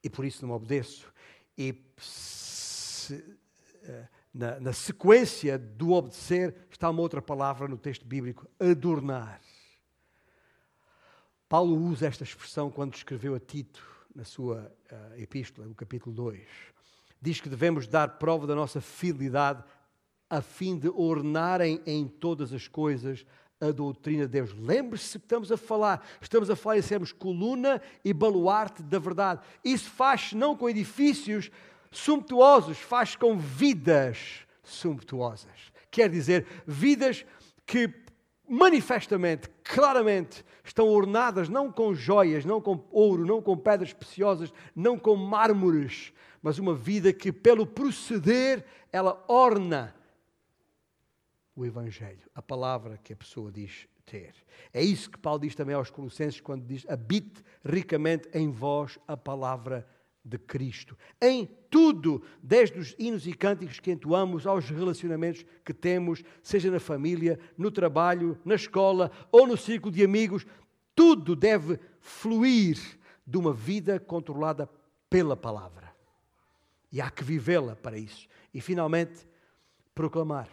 E 0.03 0.09
por 0.09 0.25
isso 0.25 0.45
não 0.45 0.53
obedeço. 0.53 1.11
E 1.57 1.73
se, 1.97 3.15
uh, 3.15 4.07
na, 4.33 4.59
na 4.59 4.73
sequência 4.73 5.57
do 5.57 5.91
obedecer 5.91 6.55
está 6.69 6.89
uma 6.89 7.01
outra 7.01 7.21
palavra 7.21 7.67
no 7.67 7.77
texto 7.77 8.05
bíblico: 8.05 8.47
adornar. 8.59 9.41
Paulo 11.49 11.75
usa 11.77 12.07
esta 12.07 12.23
expressão 12.23 12.69
quando 12.69 12.93
escreveu 12.93 13.33
a 13.33 13.39
Tito 13.39 13.96
na 14.17 14.23
sua 14.23 14.73
uh, 14.91 15.21
epístola, 15.21 15.67
no 15.67 15.75
capítulo 15.75 16.13
2. 16.15 16.41
Diz 17.21 17.39
que 17.39 17.47
devemos 17.47 17.87
dar 17.87 18.17
prova 18.17 18.47
da 18.47 18.55
nossa 18.55 18.81
fidelidade 18.81 19.63
a 20.27 20.41
fim 20.41 20.75
de 20.75 20.89
ornarem 20.89 21.79
em 21.85 22.07
todas 22.07 22.51
as 22.51 22.67
coisas 22.67 23.23
a 23.61 23.71
doutrina 23.71 24.23
de 24.23 24.31
Deus. 24.31 24.53
Lembre-se 24.57 25.19
que 25.19 25.25
estamos 25.25 25.51
a 25.51 25.57
falar, 25.57 26.03
estamos 26.19 26.49
a 26.49 26.55
falar 26.55 26.79
em 26.79 26.81
sermos 26.81 27.11
coluna 27.11 27.79
e 28.03 28.11
baluarte 28.11 28.81
da 28.81 28.97
verdade. 28.97 29.41
Isso 29.63 29.89
faz 29.91 30.33
não 30.33 30.57
com 30.57 30.67
edifícios 30.67 31.51
sumptuosos, 31.91 32.79
faz 32.79 33.15
com 33.15 33.37
vidas 33.37 34.39
sumptuosas. 34.63 35.71
Quer 35.91 36.09
dizer, 36.09 36.47
vidas 36.65 37.23
que 37.67 37.87
manifestamente, 38.47 39.49
claramente, 39.63 40.43
estão 40.63 40.87
ornadas 40.87 41.49
não 41.49 41.71
com 41.71 41.93
joias, 41.93 42.45
não 42.45 42.61
com 42.61 42.83
ouro, 42.91 43.25
não 43.25 43.41
com 43.41 43.57
pedras 43.57 43.93
preciosas, 43.93 44.53
não 44.75 44.97
com 44.97 45.15
mármores, 45.15 46.13
mas 46.41 46.59
uma 46.59 46.73
vida 46.73 47.11
que, 47.11 47.31
pelo 47.31 47.65
proceder, 47.65 48.65
ela 48.91 49.23
orna 49.27 49.95
o 51.55 51.65
Evangelho, 51.65 52.29
a 52.33 52.41
palavra 52.41 52.99
que 53.03 53.11
a 53.11 53.15
pessoa 53.15 53.51
diz 53.51 53.87
ter. 54.05 54.33
É 54.73 54.81
isso 54.81 55.09
que 55.09 55.17
Paulo 55.17 55.41
diz 55.41 55.55
também 55.55 55.75
aos 55.75 55.89
Colossenses 55.89 56.39
quando 56.39 56.65
diz: 56.65 56.85
habite 56.87 57.43
ricamente 57.63 58.29
em 58.33 58.49
vós 58.49 58.97
a 59.07 59.17
palavra 59.17 59.87
de 60.27 60.37
Cristo. 60.37 60.97
Em 61.21 61.45
tudo, 61.69 62.21
desde 62.43 62.77
os 62.77 62.95
hinos 62.99 63.25
e 63.25 63.33
cânticos 63.33 63.79
que 63.79 63.91
entoamos 63.91 64.45
aos 64.45 64.69
relacionamentos 64.69 65.45
que 65.63 65.73
temos, 65.73 66.23
seja 66.43 66.69
na 66.69 66.79
família, 66.79 67.39
no 67.57 67.71
trabalho, 67.71 68.37
na 68.43 68.55
escola 68.55 69.11
ou 69.31 69.47
no 69.47 69.55
círculo 69.55 69.93
de 69.93 70.03
amigos, 70.03 70.45
tudo 70.93 71.35
deve 71.35 71.79
fluir 71.99 72.77
de 73.25 73.37
uma 73.37 73.53
vida 73.53 73.99
controlada 73.99 74.69
pela 75.09 75.35
palavra. 75.35 75.95
E 76.91 77.01
há 77.01 77.09
que 77.09 77.23
vivê-la 77.23 77.75
para 77.75 77.97
isso. 77.97 78.27
E 78.53 78.61
finalmente, 78.61 79.27
proclamar. 79.93 80.49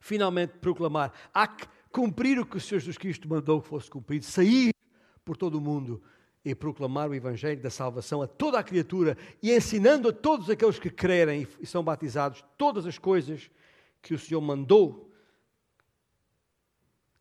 Finalmente, 0.00 0.54
proclamar. 0.58 1.12
Há 1.34 1.46
que 1.46 1.66
cumprir 1.90 2.38
o 2.38 2.46
que 2.46 2.56
o 2.56 2.60
Senhor 2.60 2.80
Jesus 2.80 2.96
Cristo 2.96 3.28
mandou 3.28 3.60
que 3.60 3.68
fosse 3.68 3.90
cumprido, 3.90 4.24
sair 4.24 4.72
por 5.24 5.36
todo 5.36 5.56
o 5.56 5.60
mundo 5.60 6.02
e 6.50 6.54
proclamar 6.54 7.10
o 7.10 7.14
Evangelho 7.14 7.60
da 7.60 7.70
salvação 7.70 8.22
a 8.22 8.26
toda 8.26 8.58
a 8.58 8.62
criatura 8.62 9.16
e 9.42 9.52
ensinando 9.52 10.08
a 10.08 10.12
todos 10.12 10.48
aqueles 10.48 10.78
que 10.78 10.90
crerem 10.90 11.46
e 11.60 11.66
são 11.66 11.82
batizados 11.82 12.44
todas 12.56 12.86
as 12.86 12.98
coisas 12.98 13.50
que 14.00 14.14
o 14.14 14.18
Senhor 14.18 14.40
mandou 14.40 15.12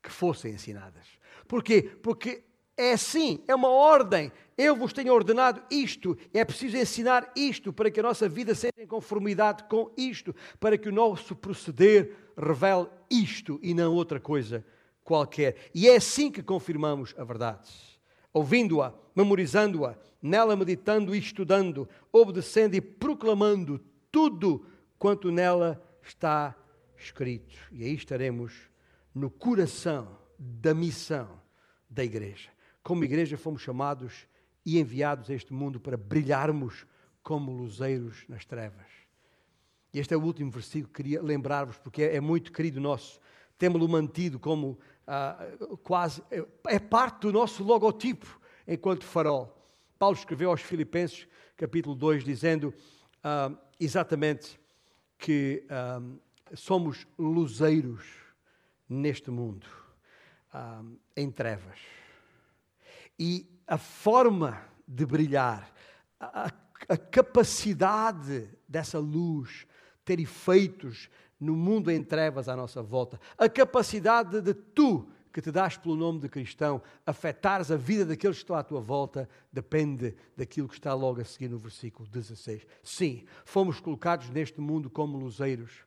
que 0.02 0.10
fossem 0.10 0.54
ensinadas. 0.54 1.06
Porquê? 1.48 1.82
Porque 1.82 2.44
é 2.78 2.94
assim, 2.94 3.44
é 3.48 3.56
uma 3.56 3.70
ordem. 3.70 4.32
Eu 4.58 4.76
vos 4.76 4.94
tenho 4.94 5.14
ordenado 5.14 5.62
isto. 5.70 6.18
É 6.34 6.46
preciso 6.46 6.78
ensinar 6.78 7.32
isto 7.36 7.74
para 7.74 7.92
que 7.92 8.00
a 8.00 8.04
nossa 8.04 8.30
vida 8.30 8.56
seja 8.56 8.74
em 8.78 8.88
conformidade 8.88 9.64
com 9.66 9.92
isto, 9.98 10.34
para 10.60 10.78
que 10.78 10.88
o 10.88 10.94
nosso 10.94 11.36
proceder 11.36 12.16
revele 12.38 12.88
isto 13.10 13.60
e 13.62 13.74
não 13.74 13.94
outra 13.94 14.20
coisa 14.20 14.64
qualquer. 15.04 15.56
E 15.74 15.90
é 15.90 15.96
assim 15.96 16.32
que 16.32 16.44
confirmamos 16.44 17.14
a 17.18 17.24
verdade 17.24 17.97
ouvindo-a, 18.34 18.94
memorizando-a, 19.16 19.98
nela 20.22 20.56
meditando 20.56 21.16
e 21.16 21.20
estudando, 21.20 21.88
obedecendo 22.12 22.76
e 22.76 22.82
proclamando 22.82 23.80
tudo 24.12 24.66
quanto 24.98 25.32
nela 25.32 25.82
está 26.02 26.56
escrito. 26.98 27.58
E 27.72 27.84
aí 27.84 27.94
estaremos 27.94 28.54
no 29.14 29.30
coração 29.30 30.18
da 30.38 30.74
missão 30.74 31.42
da 31.90 32.04
igreja. 32.04 32.50
Como 32.84 33.04
igreja 33.04 33.38
fomos 33.38 33.62
chamados 33.62 34.28
e 34.66 34.80
enviados 34.80 35.30
a 35.30 35.34
este 35.34 35.54
mundo 35.54 35.80
para 35.80 35.98
brilharmos 35.98 36.86
como 37.24 37.52
luzeiros 37.52 38.26
nas 38.28 38.46
trevas. 38.46 38.86
Este 39.94 40.14
é 40.14 40.18
o 40.18 40.22
último 40.22 40.52
versículo 40.52 40.88
que 40.94 41.02
queria 41.02 41.22
lembrar-vos, 41.22 41.78
porque 41.78 42.04
é, 42.04 42.20
muito 42.20 42.52
querido 42.52 42.80
nosso. 42.80 43.20
Temos-lo 43.58 43.88
mantido 43.90 44.40
como 44.40 44.78
uh, 45.08 45.78
quase, 45.78 46.22
é, 46.30 46.46
é 46.68 46.80
parte 46.80 47.22
do 47.22 47.32
nosso 47.32 47.64
logotipo 47.64 48.40
enquanto 48.68 49.06
farol. 49.06 49.56
Paulo 49.98 50.16
escreveu 50.16 50.50
aos 50.50 50.62
Filipenses, 50.62 51.28
capítulo 51.56 51.96
2, 51.96 52.24
dizendo 52.24 52.74
uh, 53.24 53.58
exatamente 53.80 54.60
que 55.18 55.66
uh, 55.66 56.20
somos 56.56 57.08
luzeiros 57.18 58.06
neste 58.88 59.30
mundo, 59.30 59.68
em 61.14 61.30
trevas. 61.30 61.78
E 63.20 63.46
a 63.68 63.78
forma 63.78 64.64
de 64.88 65.06
brilhar, 65.06 65.70
a, 66.18 66.50
a 66.88 66.98
capacidade 66.98 68.50
dessa 68.68 68.98
luz 68.98 69.68
ter 70.06 70.22
efeitos 70.22 71.10
no 71.40 71.56
mundo 71.56 71.92
em 71.92 72.04
trevas 72.04 72.50
à 72.50 72.56
nossa 72.56 72.82
volta. 72.82 73.20
A 73.38 73.48
capacidade 73.48 74.42
de 74.42 74.54
tu, 74.54 75.08
que 75.32 75.42
te 75.42 75.52
dás 75.52 75.78
pelo 75.78 75.96
nome 75.96 76.20
de 76.20 76.30
cristão, 76.30 76.82
afetares 77.06 77.70
a 77.70 77.78
vida 77.78 78.06
daqueles 78.06 78.38
que 78.38 78.44
estão 78.44 78.56
à 78.56 78.64
tua 78.64 78.82
volta, 78.82 79.30
depende 79.52 80.16
daquilo 80.36 80.68
que 80.68 80.74
está 80.74 80.94
logo 80.94 81.22
a 81.22 81.26
seguir 81.26 81.50
no 81.50 81.58
versículo 81.58 82.10
16. 82.10 82.66
Sim, 82.82 83.26
fomos 83.46 83.80
colocados 83.80 84.30
neste 84.30 84.60
mundo 84.60 84.90
como 84.90 85.18
luzeiros, 85.18 85.86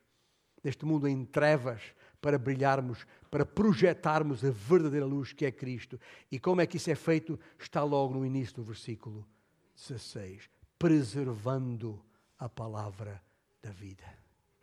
neste 0.63 0.85
mundo 0.85 1.07
em 1.07 1.25
trevas, 1.25 1.81
para 2.21 2.37
brilharmos, 2.37 3.05
para 3.29 3.45
projetarmos 3.45 4.45
a 4.45 4.51
verdadeira 4.51 5.05
luz 5.05 5.33
que 5.33 5.45
é 5.45 5.51
Cristo. 5.51 5.99
E 6.31 6.39
como 6.39 6.61
é 6.61 6.67
que 6.67 6.77
isso 6.77 6.91
é 6.91 6.95
feito? 6.95 7.37
Está 7.59 7.83
logo 7.83 8.13
no 8.13 8.25
início 8.25 8.55
do 8.55 8.63
versículo 8.63 9.27
16. 9.75 10.49
Preservando 10.77 11.99
a 12.37 12.47
palavra 12.47 13.21
da 13.61 13.71
vida, 13.71 14.05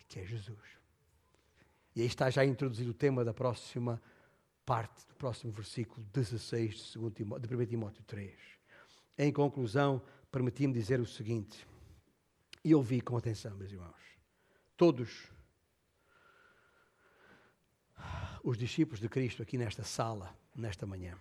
que 0.09 0.20
é 0.20 0.24
Jesus. 0.24 0.78
E 1.99 2.03
aí 2.03 2.07
está 2.07 2.31
já 2.31 2.45
introduzido 2.45 2.93
o 2.93 2.95
tema 2.95 3.25
da 3.25 3.35
próxima 3.35 4.01
parte, 4.65 5.05
do 5.09 5.17
próximo 5.17 5.53
versículo 5.53 6.07
16 6.13 6.93
de, 6.93 6.97
2 6.97 7.13
Timóteo, 7.13 7.49
de 7.49 7.57
1 7.57 7.67
Timóteo 7.67 8.05
3. 8.05 8.39
Em 9.19 9.33
conclusão, 9.33 10.01
permiti-me 10.31 10.73
dizer 10.73 11.01
o 11.01 11.05
seguinte, 11.05 11.67
e 12.65 12.73
ouvi 12.73 13.01
com 13.01 13.17
atenção, 13.17 13.57
meus 13.57 13.73
irmãos. 13.73 13.97
Todos 14.77 15.27
os 18.45 18.57
discípulos 18.57 19.01
de 19.01 19.09
Cristo 19.09 19.43
aqui 19.43 19.59
nesta 19.59 19.83
sala, 19.83 20.39
nesta 20.55 20.87
manhã, 20.87 21.19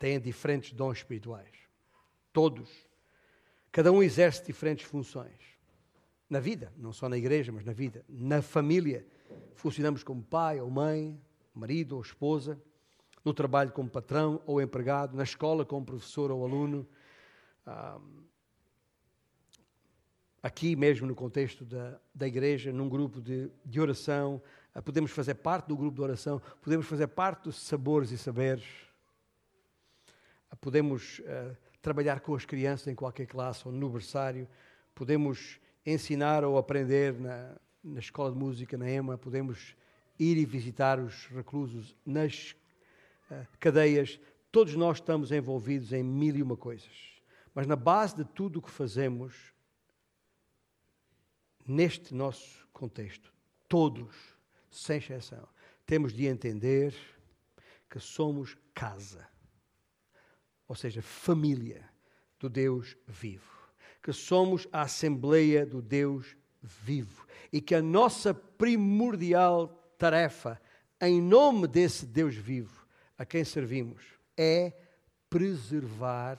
têm 0.00 0.18
diferentes 0.18 0.72
dons 0.72 0.96
espirituais. 0.96 1.54
Todos. 2.32 2.70
Cada 3.70 3.92
um 3.92 4.02
exerce 4.02 4.42
diferentes 4.46 4.86
funções. 4.86 5.58
Na 6.30 6.40
vida, 6.40 6.72
não 6.78 6.94
só 6.94 7.10
na 7.10 7.18
igreja, 7.18 7.52
mas 7.52 7.62
na 7.62 7.74
vida. 7.74 8.02
Na 8.08 8.40
família 8.40 9.06
funcionamos 9.54 10.02
como 10.02 10.22
pai 10.22 10.60
ou 10.60 10.70
mãe, 10.70 11.20
marido 11.54 11.96
ou 11.96 12.02
esposa, 12.02 12.60
no 13.24 13.34
trabalho 13.34 13.72
como 13.72 13.90
patrão 13.90 14.40
ou 14.46 14.60
empregado, 14.60 15.16
na 15.16 15.24
escola 15.24 15.64
como 15.64 15.84
professor 15.84 16.30
ou 16.30 16.44
aluno, 16.44 16.88
aqui 20.42 20.76
mesmo 20.76 21.06
no 21.06 21.14
contexto 21.14 21.64
da, 21.64 21.98
da 22.14 22.26
igreja, 22.26 22.72
num 22.72 22.88
grupo 22.88 23.20
de, 23.20 23.50
de 23.64 23.80
oração, 23.80 24.40
ah, 24.74 24.80
podemos 24.80 25.10
fazer 25.10 25.34
parte 25.34 25.66
do 25.66 25.76
grupo 25.76 25.96
de 25.96 26.02
oração, 26.02 26.40
podemos 26.62 26.86
fazer 26.86 27.08
parte 27.08 27.44
dos 27.44 27.60
sabores 27.60 28.10
e 28.12 28.18
saberes, 28.18 28.64
ah, 30.50 30.56
podemos 30.56 31.18
uh, 31.20 31.56
trabalhar 31.82 32.20
com 32.20 32.34
as 32.34 32.44
crianças 32.44 32.86
em 32.86 32.94
qualquer 32.94 33.26
classe 33.26 33.66
ou 33.66 33.72
no 33.72 33.90
berçário, 33.90 34.48
podemos 34.94 35.60
ensinar 35.84 36.44
ou 36.44 36.56
aprender 36.56 37.18
na, 37.18 37.56
na 37.82 38.00
escola 38.00 38.32
de 38.32 38.38
música, 38.38 38.76
na 38.76 38.88
EMA, 38.90 39.18
podemos 39.18 39.74
ir 40.18 40.36
e 40.36 40.44
visitar 40.44 40.98
os 40.98 41.26
reclusos 41.26 41.96
nas 42.04 42.56
uh, 43.30 43.46
cadeias. 43.58 44.20
Todos 44.50 44.74
nós 44.74 44.98
estamos 44.98 45.30
envolvidos 45.30 45.92
em 45.92 46.02
mil 46.02 46.36
e 46.36 46.42
uma 46.42 46.56
coisas. 46.56 47.20
Mas 47.54 47.66
na 47.66 47.76
base 47.76 48.16
de 48.16 48.24
tudo 48.24 48.58
o 48.58 48.62
que 48.62 48.70
fazemos, 48.70 49.34
neste 51.66 52.14
nosso 52.14 52.66
contexto, 52.72 53.32
todos, 53.68 54.14
sem 54.70 54.98
exceção, 54.98 55.46
temos 55.84 56.12
de 56.12 56.26
entender 56.26 56.94
que 57.88 57.98
somos 57.98 58.56
casa, 58.74 59.26
ou 60.66 60.74
seja, 60.74 61.00
família 61.00 61.88
do 62.38 62.48
Deus 62.48 62.96
vivo, 63.06 63.70
que 64.02 64.12
somos 64.12 64.68
a 64.70 64.82
Assembleia 64.82 65.64
do 65.64 65.80
Deus 65.80 66.36
vivo 66.62 67.26
e 67.52 67.60
que 67.60 67.74
a 67.74 67.82
nossa 67.82 68.34
primordial 68.34 69.68
tarefa, 69.96 70.60
em 71.00 71.20
nome 71.20 71.66
desse 71.66 72.06
Deus 72.06 72.34
vivo 72.34 72.86
a 73.16 73.24
quem 73.24 73.44
servimos, 73.44 74.02
é 74.36 74.72
preservar 75.28 76.38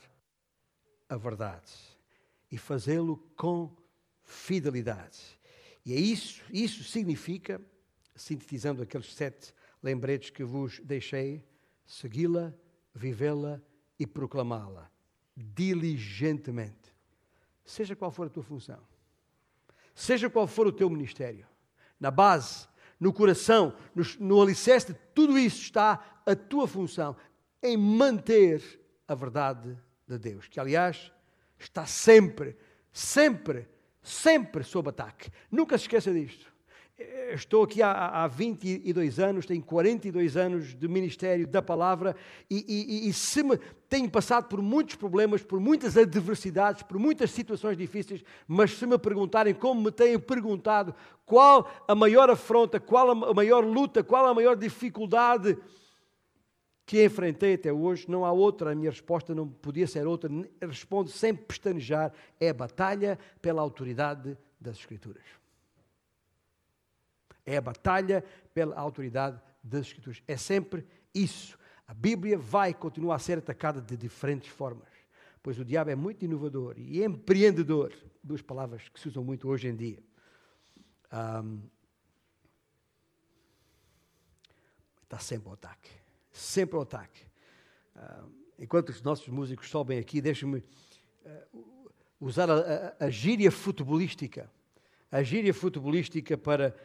a 1.08 1.16
verdade 1.16 1.72
e 2.50 2.58
fazê-lo 2.58 3.16
com 3.36 3.76
fidelidade. 4.22 5.20
E 5.84 5.92
é 5.92 5.96
isso, 5.96 6.42
isso 6.50 6.84
significa, 6.84 7.60
sintetizando 8.14 8.82
aqueles 8.82 9.12
sete 9.14 9.54
lembretes 9.82 10.30
que 10.30 10.44
vos 10.44 10.80
deixei, 10.80 11.44
segui-la, 11.86 12.54
vivê-la 12.94 13.60
e 13.98 14.06
proclamá-la 14.06 14.90
diligentemente, 15.36 16.94
seja 17.64 17.96
qual 17.96 18.10
for 18.10 18.26
a 18.26 18.30
tua 18.30 18.42
função 18.42 18.89
seja 20.00 20.30
qual 20.30 20.46
for 20.46 20.66
o 20.66 20.72
teu 20.72 20.88
ministério, 20.88 21.46
na 21.98 22.10
base, 22.10 22.66
no 22.98 23.12
coração, 23.12 23.74
no, 23.94 24.02
no 24.18 24.42
alicerce 24.42 24.92
de 24.92 24.98
tudo 25.14 25.38
isso 25.38 25.62
está 25.62 26.22
a 26.24 26.34
tua 26.34 26.66
função 26.66 27.16
em 27.62 27.76
manter 27.76 28.80
a 29.06 29.14
verdade 29.14 29.78
de 30.08 30.18
Deus, 30.18 30.48
que 30.48 30.58
aliás 30.58 31.12
está 31.58 31.84
sempre, 31.84 32.56
sempre, 32.90 33.68
sempre 34.02 34.64
sob 34.64 34.88
ataque. 34.88 35.30
Nunca 35.50 35.76
se 35.76 35.84
esqueça 35.84 36.12
disto. 36.12 36.49
Estou 37.32 37.62
aqui 37.62 37.80
há, 37.80 37.92
há 37.92 38.26
22 38.26 39.18
anos, 39.18 39.46
tenho 39.46 39.62
42 39.62 40.36
anos 40.36 40.74
de 40.74 40.86
ministério 40.86 41.46
da 41.46 41.62
palavra 41.62 42.14
e, 42.50 42.64
e, 42.68 43.08
e 43.08 43.12
se 43.12 43.42
me, 43.42 43.56
tenho 43.88 44.10
passado 44.10 44.48
por 44.48 44.60
muitos 44.60 44.96
problemas, 44.96 45.42
por 45.42 45.60
muitas 45.60 45.96
adversidades, 45.96 46.82
por 46.82 46.98
muitas 46.98 47.30
situações 47.30 47.78
difíceis, 47.78 48.22
mas 48.46 48.72
se 48.72 48.84
me 48.84 48.98
perguntarem 48.98 49.54
como 49.54 49.80
me 49.80 49.90
têm 49.90 50.18
perguntado 50.18 50.94
qual 51.24 51.70
a 51.88 51.94
maior 51.94 52.28
afronta, 52.28 52.78
qual 52.78 53.10
a 53.10 53.34
maior 53.34 53.64
luta, 53.64 54.02
qual 54.02 54.26
a 54.26 54.34
maior 54.34 54.56
dificuldade 54.56 55.56
que 56.84 57.04
enfrentei 57.04 57.54
até 57.54 57.72
hoje, 57.72 58.10
não 58.10 58.24
há 58.24 58.32
outra, 58.32 58.72
a 58.72 58.74
minha 58.74 58.90
resposta 58.90 59.32
não 59.34 59.48
podia 59.48 59.86
ser 59.86 60.06
outra, 60.06 60.28
respondo 60.60 61.08
sem 61.08 61.34
pestanejar, 61.34 62.12
é 62.38 62.50
a 62.50 62.54
batalha 62.54 63.18
pela 63.40 63.62
autoridade 63.62 64.36
das 64.60 64.76
Escrituras. 64.76 65.39
É 67.50 67.56
a 67.56 67.60
batalha 67.60 68.24
pela 68.54 68.76
autoridade 68.76 69.40
das 69.62 69.86
Escrituras. 69.86 70.22
É 70.28 70.36
sempre 70.36 70.86
isso. 71.14 71.58
A 71.86 71.92
Bíblia 71.92 72.38
vai 72.38 72.72
continuar 72.72 73.16
a 73.16 73.18
ser 73.18 73.38
atacada 73.38 73.80
de 73.80 73.96
diferentes 73.96 74.48
formas, 74.48 74.88
pois 75.42 75.58
o 75.58 75.64
diabo 75.64 75.90
é 75.90 75.96
muito 75.96 76.24
inovador 76.24 76.74
e 76.78 77.02
empreendedor, 77.02 77.92
duas 78.22 78.40
palavras 78.40 78.88
que 78.88 79.00
se 79.00 79.08
usam 79.08 79.24
muito 79.24 79.48
hoje 79.48 79.66
em 79.66 79.74
dia. 79.74 79.98
Um, 81.12 81.60
está 85.02 85.18
sempre 85.18 85.48
ao 85.48 85.54
ataque. 85.54 85.90
Sempre 86.30 86.76
ao 86.76 86.82
ataque. 86.82 87.26
Enquanto 88.56 88.90
os 88.90 89.02
nossos 89.02 89.26
músicos 89.26 89.68
sobem 89.68 89.98
aqui, 89.98 90.20
deixem-me 90.20 90.58
uh, 90.58 91.92
usar 92.20 92.48
a, 92.48 92.94
a, 93.00 93.06
a, 93.06 93.10
gíria 93.10 93.50
futebolística. 93.50 94.48
A 95.10 95.22
gíria 95.22 95.52
futebolística 95.52 96.38
para 96.38 96.76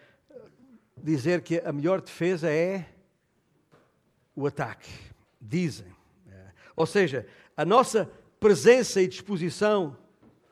dizer 1.01 1.41
que 1.41 1.59
a 1.59 1.71
melhor 1.71 2.01
defesa 2.01 2.49
é 2.49 2.85
o 4.35 4.45
ataque. 4.47 4.91
Dizem. 5.39 5.87
Uh, 5.87 6.51
ou 6.75 6.85
seja, 6.85 7.27
a 7.55 7.63
nossa 7.65 8.09
presença 8.39 9.01
e 9.01 9.07
disposição 9.07 9.97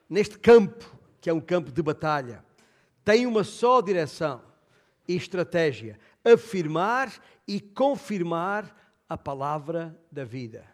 neste 0.09 0.37
campo, 0.37 0.85
que 1.19 1.29
é 1.29 1.33
um 1.33 1.41
campo 1.41 1.71
de 1.71 1.81
batalha, 1.81 2.43
tem 3.03 3.25
uma 3.25 3.43
só 3.43 3.81
direção 3.81 4.41
e 5.07 5.15
estratégia: 5.15 5.99
afirmar 6.23 7.13
e 7.47 7.59
confirmar 7.59 8.75
a 9.09 9.17
palavra 9.17 9.97
da 10.11 10.23
vida, 10.23 10.65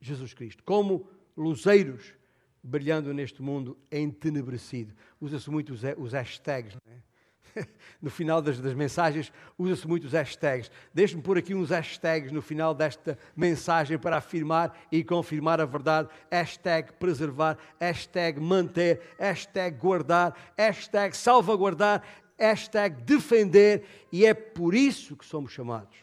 Jesus 0.00 0.34
Cristo, 0.34 0.62
como 0.62 1.08
luzeiros 1.36 2.14
brilhando 2.62 3.14
neste 3.14 3.40
mundo 3.40 3.78
entenebrecido. 3.90 4.94
Usa-se 5.20 5.50
muito 5.50 5.72
os, 5.72 6.12
hashtags, 6.12 6.76
é? 6.86 7.07
no 8.00 8.10
final 8.10 8.40
das, 8.40 8.60
das 8.60 8.74
mensagens, 8.74 9.32
usa-se 9.58 9.86
muito 9.86 10.04
os 10.06 10.12
hashtags. 10.12 10.70
Deixe-me 10.92 11.22
pôr 11.22 11.38
aqui 11.38 11.54
uns 11.54 11.70
hashtags 11.70 12.32
no 12.32 12.42
final 12.42 12.74
desta 12.74 13.18
mensagem 13.36 13.98
para 13.98 14.16
afirmar 14.16 14.78
e 14.90 15.02
confirmar 15.04 15.60
a 15.60 15.64
verdade. 15.64 16.08
Hashtag 16.30 16.92
preservar, 16.94 17.58
hashtag 17.80 18.40
manter, 18.40 19.00
hashtag 19.18 19.76
guardar, 19.78 20.34
hashtag 20.56 21.16
salvaguardar, 21.16 22.02
hashtag 22.38 23.02
defender, 23.02 23.84
e 24.12 24.24
é 24.24 24.32
por 24.32 24.74
isso 24.74 25.16
que 25.16 25.26
somos 25.26 25.52
chamados. 25.52 25.96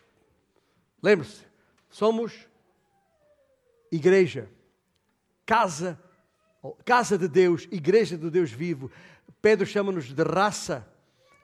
Lembre-se, 1.02 1.46
somos 1.90 2.48
igreja, 3.92 4.50
casa, 5.46 6.00
casa 6.84 7.18
de 7.18 7.28
Deus, 7.28 7.68
igreja 7.72 8.18
do 8.18 8.30
Deus 8.30 8.52
vivo. 8.52 8.92
Pedro 9.42 9.66
chama-nos 9.66 10.14
de 10.14 10.24
raça 10.24 10.86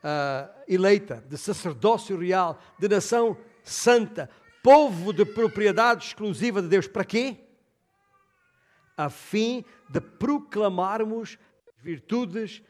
uh, 0.03 0.51
eleita, 0.67 1.23
de 1.27 1.37
sacerdócio 1.37 2.17
real, 2.17 2.59
de 2.79 2.87
nação 2.87 3.37
santa, 3.63 4.29
povo 4.63 5.13
de 5.13 5.25
propriedade 5.25 6.05
exclusiva 6.05 6.61
de 6.61 6.67
Deus. 6.67 6.87
Para 6.87 7.05
quê? 7.05 7.37
A 8.97 9.09
fim 9.09 9.63
de 9.89 9.99
proclamarmos 9.99 11.37
as 11.67 11.83
virtudes 11.83 12.61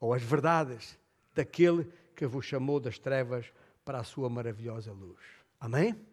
ou 0.00 0.14
as 0.14 0.22
verdades 0.22 0.98
daquele 1.34 1.90
que 2.14 2.26
vos 2.26 2.44
chamou 2.44 2.80
das 2.80 2.98
trevas 2.98 3.52
para 3.84 4.00
a 4.00 4.04
sua 4.04 4.28
maravilhosa 4.28 4.92
luz. 4.92 5.20
Amém? 5.60 6.11